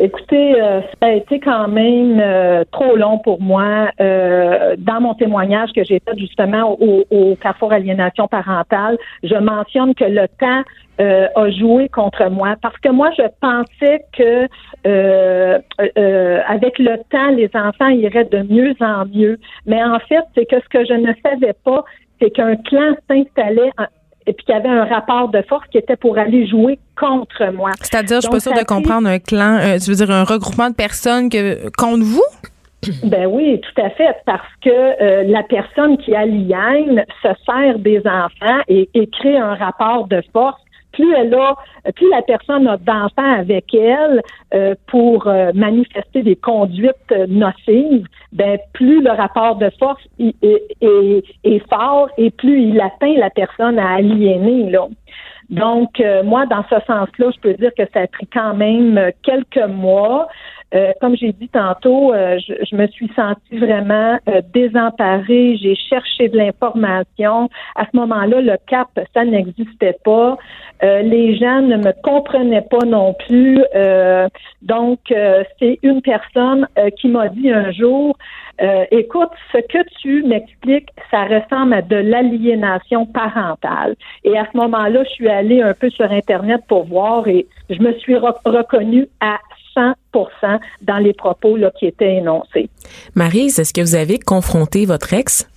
Écoutez, 0.00 0.60
euh, 0.60 0.80
ça 0.80 1.08
a 1.08 1.12
été 1.12 1.40
quand 1.40 1.66
même 1.66 2.20
euh, 2.20 2.62
trop 2.70 2.94
long 2.94 3.18
pour 3.18 3.40
moi. 3.42 3.90
Euh, 4.00 4.76
dans 4.78 5.00
mon 5.00 5.14
témoignage 5.14 5.72
que 5.72 5.82
j'ai 5.82 5.98
fait 5.98 6.16
justement 6.16 6.76
au, 6.80 7.04
au 7.10 7.34
Carrefour 7.36 7.72
Aliénation 7.72 8.28
parentale, 8.28 8.96
je 9.24 9.34
mentionne 9.34 9.94
que 9.94 10.04
le 10.04 10.28
temps 10.38 10.62
a 11.00 11.50
joué 11.52 11.88
contre 11.88 12.28
moi 12.28 12.56
parce 12.60 12.76
que 12.78 12.88
moi 12.88 13.10
je 13.16 13.22
pensais 13.40 14.04
que 14.12 14.48
avec 16.50 16.78
le 16.80 16.96
temps 17.08 17.30
les 17.30 17.48
enfants 17.54 17.88
iraient 17.88 18.24
de 18.24 18.42
mieux 18.42 18.74
en 18.80 19.04
mieux. 19.06 19.38
Mais 19.64 19.80
en 19.82 20.00
fait, 20.00 20.24
c'est 20.34 20.46
que 20.46 20.56
ce 20.60 20.68
que 20.68 20.84
je 20.84 20.94
ne 20.94 21.12
savais 21.24 21.54
pas, 21.64 21.84
c'est 22.20 22.30
qu'un 22.30 22.56
clan 22.56 22.96
s'installait 23.08 23.70
et 24.28 24.34
puis 24.34 24.44
qu'il 24.44 24.54
y 24.54 24.58
avait 24.58 24.68
un 24.68 24.84
rapport 24.84 25.30
de 25.30 25.40
force 25.48 25.66
qui 25.72 25.78
était 25.78 25.96
pour 25.96 26.18
aller 26.18 26.46
jouer 26.46 26.78
contre 27.00 27.50
moi. 27.52 27.70
C'est-à-dire, 27.80 28.16
je 28.16 28.22
suis 28.22 28.30
pas 28.30 28.40
sûre 28.40 28.52
de 28.52 28.64
comprendre 28.64 29.08
un 29.08 29.18
clan, 29.18 29.58
euh, 29.58 29.78
tu 29.78 29.90
veux 29.90 29.96
dire 29.96 30.10
un 30.10 30.24
regroupement 30.24 30.68
de 30.68 30.74
personnes 30.74 31.30
que, 31.30 31.70
contre 31.76 32.04
vous? 32.04 32.24
Ben 33.04 33.26
oui, 33.26 33.60
tout 33.60 33.82
à 33.82 33.90
fait, 33.90 34.14
parce 34.26 34.46
que 34.62 34.70
euh, 34.70 35.24
la 35.24 35.42
personne 35.42 35.96
qui 35.96 36.14
a 36.14 36.26
l'IAN 36.26 37.02
se 37.22 37.28
sert 37.44 37.78
des 37.78 38.00
enfants 38.04 38.60
et, 38.68 38.88
et 38.94 39.08
crée 39.08 39.36
un 39.36 39.54
rapport 39.54 40.06
de 40.06 40.22
force 40.32 40.60
plus 40.92 41.14
elle 41.14 41.34
a, 41.34 41.54
plus 41.94 42.08
la 42.10 42.22
personne 42.22 42.66
a 42.66 42.76
d'enfants 42.76 43.38
avec 43.38 43.72
elle 43.74 44.22
euh, 44.54 44.74
pour 44.86 45.26
euh, 45.26 45.52
manifester 45.54 46.22
des 46.22 46.36
conduites 46.36 47.14
nocives, 47.28 48.06
ben 48.32 48.58
plus 48.72 49.02
le 49.02 49.10
rapport 49.10 49.56
de 49.56 49.70
force 49.78 50.02
est, 50.18 51.68
fort 51.68 52.08
et 52.18 52.30
plus 52.30 52.62
il 52.62 52.80
atteint 52.80 53.14
la 53.16 53.30
personne 53.30 53.78
à 53.78 53.94
aliéner 53.94 54.70
là. 54.70 54.86
Donc, 55.50 55.98
euh, 56.00 56.22
moi, 56.22 56.44
dans 56.44 56.62
ce 56.68 56.76
sens-là, 56.86 57.30
je 57.34 57.40
peux 57.40 57.54
dire 57.54 57.70
que 57.76 57.84
ça 57.94 58.00
a 58.00 58.06
pris 58.06 58.26
quand 58.26 58.54
même 58.54 59.12
quelques 59.22 59.66
mois. 59.66 60.28
Euh, 60.74 60.92
comme 61.00 61.16
j'ai 61.16 61.32
dit 61.32 61.48
tantôt, 61.48 62.12
euh, 62.12 62.38
je, 62.38 62.76
me 62.76 62.86
suis 62.88 63.10
sentie 63.16 63.56
vraiment 63.56 64.18
euh, 64.28 64.42
désemparée. 64.52 65.56
J'ai 65.56 65.74
cherché 65.74 66.28
de 66.28 66.36
l'information. 66.36 67.48
À 67.74 67.86
ce 67.90 67.96
moment-là, 67.96 68.40
le 68.42 68.56
CAP, 68.66 68.88
ça 69.14 69.24
n'existait 69.24 69.96
pas. 70.04 70.36
les 70.82 71.36
gens 71.36 71.62
ne 71.62 71.76
me 71.76 71.92
comprenaient 72.02 72.66
pas 72.70 72.84
non 72.86 73.14
plus. 73.14 73.58
donc, 74.62 75.00
c'est 75.58 75.78
une 75.82 76.02
personne 76.02 76.68
qui 76.98 77.08
m'a 77.08 77.28
dit 77.28 77.50
un 77.50 77.72
jour, 77.72 78.16
écoute, 78.90 79.30
ce 79.52 79.58
que 79.58 79.82
tu 80.00 80.22
m'expliques, 80.22 80.90
ça 81.10 81.24
ressemble 81.24 81.74
à 81.74 81.82
de 81.82 81.96
l'aliénation 81.96 83.06
parentale. 83.06 83.96
Et 84.24 84.38
à 84.38 84.46
ce 84.52 84.56
moment-là, 84.56 85.02
je 85.04 85.10
suis 85.10 85.28
allée 85.28 85.62
un 85.62 85.74
peu 85.74 85.90
sur 85.90 86.10
Internet 86.10 86.60
pour 86.68 86.84
voir 86.84 87.26
et 87.26 87.46
je 87.70 87.80
me 87.80 87.92
suis 87.94 88.16
reconnue 88.16 89.08
à 89.20 89.38
100 90.14 90.60
dans 90.82 90.98
les 90.98 91.12
propos 91.12 91.56
là, 91.56 91.70
qui 91.78 91.86
étaient 91.86 92.16
énoncés. 92.16 92.68
Marise, 93.14 93.58
est-ce 93.58 93.72
que 93.72 93.80
vous 93.80 93.94
avez 93.94 94.18
confronté 94.18 94.86
votre 94.86 95.12
ex? 95.12 95.48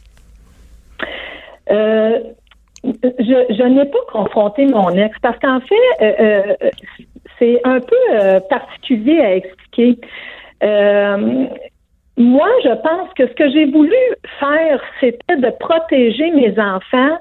Euh, 1.69 2.19
je, 2.83 3.63
n'ai 3.63 3.85
pas 3.85 3.99
confronté 4.11 4.65
mon 4.65 4.89
ex 4.91 5.15
parce 5.21 5.37
qu'en 5.39 5.61
fait, 5.61 5.75
euh, 6.01 6.55
euh, 6.63 6.69
c'est 7.39 7.61
un 7.63 7.79
peu 7.79 8.39
particulier 8.49 9.19
à 9.19 9.35
expliquer. 9.35 9.97
moi, 12.17 12.49
je 12.63 12.73
pense 12.81 13.13
que 13.15 13.27
ce 13.27 13.33
que 13.33 13.49
j'ai 13.51 13.65
voulu 13.65 13.95
faire, 14.39 14.81
c'était 14.99 15.37
de 15.37 15.49
protéger 15.59 16.31
mes 16.31 16.51
enfants 16.59 17.17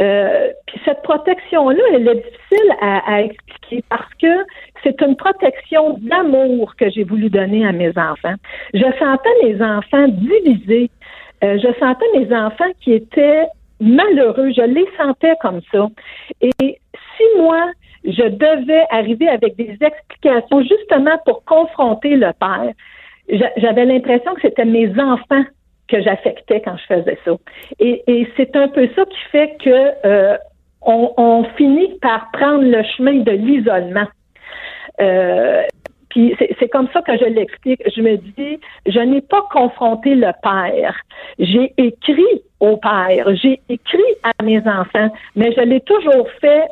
euh, 0.00 0.50
puis 0.66 0.80
cette 0.84 1.02
protection-là, 1.02 1.82
elle 1.92 2.08
est 2.08 2.14
difficile 2.14 2.72
à, 2.80 3.22
expliquer 3.22 3.84
parce 3.88 4.14
que 4.14 4.44
c'est 4.82 5.00
une 5.02 5.16
protection 5.16 5.98
d'amour 6.00 6.74
que 6.76 6.88
j'ai 6.90 7.04
voulu 7.04 7.30
donner 7.30 7.66
à 7.66 7.72
mes 7.72 7.90
enfants. 7.90 8.34
Je 8.74 8.84
sentais 8.98 9.28
mes 9.42 9.60
enfants 9.60 10.06
divisés. 10.08 10.90
Euh, 11.42 11.58
je 11.58 11.68
sentais 11.78 12.06
mes 12.14 12.34
enfants 12.34 12.70
qui 12.80 12.92
étaient 12.92 13.46
malheureux. 13.80 14.52
Je 14.56 14.62
les 14.62 14.86
sentais 14.96 15.34
comme 15.40 15.60
ça. 15.72 15.88
Et 16.40 16.52
si 16.60 17.24
moi, 17.38 17.70
je 18.04 18.28
devais 18.28 18.84
arriver 18.90 19.28
avec 19.28 19.56
des 19.56 19.76
explications 19.80 20.62
justement 20.62 21.18
pour 21.24 21.44
confronter 21.44 22.16
le 22.16 22.32
père, 22.38 22.72
j'avais 23.56 23.84
l'impression 23.84 24.34
que 24.34 24.42
c'était 24.42 24.64
mes 24.64 24.90
enfants 25.00 25.44
que 25.88 26.02
j'affectais 26.02 26.60
quand 26.60 26.76
je 26.76 26.94
faisais 26.94 27.18
ça. 27.24 27.32
Et, 27.78 28.02
et 28.06 28.28
c'est 28.36 28.54
un 28.56 28.68
peu 28.68 28.88
ça 28.94 29.04
qui 29.06 29.18
fait 29.32 29.56
que 29.62 30.06
euh, 30.06 30.36
on, 30.82 31.12
on, 31.16 31.44
finit 31.56 31.98
par 32.00 32.30
prendre 32.32 32.62
le 32.62 32.82
chemin 32.96 33.20
de 33.20 33.32
l'isolement. 33.32 34.06
Euh, 35.00 35.62
puis 36.10 36.34
c'est 36.58 36.68
comme 36.68 36.88
ça 36.92 37.02
que 37.02 37.16
je 37.16 37.24
l'explique. 37.24 37.82
Je 37.94 38.00
me 38.00 38.16
dis, 38.16 38.58
je 38.86 39.00
n'ai 39.00 39.20
pas 39.20 39.42
confronté 39.50 40.14
le 40.14 40.32
père. 40.42 40.96
J'ai 41.38 41.72
écrit 41.76 42.42
au 42.60 42.76
père, 42.76 43.34
j'ai 43.36 43.60
écrit 43.68 44.14
à 44.22 44.42
mes 44.42 44.58
enfants, 44.60 45.10
mais 45.36 45.52
je 45.52 45.60
l'ai 45.60 45.80
toujours 45.80 46.28
fait 46.40 46.64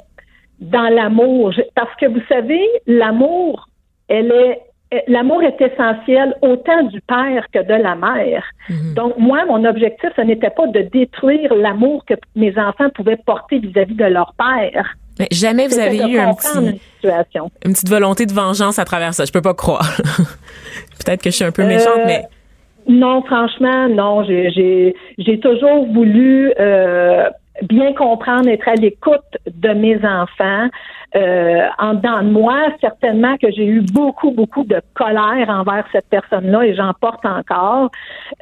dans 0.61 0.89
l'amour. 0.89 1.53
Parce 1.75 1.95
que 1.97 2.07
vous 2.07 2.23
savez, 2.29 2.67
l'amour, 2.87 3.69
elle 4.09 4.33
est 4.33 4.61
l'amour 5.09 5.43
est 5.43 5.61
essentiel 5.61 6.35
autant 6.43 6.85
du 6.85 7.01
père 7.01 7.47
que 7.53 7.59
de 7.59 7.75
la 7.75 7.95
mère. 7.95 8.45
Mhm. 8.69 8.95
Donc, 8.95 9.19
moi, 9.19 9.45
mon 9.47 9.65
objectif, 9.65 10.11
ce 10.17 10.23
n'était 10.23 10.51
pas 10.51 10.67
de 10.69 10.83
détruire 10.83 11.55
l'amour 11.55 12.05
que 12.07 12.15
mes 12.35 12.57
enfants 12.59 12.91
pouvaient 12.95 13.19
porter 13.25 13.59
vis-à-vis 13.59 13.95
de 13.95 14.05
leur 14.05 14.35
père. 14.35 14.97
Mais 15.19 15.29
jamais 15.31 15.67
vous 15.67 15.79
avez 15.79 15.99
eu 15.99 16.19
un 16.19 16.35
petit, 16.35 16.59
une, 16.59 17.73
petite 17.73 17.89
volonté 17.89 18.27
de 18.27 18.35
vengeance 18.35 18.79
à 18.79 18.85
travers 18.85 19.15
ça. 19.15 19.25
Je 19.25 19.33
peux 19.33 19.43
pas 19.43 19.55
croire. 19.55 19.97
Peut-être 21.05 21.23
que 21.23 21.31
je 21.31 21.37
suis 21.37 21.45
un 21.45 21.53
peu 21.53 21.65
méchante, 21.65 22.01
mais 22.07 22.19
euh, 22.19 22.93
non, 22.93 23.23
franchement, 23.23 23.89
non. 23.89 24.25
J'ai 24.25 25.41
toujours 25.41 25.87
voulu 25.87 26.53
euh, 26.61 27.29
bien 27.63 27.93
comprendre, 27.95 28.49
être 28.49 28.69
à 28.69 28.75
l'écoute 28.75 29.21
de 29.47 29.71
mes 29.71 29.97
enfants. 30.05 30.69
Euh, 31.15 31.69
en 31.79 31.95
dedans 31.95 32.23
de 32.23 32.31
moi, 32.31 32.69
certainement 32.81 33.37
que 33.39 33.51
j'ai 33.51 33.65
eu 33.65 33.81
beaucoup, 33.81 34.33
beaucoup 34.33 34.65
de 34.65 34.81
colère 34.95 35.49
envers 35.49 35.87
cette 35.93 36.09
personne-là 36.11 36.67
et 36.67 36.75
j'en 36.75 36.93
porte 37.01 37.25
encore. 37.25 37.91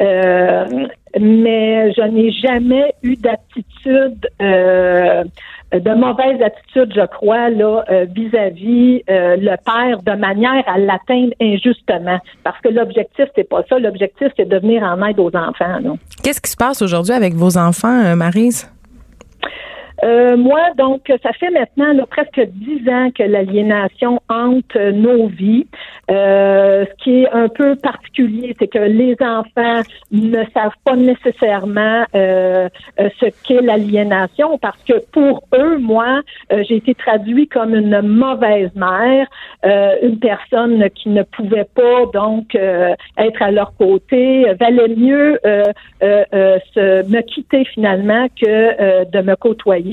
Euh, 0.01 0.65
mais 1.21 1.93
je 1.93 2.03
n'ai 2.03 2.33
jamais 2.33 2.95
eu 3.03 3.17
d'attitude, 3.17 4.27
euh, 4.43 5.23
de 5.73 5.95
mauvaise 5.95 6.43
attitude, 6.43 6.93
je 6.97 7.07
crois, 7.07 7.51
là, 7.51 7.85
euh, 7.91 8.07
vis-à-vis 8.13 9.03
euh, 9.09 9.37
le 9.37 9.57
père, 9.65 10.03
de 10.03 10.19
manière 10.19 10.65
à 10.67 10.79
l'atteindre 10.79 11.33
injustement. 11.41 12.19
Parce 12.43 12.61
que 12.61 12.71
l'objectif, 12.71 13.27
c'est 13.37 13.49
pas 13.49 13.63
ça. 13.69 13.79
L'objectif, 13.79 14.29
c'est 14.37 14.49
de 14.49 14.59
venir 14.59 14.83
en 14.83 15.01
aide 15.07 15.21
aux 15.21 15.35
enfants. 15.37 15.79
Qu'est-ce 16.23 16.41
qui 16.41 16.51
se 16.51 16.57
passe 16.57 16.83
aujourd'hui 16.83 17.13
avec 17.13 17.35
vos 17.35 17.57
enfants, 17.57 18.17
Marise? 18.17 18.69
Euh, 20.03 20.37
moi, 20.37 20.61
donc, 20.77 21.03
ça 21.23 21.33
fait 21.33 21.51
maintenant 21.51 21.95
presque 22.11 22.41
dix 22.53 22.89
ans 22.89 23.11
que 23.17 23.23
l'aliénation 23.23 24.21
hante 24.29 24.75
nos 24.77 25.29
vies. 25.29 25.67
Euh, 26.11 26.85
ce 26.85 27.05
qui 27.05 27.23
est 27.23 27.31
un 27.31 27.49
peu 27.49 27.77
particulier, 27.77 28.55
c'est 28.59 28.67
que 28.67 28.79
les 28.79 29.17
enfants 29.21 29.81
ne 30.11 30.45
savent 30.53 30.77
pas 30.85 30.97
nécessairement 30.97 32.05
euh, 32.15 32.69
ce 32.99 33.27
qu'est 33.47 33.63
l'aliénation 33.63 34.59
parce 34.59 34.83
que 34.83 34.95
pour 35.13 35.45
eux, 35.55 35.79
moi, 35.79 36.21
j'ai 36.51 36.77
été 36.77 36.95
traduit 36.95 37.49
comme 37.49 37.75
une 37.75 38.01
mauvaise 38.03 38.71
mère, 38.75 39.27
une 40.03 40.19
personne 40.19 40.91
qui 40.91 41.09
ne 41.09 41.23
pouvait 41.23 41.67
pas 41.75 42.07
donc 42.13 42.55
être 42.55 43.43
à 43.43 43.51
leur 43.51 43.75
côté, 43.77 44.45
valait 44.61 44.95
mieux 44.95 45.39
se, 46.03 47.09
me 47.09 47.21
quitter 47.23 47.65
finalement 47.65 48.27
que 48.41 49.05
de 49.05 49.21
me 49.23 49.37
côtoyer. 49.37 49.84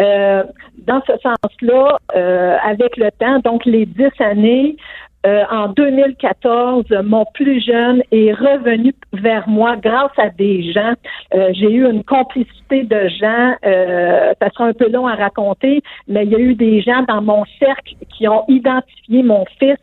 Euh, 0.00 0.42
dans 0.86 1.00
ce 1.06 1.12
sens-là, 1.22 1.98
euh, 2.16 2.56
avec 2.62 2.96
le 2.96 3.10
temps, 3.12 3.38
donc 3.40 3.64
les 3.64 3.86
dix 3.86 4.10
années, 4.18 4.76
euh, 5.24 5.42
en 5.50 5.68
2014, 5.68 6.84
mon 7.04 7.24
plus 7.32 7.64
jeune 7.64 8.02
est 8.10 8.32
revenu 8.32 8.92
vers 9.14 9.48
moi 9.48 9.76
grâce 9.76 10.10
à 10.18 10.28
des 10.28 10.70
gens. 10.72 10.92
J'ai 11.32 11.70
eu 11.70 11.88
une 11.88 12.04
complicité 12.04 12.82
de 12.82 13.08
gens. 13.08 13.54
ça 13.62 14.50
sera 14.50 14.66
un 14.66 14.74
peu 14.74 14.90
long 14.90 15.06
à 15.06 15.14
raconter, 15.14 15.80
mais 16.08 16.24
il 16.24 16.32
y 16.32 16.34
a 16.34 16.40
eu 16.40 16.54
des 16.54 16.82
gens 16.82 17.02
dans 17.08 17.22
mon 17.22 17.44
cercle 17.58 17.94
qui 18.14 18.28
ont 18.28 18.44
identifié 18.48 19.22
mon 19.22 19.46
fils 19.58 19.78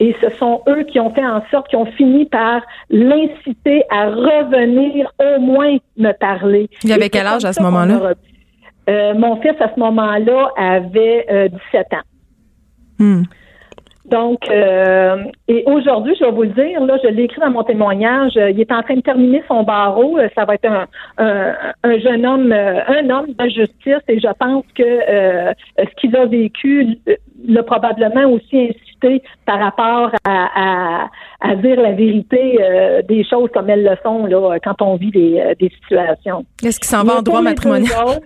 et 0.00 0.16
ce 0.22 0.30
sont 0.38 0.62
eux 0.66 0.84
qui 0.84 0.98
ont 0.98 1.10
fait 1.10 1.26
en 1.26 1.42
sorte, 1.50 1.68
qui 1.68 1.76
ont 1.76 1.86
fini 1.92 2.24
par 2.24 2.62
l'inciter 2.88 3.84
à 3.90 4.06
revenir 4.06 5.12
au 5.20 5.40
moins 5.40 5.76
me 5.98 6.12
parler. 6.12 6.70
Il 6.84 6.92
avait 6.92 7.10
quel 7.10 7.26
âge 7.26 7.44
à 7.44 7.52
ce 7.52 7.62
moment-là? 7.62 8.14
Euh, 8.88 9.14
mon 9.14 9.40
fils, 9.40 9.54
à 9.60 9.70
ce 9.74 9.80
moment-là, 9.80 10.50
avait 10.56 11.26
17 11.72 11.86
euh, 11.92 11.96
ans. 11.96 12.00
Hmm. 12.98 13.22
Donc, 14.06 14.48
euh, 14.48 15.24
et 15.48 15.64
aujourd'hui, 15.66 16.14
je 16.18 16.24
vais 16.24 16.30
vous 16.30 16.44
le 16.44 16.50
dire, 16.50 16.80
là, 16.84 16.96
je 17.02 17.08
l'ai 17.08 17.24
écrit 17.24 17.40
dans 17.40 17.50
mon 17.50 17.64
témoignage, 17.64 18.34
il 18.36 18.60
est 18.60 18.70
en 18.70 18.80
train 18.82 18.94
de 18.94 19.00
terminer 19.00 19.42
son 19.48 19.64
barreau. 19.64 20.16
Ça 20.36 20.44
va 20.44 20.54
être 20.54 20.70
un, 20.70 20.86
un, 21.82 21.98
jeune 21.98 22.24
homme, 22.24 22.52
un 22.52 23.10
homme 23.10 23.34
de 23.36 23.48
justice, 23.48 24.04
et 24.06 24.20
je 24.20 24.32
pense 24.38 24.64
que 24.76 24.84
ce 25.76 25.94
qu'il 25.96 26.16
a 26.16 26.24
vécu 26.24 27.00
l'a 27.44 27.62
probablement 27.64 28.26
aussi 28.30 28.56
hésiter 28.56 29.22
par 29.44 29.58
rapport 29.58 30.10
à, 30.24 30.48
à, 30.54 31.08
à 31.40 31.56
dire 31.56 31.80
la 31.80 31.92
vérité 31.92 32.58
euh, 32.60 33.02
des 33.02 33.24
choses 33.24 33.50
comme 33.52 33.70
elles 33.70 33.84
le 33.84 33.96
sont 34.02 34.26
là, 34.26 34.58
quand 34.62 34.82
on 34.82 34.96
vit 34.96 35.10
des, 35.10 35.40
euh, 35.40 35.54
des 35.58 35.70
situations. 35.70 36.44
Est-ce 36.62 36.80
qu'il 36.80 36.88
s'en 36.88 37.04
va 37.04 37.18
en 37.18 37.22
droit 37.22 37.42
matrimonial? 37.42 38.20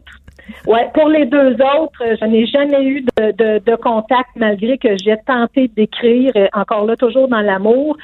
Ouais, 0.67 0.89
pour 0.95 1.09
les 1.09 1.27
deux 1.27 1.55
autres, 1.55 2.03
euh, 2.03 2.17
je 2.21 2.25
n'ai 2.27 2.47
jamais 2.47 2.85
eu 2.85 3.03
de, 3.19 3.33
de, 3.33 3.59
de 3.65 3.77
contact 3.77 4.31
malgré 4.37 4.79
que 4.79 4.97
j'ai 5.03 5.17
tenté 5.27 5.69
d'écrire, 5.69 6.33
euh, 6.37 6.47
encore 6.53 6.85
là, 6.87 6.97
toujours 6.97 7.29
dans 7.29 7.41
l'amour. 7.41 7.97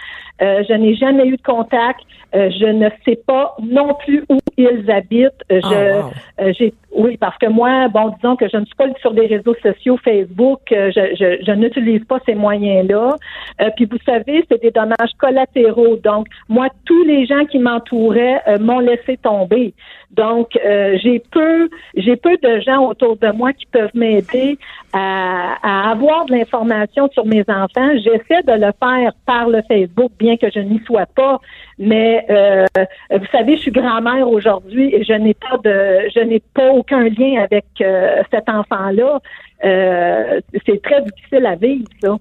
Euh, 0.43 0.63
je 0.69 0.75
n'ai 0.75 0.95
jamais 0.95 1.27
eu 1.27 1.37
de 1.37 1.43
contact. 1.43 2.01
Euh, 2.35 2.51
je 2.51 2.67
ne 2.67 2.89
sais 3.05 3.19
pas 3.27 3.57
non 3.63 3.95
plus 3.95 4.25
où 4.29 4.37
ils 4.59 4.91
habitent. 4.91 5.43
Euh, 5.51 5.61
je, 5.63 5.67
Oh, 5.67 6.03
wow. 6.03 6.11
euh, 6.41 6.53
j'ai, 6.59 6.75
oui, 6.95 7.17
parce 7.17 7.39
que 7.39 7.47
moi, 7.47 7.89
bon, 7.89 8.11
disons 8.17 8.37
que 8.37 8.49
je 8.49 8.57
ne 8.57 8.65
suis 8.65 8.75
pas 8.75 8.87
sur 9.01 9.13
les 9.13 9.27
réseaux 9.27 9.55
sociaux, 9.63 9.97
Facebook. 10.03 10.61
je, 10.71 10.91
je, 10.91 11.45
je 11.45 11.53
n'utilise 11.53 12.05
pas 12.05 12.19
ces 12.27 12.35
moyens-là. 12.35 13.17
Euh, 13.61 13.71
puis 13.77 13.87
vous 13.87 13.99
savez, 14.05 14.45
c'est 14.51 14.61
des 14.61 14.71
dommages 14.71 15.13
collatéraux. 15.19 15.97
Donc, 15.97 16.27
moi, 16.49 16.69
tous 16.85 17.05
les 17.05 17.27
gens 17.27 17.45
qui 17.47 17.59
m'entouraient 17.59 18.43
euh, 18.49 18.59
m'ont 18.59 18.81
laissé 18.81 19.17
tomber. 19.17 19.73
Donc, 20.17 20.49
euh, 20.57 20.97
j'ai 21.03 21.23
peu, 21.31 21.69
j'ai 21.95 22.17
peu 22.17 22.37
de 22.43 22.61
gens 22.61 22.87
autour 22.87 23.17
de 23.17 23.31
moi 23.33 23.53
qui 23.53 23.67
peuvent 23.67 23.95
m'aider 23.95 24.59
à, 24.93 25.57
à 25.63 25.91
avoir 25.91 26.25
de 26.27 26.33
l'information 26.33 27.09
sur 27.13 27.27
mes 27.27 27.45
enfants. 27.49 27.91
J'essaie 27.97 28.43
de 28.43 28.53
le 28.53 28.73
faire 28.83 29.13
par 29.27 29.49
le 29.49 29.61
Facebook, 29.69 30.11
bien 30.19 30.37
que 30.37 30.51
je 30.55 30.61
n'y 30.61 30.81
sois 30.87 31.07
pas. 31.07 31.39
Mais 31.79 32.25
euh, 32.31 32.65
vous 33.11 33.27
savez, 33.31 33.57
je 33.57 33.63
suis 33.63 33.71
grand-mère 33.71 34.29
aujourd'hui 34.29 34.95
et 34.95 35.05
je 35.05 35.13
n'ai 35.13 35.35
pas 35.35 35.59
de, 35.63 36.09
je 36.15 36.21
n'ai 36.21 36.43
pas 36.55 36.71
aucun 36.71 37.05
lien 37.05 37.43
avec 37.43 37.67
euh, 37.81 38.23
cet 38.33 38.49
enfant-là. 38.49 39.21
Euh, 39.65 40.41
c'est 40.67 40.83
très 40.83 41.03
difficile 41.03 41.47
à 41.47 41.57
vivre, 41.57 41.85
ça. 42.03 42.17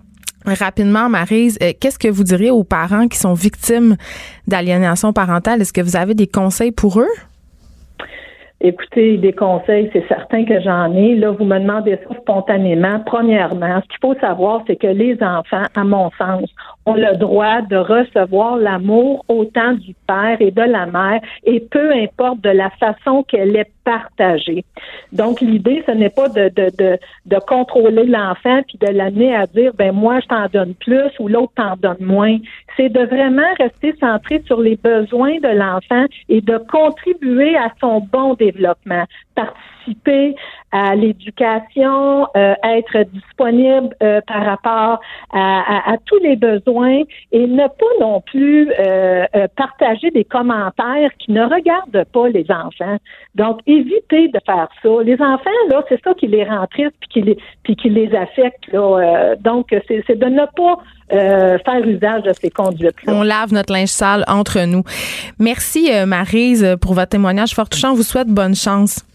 Rapidement, 0.46 1.10
Marise, 1.10 1.58
euh, 1.62 1.72
qu'est-ce 1.80 1.98
que 1.98 2.08
vous 2.08 2.24
diriez 2.24 2.52
aux 2.52 2.64
parents 2.64 3.08
qui 3.08 3.18
sont 3.18 3.34
victimes 3.34 3.96
d'aliénation 4.48 5.12
parentale? 5.12 5.62
Est-ce 5.62 5.74
que 5.74 5.82
vous 5.82 5.96
avez 5.96 6.14
des 6.14 6.28
conseils 6.28 6.72
pour 6.72 7.00
eux? 7.00 7.10
Écoutez, 8.62 9.18
des 9.18 9.34
conseils, 9.34 9.90
c'est 9.92 10.08
certain 10.08 10.46
que 10.46 10.62
j'en 10.62 10.94
ai. 10.94 11.16
Là, 11.16 11.32
vous 11.32 11.44
me 11.44 11.60
demandez 11.60 12.00
ça 12.08 12.16
spontanément. 12.16 13.00
Premièrement, 13.06 13.82
ce 13.82 13.88
qu'il 13.88 14.00
faut 14.02 14.16
savoir, 14.16 14.64
c'est 14.66 14.78
que 14.78 14.88
les 14.88 15.22
enfants, 15.22 15.66
à 15.76 15.84
mon 15.84 16.10
sens, 16.18 16.50
ont 16.86 16.94
le 16.94 17.16
droit 17.18 17.62
de 17.62 17.76
recevoir 17.76 18.58
l'amour 18.58 19.26
autant 19.28 19.74
du 19.74 19.96
père 20.08 20.38
et 20.40 20.52
de 20.52 20.62
la 20.62 20.86
mère, 20.86 21.22
et 21.44 21.60
peu 21.60 21.92
importe 21.92 22.42
de 22.42 22.50
la 22.50 22.70
façon 22.72 23.24
qu'elle 23.24 23.56
est 23.56 23.72
partagée. 23.84 24.64
Donc, 25.12 25.42
l'idée, 25.42 25.84
ce 25.86 25.92
n'est 25.92 26.10
pas 26.10 26.28
de, 26.28 26.50
de, 26.50 26.72
de, 26.78 26.98
de 27.26 27.40
contrôler 27.48 28.06
l'enfant 28.06 28.62
puis 28.68 28.78
de 28.80 28.88
l'amener 28.88 29.36
à 29.36 29.46
dire, 29.46 29.72
ben 29.76 29.92
moi, 29.94 30.20
je 30.22 30.28
t'en 30.28 30.48
donne 30.52 30.74
plus 30.74 31.12
ou 31.20 31.28
l'autre 31.28 31.54
t'en 31.56 31.76
donne 31.76 32.04
moins. 32.06 32.38
C'est 32.78 32.90
de 32.90 33.02
vraiment 33.06 33.54
rester 33.60 33.96
centré 34.00 34.42
sur 34.46 34.60
les 34.60 34.76
besoins 34.76 35.38
de 35.40 35.48
l'enfant 35.48 36.06
et 36.30 36.42
de 36.42 36.58
contribuer 36.58 37.56
à 37.56 37.72
son 37.80 38.00
bon 38.00 38.34
développement. 38.34 39.06
Participer 39.36 40.36
à 40.72 40.96
l'éducation, 40.96 42.28
euh, 42.36 42.54
être 42.64 43.10
disponible 43.14 43.96
euh, 44.04 44.20
par 44.28 44.44
rapport 44.46 45.00
à, 45.32 45.96
tous 46.06 46.20
les 46.20 46.36
besoins 46.36 47.04
et 47.32 47.48
ne 47.48 47.68
pas 47.68 47.86
non 48.02 48.22
plus 48.22 48.70
euh, 48.78 49.26
partager 49.56 50.12
des 50.12 50.26
commentaires 50.26 51.12
qui 51.20 51.32
ne 51.32 51.44
regardent 51.44 52.06
pas 52.12 52.28
les 52.30 52.46
enfants. 52.50 52.98
Donc, 53.36 53.60
évitez 53.68 54.28
de 54.28 54.40
faire 54.46 54.68
ça. 54.84 54.90
Les 55.04 55.16
enfants, 55.22 55.50
là, 55.70 55.84
c'est 55.88 56.02
ça 56.04 56.14
qui 56.14 56.28
les 56.28 56.44
rend 56.44 56.68
tristes 56.68 56.96
puis 57.00 57.10
qui 57.10 57.22
les, 57.22 57.38
puis 57.64 57.76
qui 57.76 57.90
les 57.90 58.14
affecte. 58.16 58.68
Là. 58.72 59.36
Donc, 59.40 59.68
c'est 59.88 60.20
de 60.20 60.26
ne 60.26 60.46
pas 60.56 60.78
faire 61.10 61.88
usage 61.88 62.24
de 62.24 62.34
ces 62.34 62.50
conduites-là. 62.50 63.14
On 63.14 63.24
lave 63.24 63.54
notre 63.54 63.72
linge 63.72 63.90
sale 63.90 64.26
entre 64.28 64.66
nous. 64.66 64.84
Merci, 65.40 65.90
Marise, 66.06 66.78
pour 66.82 66.94
votre 66.94 67.10
témoignage 67.10 67.54
fort 67.54 67.70
touchant. 67.70 67.92
On 67.92 67.96
vous 67.96 68.04
souhaite 68.04 68.28
bonne 68.28 68.56
chance. 68.56 69.06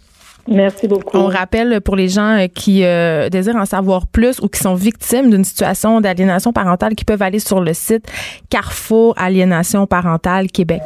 Merci 0.51 0.88
beaucoup. 0.88 1.16
On 1.16 1.26
rappelle 1.26 1.80
pour 1.80 1.94
les 1.94 2.09
gens 2.09 2.36
euh, 2.36 2.46
qui 2.48 2.84
euh, 2.84 3.28
désirent 3.28 3.57
en 3.57 3.64
savoir 3.64 4.09
plus 4.09 4.40
ou 4.40 4.48
qui 4.48 4.59
sont 4.59 4.74
victimes 4.74 5.30
d'une 5.30 5.44
situation 5.44 6.01
d'aliénation 6.01 6.53
parentale 6.53 6.96
qui 6.96 7.05
peuvent 7.05 7.22
aller 7.22 7.38
sur 7.38 7.61
le 7.61 7.72
site 7.72 8.05
Carrefour 8.51 9.14
Aliénation 9.16 9.86
Parentale 9.86 10.48
Québec. 10.48 10.82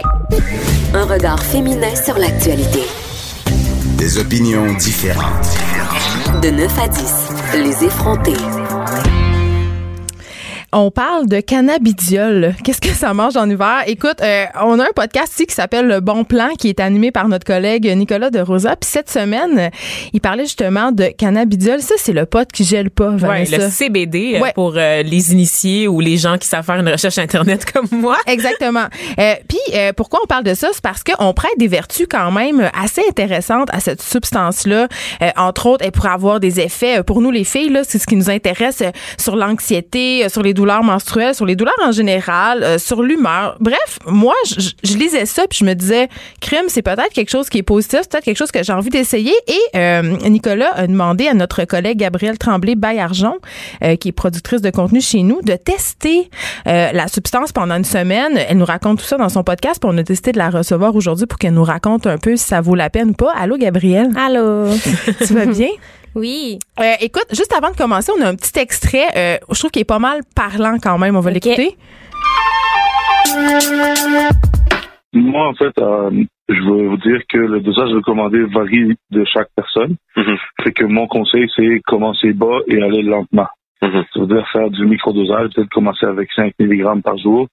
Un 0.92 1.04
regard 1.06 1.42
féminin 1.42 1.94
sur 1.96 2.18
l'actualité. 2.18 2.82
Des 3.96 4.18
opinions 4.18 4.74
différentes. 4.74 5.56
De 6.42 6.50
9 6.50 6.78
à 6.78 6.88
10, 6.88 7.28
les 7.54 7.84
effrontés. 7.84 9.13
On 10.76 10.90
parle 10.90 11.28
de 11.28 11.38
cannabidiol. 11.38 12.52
Qu'est-ce 12.64 12.80
que 12.80 12.88
ça 12.88 13.14
mange 13.14 13.36
en 13.36 13.48
hiver? 13.48 13.84
Écoute, 13.86 14.16
euh, 14.20 14.44
on 14.60 14.80
a 14.80 14.82
un 14.82 14.92
podcast 14.92 15.32
ici 15.34 15.46
qui 15.46 15.54
s'appelle 15.54 15.86
Le 15.86 16.00
Bon 16.00 16.24
Plan 16.24 16.48
qui 16.58 16.68
est 16.68 16.80
animé 16.80 17.12
par 17.12 17.28
notre 17.28 17.46
collègue 17.46 17.86
Nicolas 17.96 18.30
de 18.30 18.40
Rosa. 18.40 18.74
Puis 18.74 18.90
cette 18.90 19.08
semaine, 19.08 19.70
il 20.12 20.20
parlait 20.20 20.42
justement 20.46 20.90
de 20.90 21.04
cannabidiol. 21.16 21.80
Ça, 21.80 21.94
c'est 21.96 22.12
le 22.12 22.26
pot 22.26 22.50
qui 22.50 22.64
gèle 22.64 22.90
pas, 22.90 23.10
Ouais, 23.10 23.18
Vanessa. 23.18 23.58
le 23.58 23.70
CBD 23.70 24.32
euh, 24.34 24.40
Ouais. 24.40 24.52
pour 24.52 24.74
euh, 24.76 25.04
les 25.04 25.32
initiés 25.32 25.86
ou 25.86 26.00
les 26.00 26.16
gens 26.16 26.38
qui 26.38 26.48
savent 26.48 26.64
faire 26.64 26.80
une 26.80 26.88
recherche 26.88 27.18
internet 27.18 27.64
comme 27.72 27.86
moi. 27.92 28.16
Exactement. 28.26 28.86
Euh, 29.20 29.34
Puis 29.48 29.60
euh, 29.76 29.92
pourquoi 29.96 30.18
on 30.24 30.26
parle 30.26 30.42
de 30.42 30.54
ça, 30.54 30.70
c'est 30.72 30.82
parce 30.82 31.04
qu'on 31.04 31.32
prête 31.34 31.56
des 31.56 31.68
vertus 31.68 32.08
quand 32.10 32.32
même 32.32 32.68
assez 32.76 33.02
intéressantes 33.08 33.68
à 33.72 33.78
cette 33.78 34.02
substance-là. 34.02 34.88
Euh, 35.22 35.30
entre 35.36 35.66
autres, 35.66 35.84
elle 35.84 35.92
pourrait 35.92 36.08
avoir 36.10 36.40
des 36.40 36.58
effets 36.58 37.04
pour 37.04 37.20
nous 37.20 37.30
les 37.30 37.44
filles 37.44 37.68
là, 37.70 37.82
c'est 37.86 38.00
ce 38.00 38.08
qui 38.08 38.16
nous 38.16 38.28
intéresse 38.28 38.82
sur 39.20 39.36
l'anxiété, 39.36 40.28
sur 40.28 40.42
les 40.42 40.52
douleurs 40.52 40.63
menstruelles, 40.82 41.34
sur 41.34 41.44
les 41.46 41.56
douleurs 41.56 41.74
en 41.84 41.92
général, 41.92 42.62
euh, 42.62 42.78
sur 42.78 43.02
l'humeur. 43.02 43.56
Bref, 43.60 43.98
moi, 44.06 44.34
je, 44.46 44.70
je- 44.82 44.96
lisais 44.96 45.26
ça 45.26 45.42
puis 45.48 45.58
je 45.60 45.64
me 45.64 45.74
disais, 45.74 46.08
crime, 46.40 46.64
c'est 46.68 46.82
peut-être 46.82 47.12
quelque 47.12 47.30
chose 47.30 47.48
qui 47.48 47.58
est 47.58 47.62
positif, 47.62 48.00
c'est 48.02 48.10
peut-être 48.12 48.24
quelque 48.24 48.36
chose 48.38 48.50
que 48.52 48.62
j'ai 48.62 48.72
envie 48.72 48.90
d'essayer. 48.90 49.34
Et 49.48 49.76
euh, 49.76 50.02
Nicolas 50.28 50.70
a 50.74 50.86
demandé 50.86 51.28
à 51.28 51.34
notre 51.34 51.64
collègue 51.64 51.98
Gabrielle 51.98 52.38
Tremblay 52.38 52.74
Baillargeon, 52.76 53.36
euh, 53.82 53.96
qui 53.96 54.08
est 54.08 54.12
productrice 54.12 54.60
de 54.62 54.70
contenu 54.70 55.00
chez 55.00 55.22
nous, 55.22 55.40
de 55.42 55.54
tester 55.56 56.30
euh, 56.66 56.90
la 56.92 57.08
substance 57.08 57.52
pendant 57.52 57.76
une 57.76 57.84
semaine. 57.84 58.38
Elle 58.48 58.58
nous 58.58 58.64
raconte 58.64 59.00
tout 59.00 59.04
ça 59.04 59.16
dans 59.16 59.28
son 59.28 59.42
podcast. 59.44 59.80
Puis 59.80 59.90
on 59.92 59.98
a 59.98 60.02
décidé 60.02 60.32
de 60.32 60.38
la 60.38 60.50
recevoir 60.50 60.94
aujourd'hui 60.96 61.26
pour 61.26 61.38
qu'elle 61.38 61.54
nous 61.54 61.64
raconte 61.64 62.06
un 62.06 62.18
peu 62.18 62.36
si 62.36 62.44
ça 62.44 62.60
vaut 62.60 62.74
la 62.74 62.88
peine 62.90 63.10
ou 63.10 63.14
pas. 63.14 63.32
Allô, 63.36 63.56
Gabrielle? 63.56 64.10
Allô? 64.16 64.68
tu 65.26 65.34
vas 65.34 65.46
bien? 65.52 65.68
Oui. 66.14 66.58
Euh, 66.80 66.92
écoute, 67.00 67.26
juste 67.30 67.52
avant 67.52 67.70
de 67.70 67.76
commencer, 67.76 68.12
on 68.16 68.22
a 68.22 68.28
un 68.28 68.34
petit 68.36 68.58
extrait. 68.58 69.06
euh, 69.16 69.36
je 69.50 69.58
trouve 69.58 69.70
qu'il 69.70 69.82
est 69.82 69.84
pas 69.84 69.98
mal 69.98 70.20
parlant 70.36 70.76
quand 70.82 70.98
même. 70.98 71.16
On 71.16 71.20
va 71.20 71.30
Ok. 71.30 71.34
l'écouter. 71.34 71.76
Moi, 75.12 75.46
en 75.48 75.54
fait, 75.54 75.76
euh, 75.78 76.10
je 76.48 76.60
veux 76.60 76.88
vous 76.88 76.96
dire 76.98 77.20
que 77.28 77.38
le 77.38 77.60
dosage 77.60 77.90
recommandé 77.92 78.42
varie 78.44 78.94
de 79.10 79.24
chaque 79.24 79.48
personne. 79.56 79.96
Fait 80.62 80.72
que 80.72 80.84
mon 80.84 81.06
conseil, 81.06 81.46
c'est 81.56 81.80
commencer 81.86 82.32
bas 82.32 82.58
et 82.68 82.82
aller 82.82 83.02
lentement. 83.02 83.48
Ça 83.80 83.88
veut 84.16 84.26
dire 84.26 84.46
faire 84.52 84.70
du 84.70 84.86
microdosage, 84.86 85.50
peut-être 85.54 85.68
commencer 85.70 86.06
avec 86.06 86.30
5 86.34 86.54
mg 86.58 87.02
par 87.02 87.18
jour, 87.18 87.48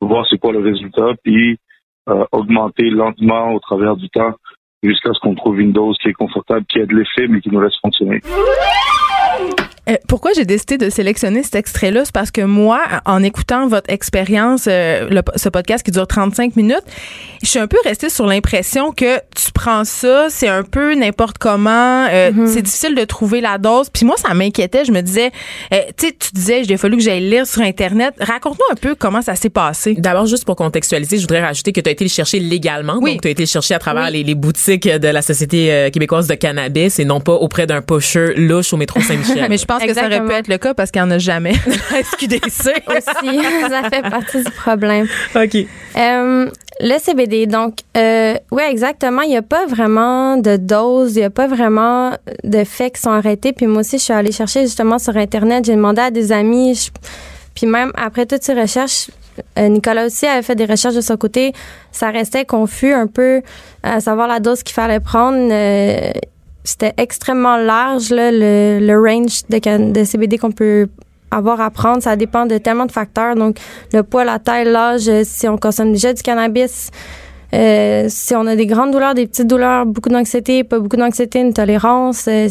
voir 0.00 0.26
c'est 0.28 0.36
quoi 0.38 0.52
le 0.52 0.58
résultat, 0.58 1.12
puis 1.22 1.58
euh, 2.08 2.24
augmenter 2.32 2.90
lentement 2.90 3.52
au 3.52 3.60
travers 3.60 3.96
du 3.96 4.08
temps 4.10 4.34
jusqu'à 4.82 5.12
ce 5.12 5.18
qu'on 5.20 5.34
trouve 5.34 5.60
une 5.60 5.72
dose 5.72 5.96
qui 5.98 6.08
est 6.08 6.12
confortable, 6.12 6.64
qui 6.68 6.80
a 6.80 6.86
de 6.86 6.94
l'effet, 6.94 7.26
mais 7.28 7.40
qui 7.40 7.50
nous 7.50 7.60
laisse 7.60 7.76
fonctionner. 7.80 8.20
Euh, 9.88 9.96
pourquoi 10.08 10.32
j'ai 10.34 10.44
décidé 10.44 10.78
de 10.78 10.90
sélectionner 10.90 11.42
cet 11.42 11.54
extrait-là? 11.54 12.04
C'est 12.04 12.12
parce 12.14 12.30
que 12.32 12.40
moi, 12.40 12.80
en 13.04 13.22
écoutant 13.22 13.68
votre 13.68 13.88
expérience, 13.88 14.64
euh, 14.66 15.08
ce 15.36 15.48
podcast 15.48 15.84
qui 15.84 15.92
dure 15.92 16.06
35 16.06 16.56
minutes, 16.56 16.82
je 17.42 17.48
suis 17.48 17.58
un 17.60 17.68
peu 17.68 17.76
restée 17.84 18.08
sur 18.10 18.26
l'impression 18.26 18.90
que 18.92 19.18
tu 19.34 19.52
prends 19.54 19.84
ça, 19.84 20.26
c'est 20.28 20.48
un 20.48 20.64
peu 20.64 20.94
n'importe 20.94 21.38
comment, 21.38 22.06
euh, 22.10 22.30
c'est 22.46 22.62
difficile 22.62 22.94
de 22.96 23.04
trouver 23.04 23.40
la 23.40 23.58
dose. 23.58 23.88
Puis 23.90 24.04
moi, 24.04 24.16
ça 24.16 24.34
m'inquiétait. 24.34 24.84
Je 24.84 24.90
me 24.92 25.00
disais, 25.02 25.30
tu 25.70 26.06
sais, 26.08 26.12
tu 26.18 26.30
disais, 26.34 26.62
il 26.62 26.72
a 26.72 26.76
fallu 26.76 26.96
que 26.96 27.02
j'aille 27.02 27.28
lire 27.28 27.46
sur 27.46 27.62
Internet. 27.62 28.14
Raconte-nous 28.20 28.72
un 28.72 28.76
peu 28.76 28.94
comment 28.96 29.22
ça 29.22 29.36
s'est 29.36 29.50
passé. 29.50 29.94
D'abord, 29.96 30.26
juste 30.26 30.44
pour 30.44 30.56
contextualiser, 30.56 31.16
je 31.18 31.22
voudrais 31.22 31.44
rajouter 31.44 31.72
que 31.72 31.80
tu 31.80 31.88
as 31.88 31.92
été 31.92 32.04
le 32.04 32.10
chercher 32.10 32.40
légalement. 32.40 32.98
Oui. 33.00 33.12
Donc, 33.12 33.22
tu 33.22 33.28
as 33.28 33.30
été 33.30 33.42
le 33.44 33.48
chercher 33.48 33.74
à 33.74 33.78
travers 33.78 34.06
Oui. 34.06 34.12
les, 34.12 34.24
les 34.24 34.34
boutiques 34.34 34.88
de 34.88 35.08
la 35.08 35.22
Société 35.22 35.90
québécoise 35.92 36.26
de 36.26 36.34
cannabis 36.34 36.98
et 36.98 37.04
non 37.04 37.20
pas 37.20 37.34
auprès 37.34 37.66
d'un 37.66 37.82
pusher 37.82 38.34
louche 38.34 38.72
au 38.72 38.76
métro 38.76 39.00
Saint-Michel. 39.00 39.46
Mais 39.50 39.58
je 39.58 39.64
pense 39.64 39.75
que 39.84 39.94
ça 39.94 40.06
aurait 40.06 40.24
pu 40.24 40.32
être 40.32 40.48
le 40.48 40.58
cas 40.58 40.74
parce 40.74 40.90
qu'il 40.90 41.02
n'y 41.02 41.08
en 41.08 41.10
a 41.12 41.18
jamais. 41.18 41.52
SQDC. 42.12 42.38
Aussi, 42.88 43.40
ça 43.70 43.90
fait 43.90 44.02
partie 44.02 44.42
du 44.42 44.50
problème. 44.50 45.06
OK. 45.34 45.56
Euh, 45.96 46.50
le 46.80 46.98
CBD, 46.98 47.46
donc, 47.46 47.78
euh, 47.96 48.34
oui, 48.50 48.62
exactement. 48.68 49.22
Il 49.22 49.30
n'y 49.30 49.36
a 49.36 49.42
pas 49.42 49.66
vraiment 49.66 50.36
de 50.36 50.56
dose, 50.56 51.14
il 51.16 51.20
n'y 51.20 51.24
a 51.24 51.30
pas 51.30 51.46
vraiment 51.46 52.12
de 52.44 52.64
faits 52.64 52.94
qui 52.96 53.00
sont 53.00 53.10
arrêtés. 53.10 53.52
Puis 53.52 53.66
moi 53.66 53.80
aussi, 53.80 53.98
je 53.98 54.04
suis 54.04 54.12
allée 54.12 54.32
chercher 54.32 54.62
justement 54.62 54.98
sur 54.98 55.16
Internet. 55.16 55.64
J'ai 55.64 55.74
demandé 55.74 56.00
à 56.02 56.10
des 56.10 56.32
amis. 56.32 56.74
je- 56.74 56.90
puis 57.54 57.66
même 57.66 57.90
après 57.96 58.26
toutes 58.26 58.42
ces 58.42 58.52
recherches, 58.52 59.10
euh, 59.58 59.68
Nicolas 59.68 60.04
aussi 60.06 60.26
avait 60.26 60.42
fait 60.42 60.54
des 60.54 60.66
recherches 60.66 60.94
de 60.94 61.00
son 61.00 61.16
côté. 61.16 61.52
Ça 61.92 62.10
restait 62.10 62.44
confus 62.44 62.92
un 62.92 63.06
peu 63.06 63.40
à 63.82 64.00
savoir 64.00 64.28
la 64.28 64.40
dose 64.40 64.62
qu'il 64.62 64.74
fallait 64.74 65.00
prendre. 65.00 65.38
Euh, 65.50 66.10
C'était 66.66 66.94
extrêmement 66.96 67.56
large, 67.56 68.10
là, 68.10 68.30
le, 68.32 68.80
le 68.80 68.98
range 69.00 69.42
de, 69.48 69.92
de 69.92 70.04
CBD 70.04 70.36
qu'on 70.36 70.50
peut 70.50 70.88
avoir 71.30 71.60
à 71.60 71.70
prendre. 71.70 72.02
Ça 72.02 72.16
dépend 72.16 72.44
de 72.44 72.58
tellement 72.58 72.86
de 72.86 72.92
facteurs. 72.92 73.36
Donc, 73.36 73.58
le 73.92 74.02
poids, 74.02 74.24
la 74.24 74.40
taille, 74.40 74.64
l'âge, 74.64 75.08
euh, 75.08 75.22
si 75.24 75.46
on 75.46 75.56
consomme 75.58 75.92
déjà 75.92 76.12
du 76.12 76.22
cannabis, 76.22 76.90
euh, 77.54 78.06
si 78.08 78.34
on 78.34 78.46
a 78.46 78.56
des 78.56 78.66
grandes 78.66 78.90
douleurs, 78.90 79.14
des 79.14 79.28
petites 79.28 79.46
douleurs, 79.46 79.86
beaucoup 79.86 80.08
d'anxiété, 80.08 80.64
pas 80.64 80.80
beaucoup 80.80 80.96
d'anxiété, 80.96 81.38
une 81.40 81.52
tolérance. 81.54 82.26
euh, 82.28 82.48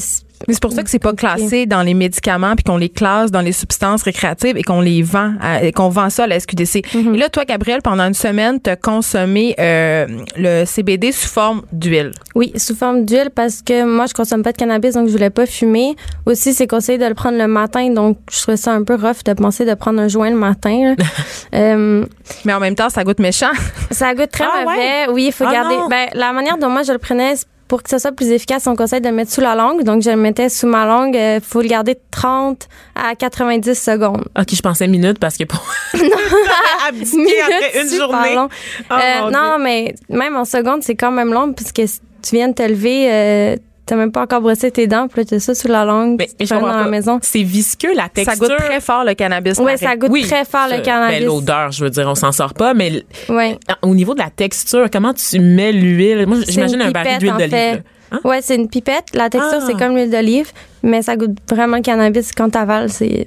Mais 0.47 0.53
c'est 0.53 0.61
pour 0.61 0.71
ça 0.73 0.83
que 0.83 0.89
c'est 0.89 0.99
pas 0.99 1.13
classé 1.13 1.65
dans 1.65 1.81
les 1.81 1.93
médicaments 1.93 2.55
puis 2.55 2.63
qu'on 2.63 2.77
les 2.77 2.89
classe 2.89 3.31
dans 3.31 3.41
les 3.41 3.51
substances 3.51 4.03
récréatives 4.03 4.57
et 4.57 4.63
qu'on 4.63 4.81
les 4.81 5.01
vend 5.01 5.33
à- 5.41 5.63
et 5.63 5.71
qu'on 5.71 5.89
vend 5.89 6.09
ça 6.09 6.25
à 6.25 6.27
la 6.27 6.39
SQDC. 6.39 6.83
Mhm. 6.93 7.15
Et 7.15 7.17
là, 7.17 7.29
toi, 7.29 7.45
Gabrielle, 7.45 7.81
pendant 7.81 8.03
une 8.05 8.13
semaine, 8.13 8.59
tu 8.61 8.69
as 8.69 8.75
consommé 8.75 9.55
euh, 9.59 10.05
le 10.37 10.65
CBD 10.65 11.11
sous 11.11 11.27
forme 11.29 11.61
d'huile. 11.71 12.11
Oui, 12.35 12.51
sous 12.57 12.75
forme 12.75 13.05
d'huile 13.05 13.29
parce 13.33 13.61
que 13.61 13.85
moi, 13.85 14.05
je 14.07 14.13
consomme 14.13 14.43
pas 14.43 14.51
de 14.51 14.57
cannabis, 14.57 14.93
donc 14.93 15.07
je 15.07 15.11
voulais 15.13 15.29
pas 15.29 15.45
fumer. 15.45 15.95
Aussi, 16.25 16.53
c'est 16.53 16.67
conseillé 16.67 16.97
de 16.97 17.05
le 17.05 17.13
prendre 17.13 17.37
le 17.37 17.47
matin, 17.47 17.89
donc 17.91 18.17
je 18.31 18.41
trouvais 18.41 18.57
ça 18.57 18.71
un 18.73 18.83
peu 18.83 18.95
rough 18.95 19.23
de 19.25 19.33
penser 19.33 19.65
de 19.65 19.73
prendre 19.73 19.99
un 20.01 20.07
joint 20.07 20.29
le 20.29 20.37
matin. 20.37 20.95
Euh, 21.53 22.03
Mais 22.43 22.53
en 22.53 22.59
même 22.59 22.75
temps, 22.75 22.89
ça 22.89 23.03
goûte 23.03 23.19
méchant. 23.19 23.51
ça 23.91 24.13
goûte 24.13 24.31
très 24.31 24.43
Ah, 24.45 24.65
mauvais. 24.65 25.07
Oui, 25.13 25.25
il 25.27 25.31
faut 25.31 25.45
Ah, 25.47 25.53
garder. 25.53 25.75
Ben, 25.89 26.07
la 26.13 26.33
manière 26.33 26.57
dont 26.57 26.69
moi 26.69 26.83
je 26.83 26.91
le 26.91 26.97
prenais, 26.97 27.35
c'est 27.37 27.45
pour 27.67 27.81
que 27.83 27.89
ce 27.89 27.97
soit 27.97 28.11
plus 28.11 28.29
efficace, 28.29 28.67
on 28.67 28.75
conseille 28.75 29.01
de 29.01 29.09
le 29.09 29.15
mettre 29.15 29.31
sous 29.31 29.41
la 29.41 29.55
langue. 29.55 29.83
Donc, 29.83 30.01
je 30.03 30.09
le 30.11 30.15
mettais 30.17 30.49
sous 30.49 30.67
ma 30.67 30.85
langue. 30.85 31.15
Il 31.15 31.41
faut 31.41 31.61
le 31.61 31.67
garder 31.67 31.97
30 32.11 32.67
à 32.95 33.15
90 33.15 33.73
secondes. 33.73 34.23
Ok, 34.39 34.53
je 34.53 34.61
pensais 34.61 34.87
minutes 34.87 35.19
parce 35.19 35.37
que 35.37 35.45
pour 35.45 35.63
abdiquer 36.87 37.41
après 37.41 37.81
une 37.83 37.89
journée. 37.89 38.35
long. 38.35 38.49
Oh, 38.89 38.93
Euh, 38.93 39.29
non, 39.31 39.57
mais 39.59 39.95
même 40.09 40.35
en 40.35 40.45
secondes, 40.45 40.83
c'est 40.83 40.95
quand 40.95 41.11
même 41.11 41.33
long 41.33 41.53
parce 41.53 41.71
que 41.71 41.85
si 41.87 41.99
tu 42.21 42.35
viens 42.35 42.49
de 42.49 42.53
te 42.53 42.63
lever, 42.63 43.07
euh, 43.11 43.55
t'as 43.85 43.95
même 43.95 44.11
pas 44.11 44.23
encore 44.23 44.41
brossé 44.41 44.71
tes 44.71 44.87
dents, 44.87 45.07
puis 45.07 45.21
là, 45.21 45.25
t'as 45.25 45.39
ça 45.39 45.53
sous 45.55 45.67
la 45.67 45.85
langue, 45.85 46.17
Mais, 46.17 46.27
mais 46.39 46.45
je 46.45 46.53
dans 46.53 46.65
la 46.65 46.87
maison. 46.87 47.19
C'est 47.21 47.43
visqueux, 47.43 47.93
la 47.93 48.09
texture. 48.09 48.47
Ça 48.47 48.55
goûte 48.55 48.57
très 48.65 48.81
fort 48.81 49.03
le 49.03 49.13
cannabis. 49.13 49.57
Ouais, 49.59 49.77
ça 49.77 49.95
goûte 49.95 50.09
Oui, 50.11 50.23
très 50.23 50.45
fort 50.45 50.67
le 50.69 50.81
cannabis. 50.81 51.19
ben, 51.19 51.25
l'odeur, 51.25 51.71
je 51.71 51.83
veux 51.83 51.89
dire, 51.89 52.07
on 52.07 52.15
s'en 52.15 52.31
sort 52.31 52.53
pas, 52.53 52.73
mais 52.73 53.03
ouais. 53.29 53.57
au 53.81 53.93
niveau 53.93 54.13
de 54.13 54.19
la 54.19 54.29
texture, 54.29 54.87
comment 54.91 55.13
tu 55.13 55.39
mets 55.39 55.71
l'huile? 55.71 56.25
Moi, 56.25 56.37
j'imagine 56.47 56.81
un 56.81 56.91
baril 56.91 57.17
d'huile 57.19 57.33
d'olive. 57.33 57.83
Hein? 58.11 58.19
Ouais, 58.23 58.41
c'est 58.41 58.55
une 58.55 58.67
pipette. 58.69 59.05
La 59.13 59.29
texture, 59.29 59.59
Ah. 59.61 59.65
c'est 59.65 59.73
comme 59.77 59.95
l'huile 59.95 60.09
d'olive, 60.11 60.51
mais 60.83 61.01
ça 61.01 61.15
goûte 61.15 61.37
vraiment 61.49 61.77
le 61.77 61.81
cannabis. 61.81 62.31
Quand 62.31 62.49
t'avales, 62.49 62.89
c'est... 62.89 63.25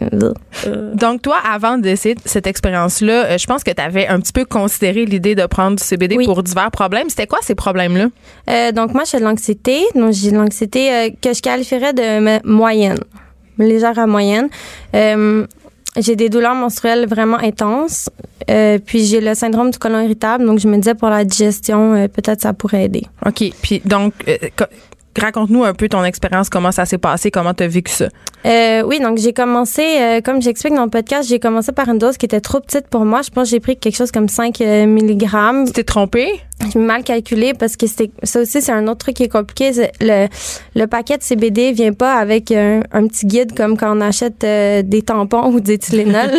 Donc, 0.94 1.22
toi, 1.22 1.36
avant 1.48 1.78
d'essayer 1.78 2.14
cette 2.24 2.46
expérience-là, 2.46 3.24
euh, 3.24 3.38
je 3.38 3.46
pense 3.46 3.64
que 3.64 3.70
tu 3.72 3.82
avais 3.82 4.06
un 4.06 4.20
petit 4.20 4.32
peu 4.32 4.44
considéré 4.44 5.04
l'idée 5.04 5.34
de 5.34 5.46
prendre 5.46 5.76
du 5.76 5.82
CBD 5.84 6.16
Oui. 6.16 6.24
pour 6.26 6.42
divers 6.42 6.70
problèmes. 6.70 7.10
C'était 7.10 7.26
quoi 7.26 7.38
ces 7.42 7.54
problèmes-là? 7.54 8.06
Euh, 8.50 8.72
donc 8.72 8.94
moi, 8.94 9.02
j'ai 9.10 9.18
de 9.18 9.24
l'anxiété. 9.24 9.82
Donc 9.94 10.12
j'ai 10.12 10.30
de 10.30 10.36
l'anxiété 10.36 10.92
euh, 10.92 11.08
que 11.20 11.32
je 11.34 11.42
qualifierais 11.42 11.92
de 11.92 12.46
moyenne, 12.48 12.98
légère 13.58 13.98
à 13.98 14.06
moyenne. 14.06 14.48
Euh, 14.94 15.46
j'ai 15.98 16.16
des 16.16 16.28
douleurs 16.28 16.54
menstruelles 16.54 17.06
vraiment 17.06 17.38
intenses. 17.38 18.08
Euh, 18.50 18.78
puis 18.84 19.04
j'ai 19.04 19.20
le 19.20 19.34
syndrome 19.34 19.70
du 19.70 19.78
côlon 19.78 20.00
irritable. 20.00 20.44
Donc 20.46 20.58
je 20.58 20.68
me 20.68 20.76
disais 20.76 20.94
pour 20.94 21.08
la 21.10 21.24
digestion, 21.24 21.94
euh, 21.94 22.08
peut-être 22.08 22.40
ça 22.40 22.52
pourrait 22.52 22.84
aider. 22.84 23.04
OK. 23.26 23.44
Puis, 23.62 23.82
donc, 23.84 24.14
euh, 24.28 24.36
co- 24.56 24.64
raconte-nous 25.20 25.64
un 25.64 25.74
peu 25.74 25.88
ton 25.88 26.04
expérience, 26.04 26.48
comment 26.48 26.70
ça 26.72 26.84
s'est 26.86 26.98
passé, 26.98 27.30
comment 27.30 27.52
tu 27.52 27.64
as 27.64 27.68
vécu 27.68 27.92
ça? 27.92 28.08
Euh, 28.46 28.82
oui, 28.86 29.00
donc 29.00 29.18
j'ai 29.18 29.32
commencé, 29.32 29.82
euh, 30.00 30.20
comme 30.20 30.40
j'explique 30.40 30.74
dans 30.74 30.84
le 30.84 30.90
podcast, 30.90 31.28
j'ai 31.28 31.40
commencé 31.40 31.72
par 31.72 31.88
une 31.88 31.98
dose 31.98 32.16
qui 32.16 32.26
était 32.26 32.40
trop 32.40 32.60
petite 32.60 32.86
pour 32.86 33.04
moi. 33.04 33.22
Je 33.22 33.30
pense 33.30 33.44
que 33.48 33.50
j'ai 33.50 33.60
pris 33.60 33.76
quelque 33.76 33.96
chose 33.96 34.12
comme 34.12 34.28
5 34.28 34.60
euh, 34.60 34.86
milligrammes. 34.86 35.66
Tu 35.66 35.72
t'es 35.72 35.84
trompé? 35.84 36.28
Mal 36.74 37.04
calculé 37.04 37.54
parce 37.54 37.76
que 37.76 37.86
c'était 37.86 38.10
ça 38.22 38.40
aussi 38.40 38.60
c'est 38.60 38.72
un 38.72 38.86
autre 38.88 38.98
truc 38.98 39.16
qui 39.16 39.22
est 39.24 39.28
compliqué 39.28 39.72
c'est 39.72 39.92
le 40.00 40.26
le 40.74 40.86
paquet 40.86 41.16
de 41.16 41.22
CBD 41.22 41.72
vient 41.72 41.92
pas 41.92 42.14
avec 42.14 42.50
un, 42.50 42.82
un 42.92 43.06
petit 43.06 43.26
guide 43.26 43.56
comme 43.56 43.76
quand 43.76 43.96
on 43.96 44.00
achète 44.00 44.42
euh, 44.44 44.82
des 44.82 45.02
tampons 45.02 45.46
ou 45.52 45.60
des 45.60 45.78
Tylenol 45.78 46.30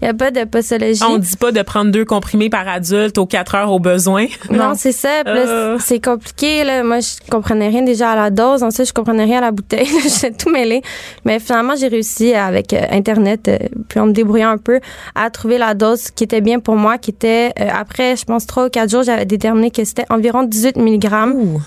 il 0.00 0.06
y 0.06 0.08
a 0.08 0.14
pas 0.14 0.30
de 0.30 0.44
posologie 0.44 1.02
On 1.06 1.18
dit 1.18 1.36
pas 1.36 1.52
de 1.52 1.62
prendre 1.62 1.90
deux 1.90 2.04
comprimés 2.04 2.50
par 2.50 2.66
adulte 2.68 3.18
aux 3.18 3.26
4 3.26 3.54
heures 3.54 3.72
au 3.72 3.78
besoin. 3.78 4.26
non, 4.50 4.72
c'est 4.76 4.92
ça. 4.92 5.22
Euh. 5.26 5.76
c'est 5.78 5.90
c'est 5.90 6.00
compliqué. 6.00 6.64
Là. 6.64 6.82
Moi, 6.82 7.00
je 7.00 7.30
comprenais 7.30 7.68
rien 7.68 7.82
déjà 7.82 8.12
à 8.12 8.16
la 8.16 8.30
dose. 8.30 8.62
Ensuite, 8.62 8.88
je 8.88 8.92
comprenais 8.92 9.24
rien 9.24 9.38
à 9.38 9.42
la 9.42 9.50
bouteille. 9.50 9.88
J'étais 10.02 10.30
tout 10.30 10.50
mêlé. 10.50 10.82
Mais 11.24 11.38
finalement, 11.38 11.74
j'ai 11.78 11.88
réussi 11.88 12.32
avec 12.34 12.72
euh, 12.72 12.80
Internet, 12.90 13.50
puis 13.88 14.00
en 14.00 14.06
me 14.06 14.12
débrouillant 14.12 14.50
un 14.50 14.58
peu, 14.58 14.80
à 15.14 15.30
trouver 15.30 15.58
la 15.58 15.74
dose 15.74 16.10
qui 16.10 16.24
était 16.24 16.40
bien 16.40 16.60
pour 16.60 16.76
moi, 16.76 16.98
qui 16.98 17.10
était, 17.10 17.52
après, 17.72 18.16
je 18.16 18.24
pense, 18.24 18.46
trois 18.46 18.66
ou 18.66 18.70
quatre 18.70 18.90
jours, 18.90 19.02
j'avais 19.02 19.24
déterminé 19.50 19.70
que 19.72 19.84
c'était 19.84 20.06
environ 20.10 20.44
18 20.44 20.76
mg, 20.76 21.08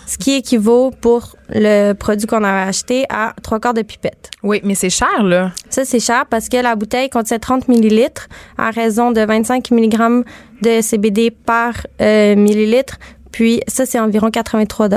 ce 0.08 0.18
qui 0.18 0.36
équivaut 0.36 0.92
pour 1.02 1.36
le 1.50 1.94
produit 1.94 2.26
qu'on 2.28 2.44
avait 2.44 2.70
acheté 2.70 3.06
à 3.10 3.34
trois 3.42 3.60
quarts 3.60 3.74
de 3.74 3.82
pipette. 3.82 4.32
Oui, 4.42 4.62
mais 4.64 4.76
c'est 4.76 4.90
cher, 4.90 5.24
là. 5.24 5.52
Ça, 5.70 5.84
c'est 5.84 6.00
cher 6.00 6.26
parce 6.30 6.48
que 6.48 6.58
la 6.58 6.76
bouteille 6.76 7.10
contient 7.10 7.40
30 7.40 7.68
millilitres 7.68 8.30
à 8.58 8.70
raison 8.70 9.12
de 9.12 9.22
25 9.22 9.72
mg 9.72 10.24
de 10.62 10.82
CBD 10.82 11.30
par 11.30 11.74
euh, 12.02 12.36
millilitre. 12.36 12.98
Puis 13.34 13.62
ça, 13.68 13.86
c'est 13.88 14.00
environ 14.00 14.30
83 14.30 14.88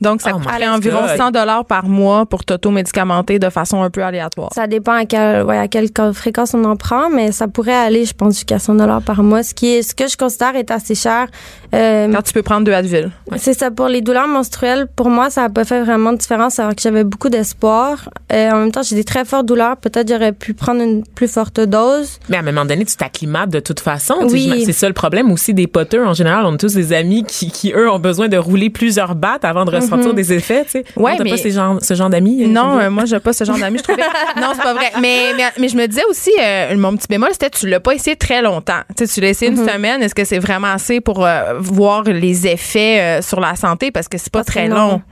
Donc, 0.00 0.20
ça 0.20 0.32
Oh 0.34 0.40
environ 0.74 1.06
God. 1.06 1.16
100 1.16 1.30
dollars 1.30 1.64
par 1.64 1.86
mois 1.86 2.26
pour 2.26 2.44
t'auto-médicamenter 2.44 3.38
de 3.38 3.48
façon 3.48 3.80
un 3.80 3.90
peu 3.90 4.02
aléatoire. 4.02 4.50
Ça 4.54 4.66
dépend 4.66 4.92
à 4.92 5.04
quelle, 5.06 5.44
ouais, 5.44 5.56
à 5.56 5.68
quelle 5.68 5.88
fréquence 6.12 6.52
on 6.54 6.64
en 6.64 6.76
prend, 6.76 7.08
mais 7.10 7.30
ça 7.30 7.46
pourrait 7.46 7.72
aller, 7.76 8.04
je 8.04 8.12
pense, 8.12 8.34
jusqu'à 8.34 8.58
100 8.58 8.76
par 9.02 9.22
mois, 9.22 9.44
ce 9.44 9.54
qui 9.54 9.68
est, 9.68 9.82
ce 9.82 9.94
que 9.94 10.08
je 10.08 10.16
considère 10.16 10.56
est 10.56 10.70
assez 10.72 10.96
cher. 10.96 11.28
Euh, 11.74 12.12
Quand 12.12 12.22
tu 12.22 12.32
peux 12.32 12.42
prendre 12.42 12.64
deux 12.64 12.72
Advil. 12.72 13.10
C'est 13.36 13.54
ça 13.54 13.70
pour 13.70 13.86
les 13.86 14.00
douleurs 14.00 14.26
menstruelles. 14.28 14.88
Pour 14.96 15.08
moi, 15.08 15.30
ça 15.30 15.42
n'a 15.42 15.48
pas 15.48 15.64
fait 15.64 15.82
vraiment 15.82 16.12
de 16.12 16.18
différence 16.18 16.58
alors 16.58 16.74
que 16.74 16.82
j'avais 16.82 17.04
beaucoup 17.04 17.28
d'espoir. 17.28 18.10
Euh, 18.32 18.50
en 18.50 18.56
même 18.56 18.72
temps, 18.72 18.82
j'ai 18.82 18.96
des 18.96 19.04
très 19.04 19.24
fortes 19.24 19.46
douleurs. 19.46 19.76
Peut-être 19.76 20.08
j'aurais 20.08 20.32
pu 20.32 20.54
prendre 20.54 20.82
une 20.82 21.04
plus 21.04 21.28
forte 21.28 21.60
dose. 21.60 22.18
Mais 22.28 22.36
à 22.36 22.40
un 22.40 22.42
moment 22.42 22.64
donné, 22.64 22.84
tu 22.84 22.96
t'acclimates 22.96 23.50
de 23.50 23.60
toute 23.60 23.78
façon. 23.78 24.16
Oui. 24.22 24.64
C'est 24.66 24.72
ça 24.72 24.88
le 24.88 24.94
problème 24.94 25.30
aussi 25.30 25.54
des 25.54 25.68
poteux. 25.68 26.04
En 26.04 26.14
général, 26.14 26.44
on 26.46 26.54
a 26.54 26.56
tous 26.56 26.74
des 26.74 26.92
amis 26.92 27.24
qui, 27.24 27.50
qui 27.52 27.72
eux, 27.76 27.90
ont 27.90 27.98
besoin 27.98 28.28
de 28.28 28.36
rouler 28.36 28.70
plusieurs 28.70 29.14
battes 29.14 29.44
avant 29.44 29.64
de 29.64 29.70
ressentir 29.70 30.14
des 30.14 30.32
effets. 30.32 30.64
Tu 30.64 30.70
sais. 30.70 30.84
Mhm. 30.96 31.02
Ouais, 31.02 31.16
mais- 31.22 31.30
pas 31.30 31.36
ces 31.36 31.50
genres- 31.50 31.78
ce 31.82 31.94
genre 31.94 32.10
d'amis? 32.10 32.44
euh, 32.44 32.48
Non, 32.48 32.78
euh, 32.78 32.90
moi, 32.90 33.04
j'ai 33.04 33.20
pas 33.20 33.32
ce 33.32 33.44
genre 33.44 33.58
d'amis, 33.58 33.78
je 33.78 33.82
trouvais. 33.84 34.02
non, 34.40 34.48
c'est 34.54 34.62
pas 34.62 34.74
vrai. 34.74 34.92
Mais, 35.00 35.32
mais, 35.36 35.44
mais 35.58 35.68
je 35.68 35.76
me 35.76 35.86
disais 35.86 36.04
aussi, 36.10 36.30
euh, 36.42 36.76
mon 36.76 36.96
petit 36.96 37.06
bémol, 37.08 37.28
c'était 37.32 37.50
que 37.50 37.58
tu 37.58 37.68
l'as 37.68 37.80
pas 37.80 37.92
essayé 37.94 38.16
très 38.16 38.42
longtemps. 38.42 38.80
Tu 38.96 39.06
sais, 39.06 39.14
tu 39.14 39.20
l'as 39.20 39.28
essayé 39.30 39.50
Mhm. 39.50 39.58
une 39.60 39.68
semaine. 39.68 40.02
Est-ce 40.02 40.14
que 40.14 40.24
c'est 40.24 40.38
vraiment 40.38 40.68
assez 40.72 41.00
pour 41.00 41.24
euh, 41.24 41.54
voir 41.58 42.02
les 42.04 42.46
effets 42.46 43.20
sur 43.22 43.40
la 43.40 43.54
santé? 43.56 43.90
Parce 43.90 44.08
que 44.08 44.18
c'est 44.18 44.32
pas 44.32 44.40
que 44.42 44.46
très 44.46 44.68
non. 44.68 44.76
long. 44.76 45.02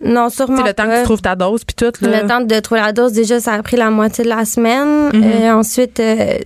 Non, 0.00 0.28
sûrement 0.28 0.62
le 0.62 0.72
temps 0.72 0.84
que 0.84 0.98
tu 0.98 1.04
trouves 1.04 1.20
ta 1.20 1.34
dose, 1.34 1.64
puis 1.64 1.74
tout. 1.74 1.92
Là. 2.00 2.22
Le 2.22 2.28
temps 2.28 2.40
de 2.40 2.60
trouver 2.60 2.80
la 2.80 2.92
dose, 2.92 3.12
déjà, 3.12 3.40
ça 3.40 3.54
a 3.54 3.62
pris 3.62 3.76
la 3.76 3.90
moitié 3.90 4.22
de 4.22 4.28
la 4.28 4.44
semaine. 4.44 5.10
Mhm. 5.12 5.22
Euh, 5.24 5.54
ensuite, 5.54 5.98
euh, 5.98 6.38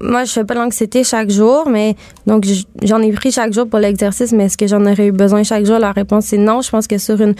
moi, 0.00 0.24
je 0.24 0.32
fais 0.32 0.44
pas 0.44 0.54
l'anxiété 0.54 1.02
chaque 1.02 1.30
jour, 1.30 1.68
mais 1.68 1.96
donc 2.26 2.44
j'en 2.82 3.00
ai 3.00 3.10
pris 3.12 3.32
chaque 3.32 3.52
jour 3.52 3.66
pour 3.66 3.78
l'exercice, 3.78 4.32
mais 4.32 4.46
est-ce 4.46 4.58
que 4.58 4.66
j'en 4.66 4.84
aurais 4.84 5.06
eu 5.06 5.12
besoin 5.12 5.42
chaque 5.44 5.64
jour? 5.64 5.78
La 5.78 5.92
réponse 5.92 6.32
est 6.32 6.38
non. 6.38 6.60
Je 6.60 6.70
pense 6.70 6.86
que 6.86 6.98
sur 6.98 7.20
une, 7.20 7.34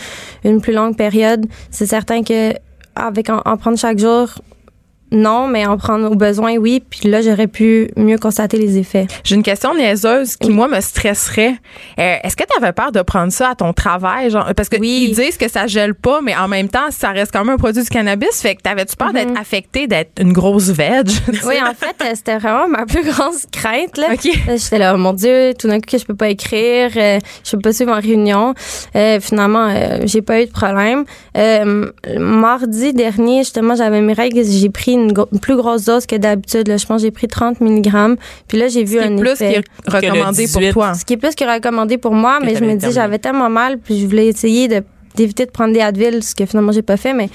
une 0.44 0.60
plus 0.62 0.72
longue 0.72 0.96
période, 0.96 1.44
c'est 1.70 1.86
certain 1.86 2.22
que 2.22 2.54
avec 2.96 3.28
en, 3.28 3.42
en 3.44 3.56
prendre 3.56 3.78
chaque 3.78 3.98
jour, 3.98 4.28
non, 5.12 5.46
mais 5.48 5.66
en 5.66 5.76
prendre 5.76 6.10
au 6.10 6.14
besoin, 6.14 6.56
oui. 6.56 6.82
Puis 6.88 7.08
là, 7.08 7.20
j'aurais 7.20 7.46
pu 7.48 7.90
mieux 7.96 8.18
constater 8.18 8.56
les 8.58 8.78
effets. 8.78 9.06
J'ai 9.24 9.34
une 9.34 9.42
question 9.42 9.74
niaiseuse 9.74 10.36
qui, 10.36 10.50
moi, 10.50 10.68
me 10.68 10.80
stresserait. 10.80 11.54
Euh, 11.98 12.14
Est-ce 12.22 12.36
que 12.36 12.44
tu 12.44 12.62
avais 12.62 12.72
peur 12.72 12.92
de 12.92 13.02
prendre 13.02 13.32
ça 13.32 13.50
à 13.50 13.54
ton 13.54 13.72
travail? 13.72 14.30
Genre, 14.30 14.48
parce 14.56 14.68
que 14.68 14.76
Oui. 14.78 15.08
ils 15.10 15.14
disent 15.14 15.36
que 15.36 15.48
ça 15.48 15.66
gèle 15.66 15.94
pas, 15.94 16.20
mais 16.22 16.36
en 16.36 16.48
même 16.48 16.68
temps, 16.68 16.90
ça 16.90 17.10
reste 17.10 17.32
quand 17.32 17.44
même 17.44 17.54
un 17.54 17.58
produit 17.58 17.82
du 17.82 17.88
cannabis. 17.88 18.40
Fait 18.40 18.54
que 18.54 18.62
t'avais-tu 18.62 18.96
peur 18.96 19.12
d'être 19.12 19.38
affecté, 19.38 19.86
d'être 19.86 20.20
une 20.20 20.32
grosse 20.32 20.68
veg? 20.70 21.08
Oui, 21.46 21.54
en 21.60 21.74
fait, 21.74 21.96
euh, 22.02 22.12
c'était 22.14 22.38
vraiment 22.38 22.68
ma 22.68 22.86
plus 22.86 23.02
grande 23.04 23.34
crainte. 23.52 23.96
Là. 23.96 24.08
OK. 24.12 24.26
Euh, 24.48 24.56
J'étais 24.56 24.78
là, 24.78 24.92
oh 24.94 24.98
mon 24.98 25.12
Dieu, 25.12 25.54
tout 25.58 25.66
d'un 25.68 25.76
coup 25.80 25.90
que 25.90 25.98
je 25.98 26.04
peux 26.04 26.14
pas 26.14 26.28
écrire, 26.28 26.90
euh, 26.96 27.18
je 27.44 27.50
peux 27.52 27.62
pas 27.62 27.72
suivre 27.72 27.92
en 27.92 28.00
réunion. 28.00 28.54
Euh, 28.94 29.18
finalement, 29.20 29.68
euh, 29.68 30.00
j'ai 30.04 30.22
pas 30.22 30.40
eu 30.42 30.46
de 30.46 30.50
problème. 30.52 31.04
Euh, 31.36 31.90
mardi 32.18 32.92
dernier, 32.92 33.38
justement, 33.38 33.74
j'avais 33.74 34.00
mes 34.00 34.12
règles, 34.12 34.42
j'ai 34.44 34.70
pris 34.70 34.96
une, 35.08 35.38
plus 35.40 35.56
grosse 35.56 35.84
dose 35.84 36.06
que 36.06 36.16
d'habitude. 36.16 36.68
là. 36.68 36.76
Je 36.76 36.86
pense 36.86 36.98
que 37.00 37.06
j'ai 37.06 37.10
pris 37.10 37.28
30 37.28 37.60
mg. 37.60 38.16
Puis 38.48 38.58
là, 38.58 38.68
j'ai 38.68 38.84
vu 38.84 38.96
Ce 38.98 39.02
qui 39.02 39.08
un 39.08 39.16
est 39.16 39.20
plus 39.20 39.30
effet. 39.30 39.48
qui 39.52 39.56
est 39.58 39.90
recommandé 39.90 40.46
pour 40.48 40.60
18. 40.60 40.72
toi. 40.72 40.94
Ce 40.94 41.04
qui 41.04 41.12
est 41.14 41.16
plus 41.16 41.34
que 41.34 41.44
recommandé 41.44 41.98
pour 41.98 42.12
moi, 42.14 42.38
Que 42.40 42.46
mais 42.46 42.56
je 42.56 42.64
me 42.64 42.74
dis, 42.76 42.92
j'avais 42.92 43.18
tellement 43.18 43.50
mal, 43.50 43.78
puis 43.78 44.00
je 44.00 44.06
voulais 44.06 44.26
essayer 44.28 44.68
de 44.68 44.82
d'éviter 45.16 45.44
de 45.44 45.50
prendre 45.50 45.74
des 45.74 45.80
Advil, 45.80 46.22
ce 46.22 46.36
que 46.36 46.46
finalement 46.46 46.70
j'ai 46.70 46.82
pas 46.82 46.96
fait, 46.96 47.12
mais 47.12 47.28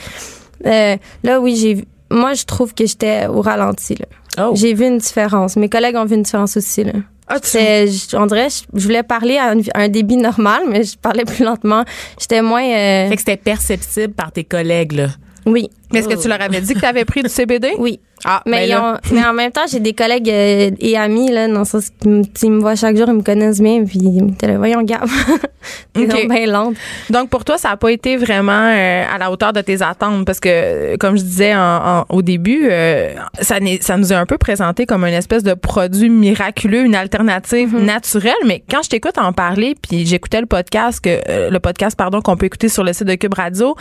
euh, 0.65 0.95
là 1.23 1.41
oui, 1.41 1.57
j'ai 1.57 1.85
moi 2.09 2.33
je 2.33 2.45
trouve 2.45 2.73
que 2.73 2.85
j'étais 2.85 3.27
au 3.27 3.41
ralenti 3.41 3.95
là. 3.95 4.05
Oh. 4.47 4.51
J'ai 4.55 4.73
vu 4.73 4.85
une 4.85 4.97
différence. 4.97 5.57
Mes 5.57 5.67
collègues 5.67 5.95
ont 5.97 6.05
vu 6.05 6.15
une 6.15 6.23
différence 6.23 6.55
aussi 6.55 6.85
là. 6.85 6.93
Ah, 7.27 7.39
tu- 7.39 7.57
je- 7.57 8.15
on 8.15 8.27
dirait, 8.27 8.47
je, 8.49 8.63
je 8.79 8.83
voulais 8.85 9.03
parler 9.03 9.37
à 9.37 9.49
un, 9.49 9.59
à 9.73 9.81
un 9.81 9.89
débit 9.89 10.15
normal, 10.15 10.63
mais 10.69 10.83
je 10.83 10.95
parlais 10.97 11.25
plus 11.25 11.43
lentement. 11.43 11.83
J'étais 12.19 12.41
moins. 12.41 12.63
euh, 12.63 13.09
Fait 13.09 13.15
que 13.15 13.21
c'était 13.21 13.37
perceptible 13.37 14.13
par 14.13 14.31
tes 14.31 14.43
collègues, 14.43 14.93
là. 14.93 15.07
Oui, 15.45 15.69
Mais 15.91 15.99
est-ce 15.99 16.07
que 16.07 16.21
tu 16.21 16.27
leur 16.27 16.41
avais 16.41 16.61
dit 16.61 16.73
que 16.73 16.79
tu 16.79 16.85
avais 16.85 17.05
pris 17.05 17.21
du 17.21 17.29
CBD? 17.29 17.73
Oui. 17.77 17.99
Ah, 18.27 18.41
Mais, 18.47 18.67
ben 18.67 18.69
ils 18.69 18.75
ont- 18.75 18.97
mais 19.15 19.23
en 19.25 19.33
même 19.33 19.51
temps, 19.51 19.65
j'ai 19.71 19.79
des 19.79 19.93
collègues 19.93 20.29
euh, 20.29 20.71
et 20.79 20.97
amis, 20.97 21.29
là, 21.31 21.47
dans 21.47 21.59
le 21.59 21.65
sens 21.65 21.89
qu'ils 22.01 22.09
me- 22.11 22.23
ils 22.41 22.51
me 22.51 22.59
voient 22.59 22.75
chaque 22.75 22.97
jour, 22.97 23.05
ils 23.07 23.13
me 23.13 23.21
connaissent 23.21 23.61
bien, 23.61 23.83
puis 23.85 23.99
ils 24.01 24.23
me 24.23 24.29
disent, 24.31 24.57
voyons, 24.57 24.81
Gab, 24.81 25.05
t'es 25.93 26.01
Ok. 26.03 26.07
donc 26.09 26.29
bien. 26.29 26.73
Donc 27.09 27.29
pour 27.29 27.45
toi, 27.45 27.57
ça 27.57 27.69
n'a 27.69 27.77
pas 27.77 27.91
été 27.91 28.17
vraiment 28.17 28.51
euh, 28.73 29.03
à 29.13 29.17
la 29.17 29.31
hauteur 29.31 29.53
de 29.53 29.61
tes 29.61 29.81
attentes? 29.81 30.25
Parce 30.25 30.39
que, 30.39 30.49
euh, 30.49 30.97
comme 30.97 31.17
je 31.17 31.23
disais 31.23 31.55
en- 31.55 31.59
en- 31.99 32.05
au 32.09 32.21
début, 32.21 32.67
euh, 32.69 33.13
ça, 33.41 33.57
ça 33.81 33.97
nous 33.97 34.11
est 34.11 34.15
un 34.15 34.25
peu 34.25 34.37
présenté 34.37 34.85
comme 34.85 35.03
une 35.05 35.13
espèce 35.13 35.43
de 35.43 35.53
produit 35.53 36.09
miraculeux, 36.09 36.83
une 36.83 36.95
alternative 36.95 37.75
naturelle. 37.75 38.33
Mais 38.45 38.63
quand 38.69 38.81
je 38.83 38.89
t'écoute 38.89 39.17
en 39.17 39.33
parler, 39.33 39.75
puis 39.87 40.05
j'écoutais 40.05 40.41
le 40.41 40.47
podcast 40.47 40.99
que 40.99 41.19
euh, 41.29 41.49
le 41.49 41.59
podcast 41.59 41.95
pardon 41.97 42.21
qu'on 42.21 42.37
peut 42.37 42.47
écouter 42.47 42.69
sur 42.69 42.83
le 42.83 42.93
site 42.93 43.07
de 43.07 43.15
Cube 43.15 43.33
Radio, 43.35 43.75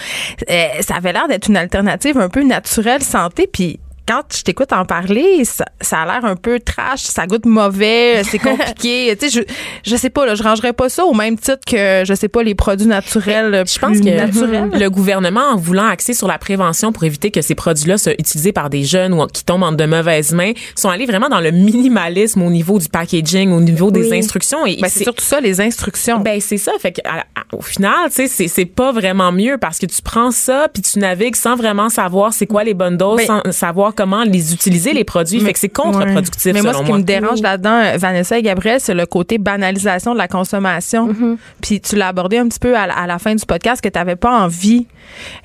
euh, 0.50 0.64
ça 0.80 0.96
avait 0.96 1.12
l'air 1.12 1.28
d'être 1.28 1.48
une 1.48 1.56
alternative 1.56 2.18
un 2.18 2.28
peu 2.28 2.42
naturelle 2.42 3.02
santé, 3.02 3.48
puis 3.50 3.78
quand 4.06 4.22
je 4.36 4.42
t'écoute 4.42 4.72
en 4.72 4.84
parler, 4.84 5.44
ça, 5.44 5.64
ça 5.80 6.00
a 6.00 6.04
l'air 6.06 6.24
un 6.24 6.36
peu 6.36 6.60
trash, 6.60 7.00
ça 7.00 7.26
goûte 7.26 7.46
mauvais, 7.46 8.22
c'est 8.24 8.38
compliqué. 8.50 9.16
tu 9.18 9.28
sais, 9.30 9.40
je, 9.40 9.90
je 9.90 9.96
sais 9.96 10.10
pas, 10.10 10.26
là, 10.26 10.34
je 10.34 10.42
rangerais 10.42 10.72
pas 10.72 10.88
ça 10.88 11.04
au 11.04 11.14
même 11.14 11.38
titre 11.38 11.60
que, 11.66 12.02
je 12.04 12.14
sais 12.14 12.28
pas, 12.28 12.42
les 12.42 12.54
produits 12.54 12.86
naturels. 12.86 13.64
Je 13.66 13.78
pense 13.78 13.98
que 14.00 14.04
naturels. 14.04 14.70
le 14.74 14.88
gouvernement, 14.90 15.40
en 15.52 15.56
voulant 15.56 15.86
axer 15.86 16.14
sur 16.14 16.28
la 16.28 16.38
prévention 16.38 16.92
pour 16.92 17.04
éviter 17.04 17.30
que 17.30 17.40
ces 17.42 17.54
produits-là 17.54 17.98
soient 17.98 18.12
utilisés 18.18 18.52
par 18.52 18.70
des 18.70 18.84
jeunes 18.84 19.14
ou 19.14 19.26
qui 19.26 19.44
tombent 19.44 19.62
en 19.62 19.72
de 19.72 19.84
mauvaises 19.86 20.32
mains, 20.32 20.52
sont 20.76 20.88
allés 20.90 21.06
vraiment 21.06 21.28
dans 21.28 21.40
le 21.40 21.50
minimalisme 21.50 22.42
au 22.42 22.50
niveau 22.50 22.78
du 22.78 22.88
packaging, 22.88 23.50
au 23.52 23.60
niveau 23.60 23.90
des 23.90 24.12
instructions. 24.12 24.66
Et 24.66 24.76
Ben, 24.80 24.88
c'est 24.88 25.04
surtout 25.04 25.24
ça, 25.24 25.40
les 25.40 25.60
instructions. 25.60 26.20
Ben 26.20 26.40
c'est 26.40 26.58
ça, 26.58 26.72
fait 26.78 26.92
que 26.92 27.00
à- 27.04 27.24
au 27.56 27.62
final, 27.62 28.08
tu 28.08 28.14
sais, 28.16 28.28
c'est 28.28 28.48
c'est 28.48 28.64
pas 28.66 28.92
vraiment 28.92 29.32
mieux 29.32 29.58
parce 29.58 29.78
que 29.78 29.86
tu 29.86 30.00
prends 30.02 30.30
ça 30.30 30.68
puis 30.72 30.82
tu 30.82 30.98
navigues 30.98 31.36
sans 31.36 31.56
vraiment 31.56 31.88
savoir 31.88 32.32
c'est 32.32 32.46
quoi 32.46 32.64
les 32.64 32.74
bonnes 32.74 32.96
doses, 32.96 33.18
Ben- 33.26 33.42
sans 33.44 33.52
savoir 33.52 33.93
comment 33.94 34.24
les 34.24 34.52
utiliser 34.52 34.92
les 34.92 35.04
produits, 35.04 35.40
fait 35.40 35.52
que 35.52 35.58
c'est 35.58 35.68
contre-productif 35.68 36.52
Mais 36.52 36.60
moi, 36.62 36.72
selon 36.72 36.78
ce 36.80 36.84
qui 36.84 36.90
moi. 36.90 36.98
me 36.98 37.04
dérange 37.04 37.40
là-dedans, 37.40 37.80
euh, 37.84 37.96
Vanessa 37.96 38.38
et 38.38 38.42
Gabriel, 38.42 38.80
c'est 38.80 38.94
le 38.94 39.06
côté 39.06 39.38
banalisation 39.38 40.12
de 40.12 40.18
la 40.18 40.28
consommation. 40.28 41.08
Mm-hmm. 41.08 41.36
Puis 41.62 41.80
tu 41.80 41.96
l'as 41.96 42.08
abordé 42.08 42.38
un 42.38 42.48
petit 42.48 42.58
peu 42.58 42.76
à, 42.76 42.86
la- 42.86 42.94
à 42.98 43.06
la 43.06 43.18
fin 43.18 43.34
du 43.34 43.44
podcast 43.46 43.80
que 43.82 43.88
tu 43.88 43.98
n'avais 43.98 44.16
pas 44.16 44.30
envie 44.44 44.86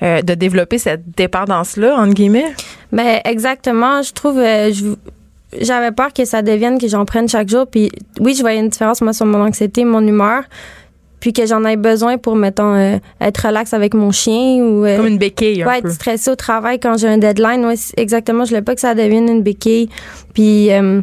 euh, 0.02 0.22
de 0.22 0.34
développer 0.34 0.78
cette 0.78 1.02
dépendance-là, 1.16 1.96
entre 1.96 2.14
guillemets. 2.14 2.52
Ben 2.92 3.20
exactement, 3.24 4.02
je 4.02 4.12
trouve 4.12 4.38
euh, 4.38 4.72
je- 4.72 4.94
j'avais 5.60 5.90
peur 5.92 6.12
que 6.12 6.24
ça 6.24 6.42
devienne 6.42 6.78
que 6.78 6.86
j'en 6.88 7.04
prenne 7.04 7.28
chaque 7.28 7.48
jour 7.48 7.66
puis 7.66 7.90
oui, 8.20 8.34
je 8.34 8.40
voyais 8.40 8.60
une 8.60 8.68
différence 8.68 9.00
moi 9.00 9.12
sur 9.12 9.26
mon 9.26 9.42
anxiété, 9.44 9.84
mon 9.84 10.06
humeur, 10.06 10.44
puis 11.20 11.32
que 11.32 11.46
j'en 11.46 11.64
ai 11.64 11.76
besoin 11.76 12.18
pour 12.18 12.34
mettons 12.34 12.74
euh, 12.74 12.98
être 13.20 13.46
relax 13.46 13.74
avec 13.74 13.94
mon 13.94 14.10
chien 14.10 14.62
ou 14.62 14.84
euh, 14.84 14.96
Comme 14.96 15.06
une 15.06 15.18
béquille, 15.18 15.62
un 15.62 15.66
pas 15.66 15.80
peu. 15.80 15.88
être 15.88 15.94
stressée 15.94 16.30
au 16.30 16.36
travail 16.36 16.80
quand 16.80 16.98
j'ai 16.98 17.08
un 17.08 17.18
deadline. 17.18 17.64
Ouais, 17.64 17.74
exactement, 17.96 18.44
je 18.44 18.50
voulais 18.50 18.62
pas 18.62 18.74
que 18.74 18.80
ça 18.80 18.94
devienne 18.94 19.28
une 19.28 19.42
béquille. 19.42 19.88
Puis 20.34 20.72
euh, 20.72 21.02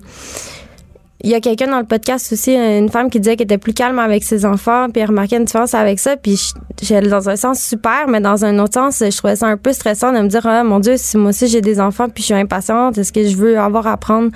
il 1.24 1.32
y 1.32 1.36
a 1.36 1.39
quelqu'un 1.39 1.68
dans 1.68 1.80
le 1.80 1.86
podcast 1.86 2.32
aussi, 2.32 2.53
une 2.53 2.89
femme 2.89 3.09
qui 3.09 3.20
disait 3.20 3.36
qu'elle 3.36 3.45
était 3.45 3.57
plus 3.57 3.74
calme 3.74 3.97
avec 3.97 4.24
ses 4.24 4.45
enfants, 4.45 4.88
puis 4.91 5.01
elle 5.01 5.09
remarquait 5.09 5.38
une 5.38 5.45
différence 5.45 5.74
avec 5.74 5.99
ça. 5.99 6.15
Puis 6.15 6.53
j'allais 6.82 7.09
dans 7.09 7.28
un 7.28 7.36
sens 7.36 7.59
super, 7.59 8.07
mais 8.07 8.22
dans 8.22 8.45
un 8.45 8.59
autre 8.59 8.76
sens, 8.76 9.03
je 9.03 9.18
trouvais 9.18 9.36
ça 9.36 9.47
un 9.47 9.57
peu 9.57 9.74
stressant 9.74 10.13
de 10.13 10.20
me 10.20 10.28
dire, 10.28 10.45
ah 10.45 10.63
mon 10.63 10.80
Dieu, 10.80 10.93
si 10.97 11.18
moi 11.18 11.30
aussi 11.30 11.47
j'ai 11.47 11.61
des 11.61 11.80
enfants, 11.80 12.07
puis 12.07 12.22
je 12.22 12.26
suis 12.28 12.34
impatiente, 12.36 12.97
est-ce 12.97 13.11
que 13.11 13.28
je 13.28 13.36
veux 13.36 13.59
avoir 13.59 13.88
à 13.88 13.97
prendre 13.97 14.30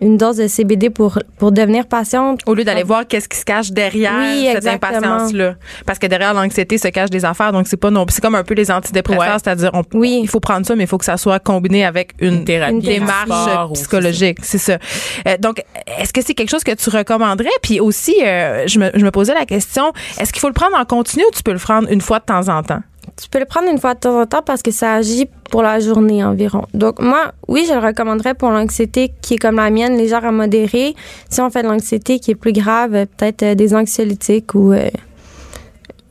une 0.00 0.16
dose 0.16 0.36
de 0.36 0.46
CBD 0.48 0.90
pour 0.90 1.18
pour 1.38 1.52
devenir 1.52 1.86
patiente 1.86 2.40
Au 2.46 2.54
lieu 2.54 2.64
d'aller 2.64 2.82
voir 2.82 3.06
qu'est-ce 3.06 3.28
qui 3.28 3.36
se 3.38 3.44
cache 3.44 3.70
derrière 3.72 4.12
Oui, 4.18 4.48
cette 4.52 4.66
impatience-là. 4.66 5.54
Parce 5.86 5.98
que 5.98 6.06
derrière 6.06 6.34
l'anxiété 6.34 6.78
se 6.78 6.88
cachent 6.88 7.10
des 7.10 7.24
affaires. 7.24 7.52
Donc, 7.52 7.66
c'est 7.68 7.76
pas 7.76 7.90
non 7.90 8.06
C'est 8.08 8.20
comme 8.20 8.34
un 8.34 8.42
peu 8.44 8.54
les 8.54 8.70
antidépresseurs, 8.70 9.20
Ouais. 9.22 9.38
c'est-à-dire, 9.42 9.70
on- 9.74 9.82
Oui. 9.94 10.20
il 10.22 10.28
faut 10.28 10.40
prendre 10.40 10.66
ça, 10.66 10.74
mais 10.76 10.84
il 10.84 10.86
faut 10.86 10.98
que 10.98 11.04
ça 11.04 11.16
soit 11.16 11.38
combiné 11.38 11.84
avec 11.84 12.12
une, 12.20 12.34
Une 12.38 12.44
thérapie, 12.44 12.74
Une 12.74 12.80
démarche 12.80 13.28
sport 13.28 13.72
psychologique. 13.74 14.38
C'est 14.42 14.58
ça. 14.58 14.78
Euh, 15.26 15.36
donc, 15.38 15.62
est-ce 16.00 16.12
que 16.12 16.20
c'est 16.22 16.34
quelque 16.34 16.50
chose 16.50 16.64
que 16.64 16.74
tu 16.74 16.90
recommanderais? 16.90 17.48
Puis 17.62 17.80
aussi, 17.80 18.14
euh, 18.24 18.66
je, 18.66 18.78
me, 18.78 18.90
je 18.94 19.04
me 19.04 19.10
posais 19.10 19.34
la 19.34 19.46
question, 19.46 19.92
est-ce 20.20 20.32
qu'il 20.32 20.40
faut 20.40 20.48
le 20.48 20.54
prendre 20.54 20.76
en 20.76 20.84
continu 20.84 21.22
ou 21.24 21.34
tu 21.34 21.42
peux 21.42 21.52
le 21.52 21.58
prendre 21.58 21.90
une 21.90 22.00
fois 22.00 22.18
de 22.18 22.24
temps 22.24 22.48
en 22.48 22.62
temps? 22.62 22.80
Tu 23.20 23.28
peux 23.28 23.40
le 23.40 23.46
prendre 23.46 23.68
une 23.68 23.78
fois 23.78 23.94
de 23.94 24.00
temps 24.00 24.20
en 24.20 24.26
temps 24.26 24.42
parce 24.42 24.62
que 24.62 24.70
ça 24.70 24.94
agit 24.94 25.28
pour 25.50 25.62
la 25.62 25.80
journée 25.80 26.22
environ. 26.22 26.66
Donc 26.72 27.00
moi, 27.00 27.32
oui, 27.48 27.66
je 27.68 27.74
le 27.74 27.80
recommanderais 27.80 28.34
pour 28.34 28.50
l'anxiété 28.50 29.12
qui 29.20 29.34
est 29.34 29.38
comme 29.38 29.56
la 29.56 29.70
mienne, 29.70 29.96
légère 29.96 30.24
à 30.24 30.30
modérée. 30.30 30.94
Si 31.28 31.40
on 31.40 31.50
fait 31.50 31.62
de 31.62 31.68
l'anxiété 31.68 32.20
qui 32.20 32.30
est 32.30 32.36
plus 32.36 32.52
grave, 32.52 33.06
peut-être 33.16 33.42
euh, 33.42 33.54
des 33.56 33.74
anxiolytiques 33.74 34.54
ou 34.54 34.72
euh, 34.72 34.88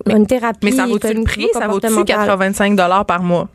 une 0.06 0.28
thérapie. 0.28 0.60
Mais 0.66 0.72
ça 0.72 0.86
vaut-tu 0.86 1.14
le 1.14 1.24
prix? 1.24 1.48
Ça 1.54 1.68
vaut-tu 1.68 1.88
cognitivo-comportementale. 1.88 2.76
85 2.76 3.06
par 3.06 3.24
mois? 3.24 3.48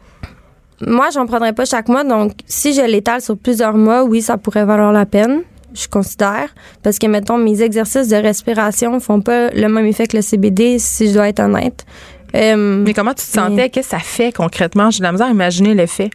Moi, 0.87 1.11
j'en 1.13 1.27
prendrais 1.27 1.53
pas 1.53 1.65
chaque 1.65 1.89
mois. 1.89 2.05
Donc, 2.05 2.33
si 2.47 2.73
je 2.73 2.83
l'étale 2.83 3.21
sur 3.21 3.37
plusieurs 3.37 3.75
mois, 3.77 4.05
oui, 4.05 4.23
ça 4.23 4.37
pourrait 4.37 4.65
valoir 4.65 4.93
la 4.93 5.07
peine. 5.07 5.43
Je 5.75 5.89
considère. 5.89 6.49
Parce 6.83 6.99
que, 6.99 7.07
mettons, 7.07 7.39
mes 7.39 7.63
exercices 7.63 8.09
de 8.09 8.17
respiration 8.17 8.99
font 8.99 9.21
pas 9.21 9.51
le 9.51 9.69
même 9.69 9.87
effet 9.87 10.07
que 10.07 10.17
le 10.17 10.23
CBD, 10.23 10.79
si 10.79 11.09
je 11.09 11.15
dois 11.15 11.29
être 11.29 11.41
honnête. 11.41 11.87
Mais 12.35 12.95
comment 12.95 13.11
tu 13.15 13.25
te 13.25 13.31
sentais? 13.31 13.69
Qu'est-ce 13.71 13.89
que 13.89 13.97
ça 13.97 14.03
fait 14.03 14.33
concrètement? 14.33 14.91
J'ai 14.91 14.99
de 14.99 15.05
la 15.05 15.13
misère 15.13 15.27
à 15.29 15.31
imaginer 15.31 15.75
l'effet. 15.75 16.11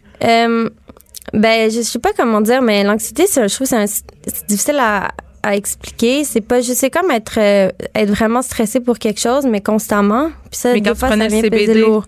Ben, 1.34 1.70
je 1.70 1.82
sais 1.82 1.98
pas 1.98 2.10
comment 2.16 2.40
dire, 2.40 2.62
mais 2.62 2.82
l'anxiété, 2.84 3.26
c'est- 3.26 3.46
je 3.48 3.54
trouve 3.54 3.68
que 3.68 3.86
c'est 3.86 4.46
difficile 4.48 4.78
à, 4.80 5.08
à 5.42 5.54
expliquer. 5.56 6.24
C'est 6.24 6.40
pas, 6.40 6.62
sais 6.62 6.88
comme 6.90 7.10
être, 7.10 7.34
euh, 7.38 7.70
être 7.94 8.08
vraiment 8.10 8.40
stressé 8.40 8.80
pour 8.80 8.98
quelque 8.98 9.20
chose, 9.20 9.44
mais 9.44 9.60
constamment. 9.60 10.28
Puis 10.50 10.58
ça, 10.60 10.72
Mais 10.72 10.80
quand 10.80 10.92
tu 10.92 10.98
fois, 11.00 11.08
prenais 11.08 11.28
ça 11.28 11.36
le 11.36 11.42
vient 11.42 11.50
peser 11.50 11.66
CBD. 11.66 11.80
lourd. 11.82 12.04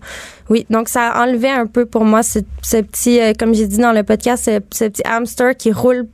Oui, 0.49 0.65
donc 0.71 0.89
ça 0.89 1.09
a 1.11 1.23
enlevé 1.23 1.49
un 1.49 1.67
peu 1.67 1.85
pour 1.85 2.03
moi 2.03 2.23
ce, 2.23 2.39
ce 2.63 2.77
petit, 2.77 3.21
euh, 3.21 3.33
comme 3.37 3.53
j'ai 3.53 3.67
dit 3.67 3.77
dans 3.77 3.93
le 3.93 4.01
podcast, 4.03 4.43
ce, 4.45 4.59
ce 4.75 4.85
petit 4.85 5.03
hamster 5.05 5.55
qui 5.55 5.71
roule 5.71 6.07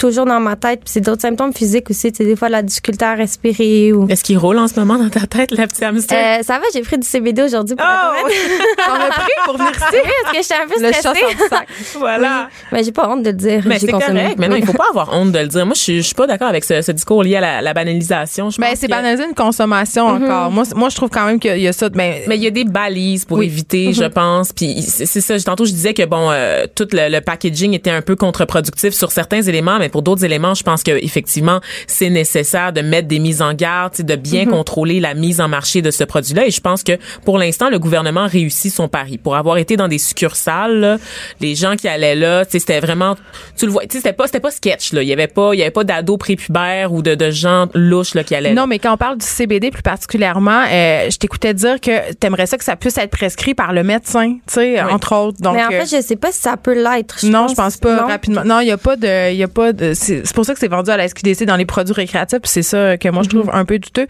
toujours 0.00 0.26
dans 0.26 0.40
ma 0.40 0.56
tête. 0.56 0.80
Puis 0.80 0.90
c'est 0.94 1.00
d'autres 1.00 1.20
symptômes 1.22 1.52
physiques 1.52 1.88
aussi. 1.90 2.10
Tu 2.10 2.18
sais, 2.18 2.24
des 2.24 2.34
fois, 2.34 2.48
la 2.48 2.62
difficulté 2.62 3.04
à 3.04 3.14
respirer 3.14 3.92
ou. 3.92 4.08
Est-ce 4.08 4.24
qu'il 4.24 4.38
roule 4.38 4.58
en 4.58 4.66
ce 4.66 4.80
moment 4.80 4.96
dans 4.98 5.08
ta 5.10 5.26
tête, 5.26 5.52
la 5.52 5.66
petite 5.68 5.82
hamster? 5.84 6.40
Euh, 6.40 6.42
ça 6.42 6.54
va, 6.54 6.64
j'ai 6.74 6.80
pris 6.80 6.98
du 6.98 7.06
CBD 7.06 7.42
aujourd'hui 7.42 7.76
pour 7.76 7.86
Oh! 7.88 8.28
T'en 8.86 8.94
as 8.94 9.10
pris 9.10 9.32
pour 9.44 9.56
venir 9.56 9.70
ici? 9.70 9.82
Oui, 9.92 10.10
parce 10.24 10.36
que 10.36 10.42
j'étais 10.42 10.54
un 10.62 10.66
peu 10.66 10.80
Le 10.82 10.92
chat 10.92 10.98
stressée. 11.14 11.36
sans 11.38 11.48
sac. 11.56 11.68
voilà. 11.98 12.48
Mais 12.72 12.82
j'ai 12.82 12.92
pas 12.92 13.08
honte 13.08 13.22
de 13.22 13.30
le 13.30 13.36
dire. 13.36 13.62
Mais 13.66 13.78
J'ai 13.78 13.86
c'est 13.86 13.92
consommé. 13.92 14.20
correct. 14.22 14.36
Mais 14.38 14.48
non, 14.48 14.54
Oui. 14.54 14.60
il 14.62 14.66
faut 14.66 14.72
pas 14.72 14.88
avoir 14.90 15.12
honte 15.14 15.32
de 15.32 15.38
le 15.38 15.46
dire. 15.46 15.66
Moi, 15.66 15.74
je 15.74 15.80
suis, 15.80 15.96
je 15.98 16.02
suis 16.06 16.14
pas 16.14 16.26
d'accord 16.26 16.48
avec 16.48 16.64
ce, 16.64 16.80
ce 16.82 16.92
discours 16.92 17.22
lié 17.22 17.36
à 17.36 17.40
la, 17.40 17.62
la 17.62 17.74
banalisation. 17.74 18.50
Je 18.50 18.60
Ben, 18.60 18.68
c'est 18.74 18.86
que- 18.86 18.90
banaliser 18.90 19.24
une 19.24 19.34
consommation 19.34 20.06
encore. 20.06 20.50
Moi, 20.50 20.64
moi, 20.74 20.88
je 20.88 20.96
trouve 20.96 21.10
quand 21.10 21.26
même 21.26 21.38
qu'il 21.38 21.58
y 21.58 21.68
a 21.68 21.72
ça. 21.72 21.88
Ben, 21.90 22.22
Mais 22.26 22.36
il 22.36 22.42
y 22.42 22.46
a 22.46 22.50
des 22.50 22.64
balises 22.64 23.24
pour 23.26 23.38
Oui. 23.38 23.46
éviter, 23.46 23.92
je 23.92 24.04
pense. 24.04 24.52
Puis 24.52 24.82
c'est 24.82 25.06
c'est 25.06 25.20
ça. 25.20 25.38
Tantôt, 25.40 25.64
je 25.66 25.72
disais 25.72 25.92
que 25.94 26.04
bon, 26.06 26.30
euh, 26.30 26.64
tout 26.74 26.88
le, 26.92 27.08
le 27.10 27.20
packaging 27.20 27.74
était 27.74 27.90
un 27.90 28.02
peu 28.02 28.16
contre-productif 28.16 28.94
sur 28.94 29.10
certains 29.12 29.42
éléments, 29.42 29.78
mais 29.78 29.88
pour 29.90 30.02
d'autres 30.02 30.24
éléments, 30.24 30.54
je 30.54 30.62
pense 30.62 30.82
que 30.82 30.92
effectivement, 31.04 31.60
c'est 31.86 32.10
nécessaire 32.10 32.72
de 32.72 32.80
mettre 32.80 33.08
des 33.08 33.18
mises 33.18 33.42
en 33.42 33.54
garde, 33.54 33.92
tu 33.92 33.96
sais, 33.98 34.02
de 34.02 34.16
bien 34.16 34.46
contrôler 34.46 35.00
la 35.00 35.14
mise 35.14 35.40
en 35.40 35.48
marché 35.48 35.82
de 35.82 35.90
ce 35.90 36.04
produit-là. 36.04 36.46
Et 36.46 36.50
je 36.50 36.60
pense 36.60 36.82
que 36.82 36.92
pour 37.24 37.38
l'instant, 37.38 37.70
le 37.70 37.78
gouvernement 37.78 38.26
réussit 38.26 38.72
son 38.72 38.88
pari. 38.88 39.18
Pour 39.18 39.36
avoir 39.36 39.56
été 39.58 39.76
dans 39.76 39.88
des 39.88 39.98
succursales, 39.98 40.78
là, 40.80 40.96
les 41.40 41.54
gens 41.54 41.76
qui 41.76 41.88
allaient 41.88 42.14
là, 42.14 42.44
tu 42.44 42.52
sais, 42.52 42.58
c'était 42.60 42.80
vraiment, 42.80 43.16
tu 43.56 43.66
le 43.66 43.72
vois, 43.72 43.82
tu 43.82 43.88
sais, 43.92 43.98
c'était 43.98 44.12
pas, 44.12 44.26
c'était 44.26 44.40
pas 44.40 44.50
sketch 44.50 44.92
là. 44.92 45.02
Il 45.02 45.08
y 45.08 45.12
avait 45.12 45.26
pas, 45.26 45.50
il 45.54 45.58
y 45.58 45.62
avait 45.62 45.70
pas 45.70 45.84
d'ados 45.84 46.18
prépubères 46.18 46.92
ou 46.92 47.02
de, 47.02 47.14
de 47.14 47.30
gens 47.30 47.66
louches 47.74 48.14
là 48.14 48.24
qui 48.24 48.34
allaient. 48.34 48.54
là. 48.54 48.60
Non, 48.60 48.66
mais 48.66 48.78
quand 48.78 48.92
on 48.92 48.96
parle 48.96 49.18
du 49.18 49.26
CBD 49.26 49.70
plus 49.70 49.82
particulièrement, 49.82 50.64
euh, 50.70 51.08
je 51.10 51.16
t'écoutais 51.16 51.54
dire 51.54 51.80
que 51.80 52.12
t'aimerais 52.14 52.46
ça 52.46 52.58
que 52.58 52.64
ça 52.64 52.76
puisse 52.76 52.98
être 52.98 53.10
prescrit 53.10 53.54
par 53.54 53.72
le 53.72 53.82
médecin, 53.82 54.34
tu 54.46 54.54
sais, 54.54 54.82
Oui. 54.82 54.92
entre 54.92 55.14
autres. 55.14 55.40
Donc, 55.40 55.54
mais 55.54 55.64
en 55.64 55.70
euh, 55.72 55.84
fait, 55.84 55.96
je 55.96 56.02
sais 56.02 56.16
pas 56.16 56.32
si 56.32 56.40
ça 56.40 56.56
peut 56.56 56.74
l'être. 56.74 57.24
non, 57.24 57.48
je 57.48 57.54
pense 57.54 57.76
pas 57.76 57.96
non. 58.02 58.06
rapidement. 58.06 58.42
Non, 58.44 58.60
il 58.60 58.68
y 58.68 58.70
a 58.70 58.78
pas 58.78 58.96
de, 58.96 59.32
il 59.32 59.36
y 59.36 59.42
a 59.42 59.48
pas 59.48 59.72
de. 59.72 59.79
C'est 59.94 60.26
c'est 60.26 60.34
pour 60.34 60.44
ça 60.44 60.52
que 60.54 60.60
c'est 60.60 60.68
vendu 60.68 60.90
à 60.90 60.96
la 60.96 61.08
SQDC 61.08 61.44
dans 61.44 61.56
les 61.56 61.66
produits 61.66 61.94
récréatifs. 61.94 62.40
C'est 62.44 62.62
ça 62.62 62.96
que 62.96 63.08
moi 63.08 63.22
je 63.22 63.28
trouve 63.30 63.50
un 63.52 63.64
peu 63.64 63.78
douteux. 63.78 64.06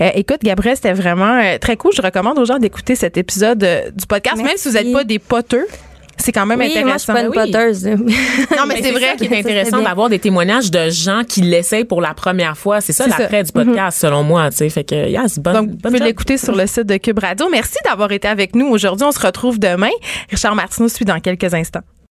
Euh, 0.00 0.10
écoute, 0.14 0.40
Gabriel, 0.42 0.76
c'était 0.76 0.92
vraiment 0.92 1.40
euh, 1.42 1.58
très 1.58 1.76
cool. 1.76 1.92
Je 1.96 2.02
recommande 2.02 2.38
aux 2.38 2.44
gens 2.44 2.58
d'écouter 2.58 2.94
cet 2.96 3.16
épisode 3.16 3.62
euh, 3.64 3.90
du 3.94 4.06
podcast, 4.06 4.36
même 4.42 4.56
si 4.56 4.68
vous 4.68 4.74
n'êtes 4.74 4.92
pas 4.92 5.04
des 5.04 5.18
poteux. 5.18 5.66
C'est 6.16 6.30
quand 6.30 6.46
même 6.46 6.60
Oui, 6.60 6.66
moi, 6.84 6.92
je 6.92 6.98
suis 6.98 7.10
intéressant. 7.10 7.12
pas 7.12 7.22
une 7.22 7.28
Oui. 7.28 7.52
poteuse. 7.52 7.86
Non, 8.56 8.66
mais 8.68 8.80
c'est 8.80 8.92
vrai 8.92 9.00
ça 9.00 9.14
qui 9.16 9.24
est 9.24 9.36
intéressant 9.36 9.82
d'avoir 9.82 10.08
des 10.08 10.20
témoignages 10.20 10.70
de 10.70 10.88
gens 10.88 11.22
qui 11.28 11.40
l'essayent 11.40 11.84
pour 11.84 12.00
la 12.00 12.14
première 12.14 12.56
fois. 12.56 12.80
C'est 12.80 12.92
ça 12.92 13.08
l'après 13.08 13.42
du 13.42 13.50
podcast, 13.50 13.98
selon 14.00 14.22
moi. 14.22 14.48
Tu 14.50 14.58
sais, 14.58 14.68
fait 14.68 14.84
que 14.84 15.08
yes, 15.08 15.40
bonne, 15.40 15.54
Donc, 15.54 15.70
vous 15.70 15.76
bonne 15.76 15.80
pouvez 15.82 15.98
job. 15.98 16.06
l'écouter 16.06 16.38
sur 16.38 16.54
le 16.54 16.68
site 16.68 16.84
de 16.86 16.96
Cube 16.98 17.18
Radio. 17.18 17.48
Merci 17.50 17.78
d'avoir 17.84 18.12
été 18.12 18.28
avec 18.28 18.54
nous 18.54 18.66
aujourd'hui. 18.68 19.04
On 19.04 19.12
se 19.12 19.18
retrouve 19.18 19.58
demain. 19.58 19.90
Richard 20.30 20.54
Martineau 20.54 20.88
suit 20.88 21.04
dans 21.04 21.18
quelques 21.18 21.52
instants. 21.52 21.82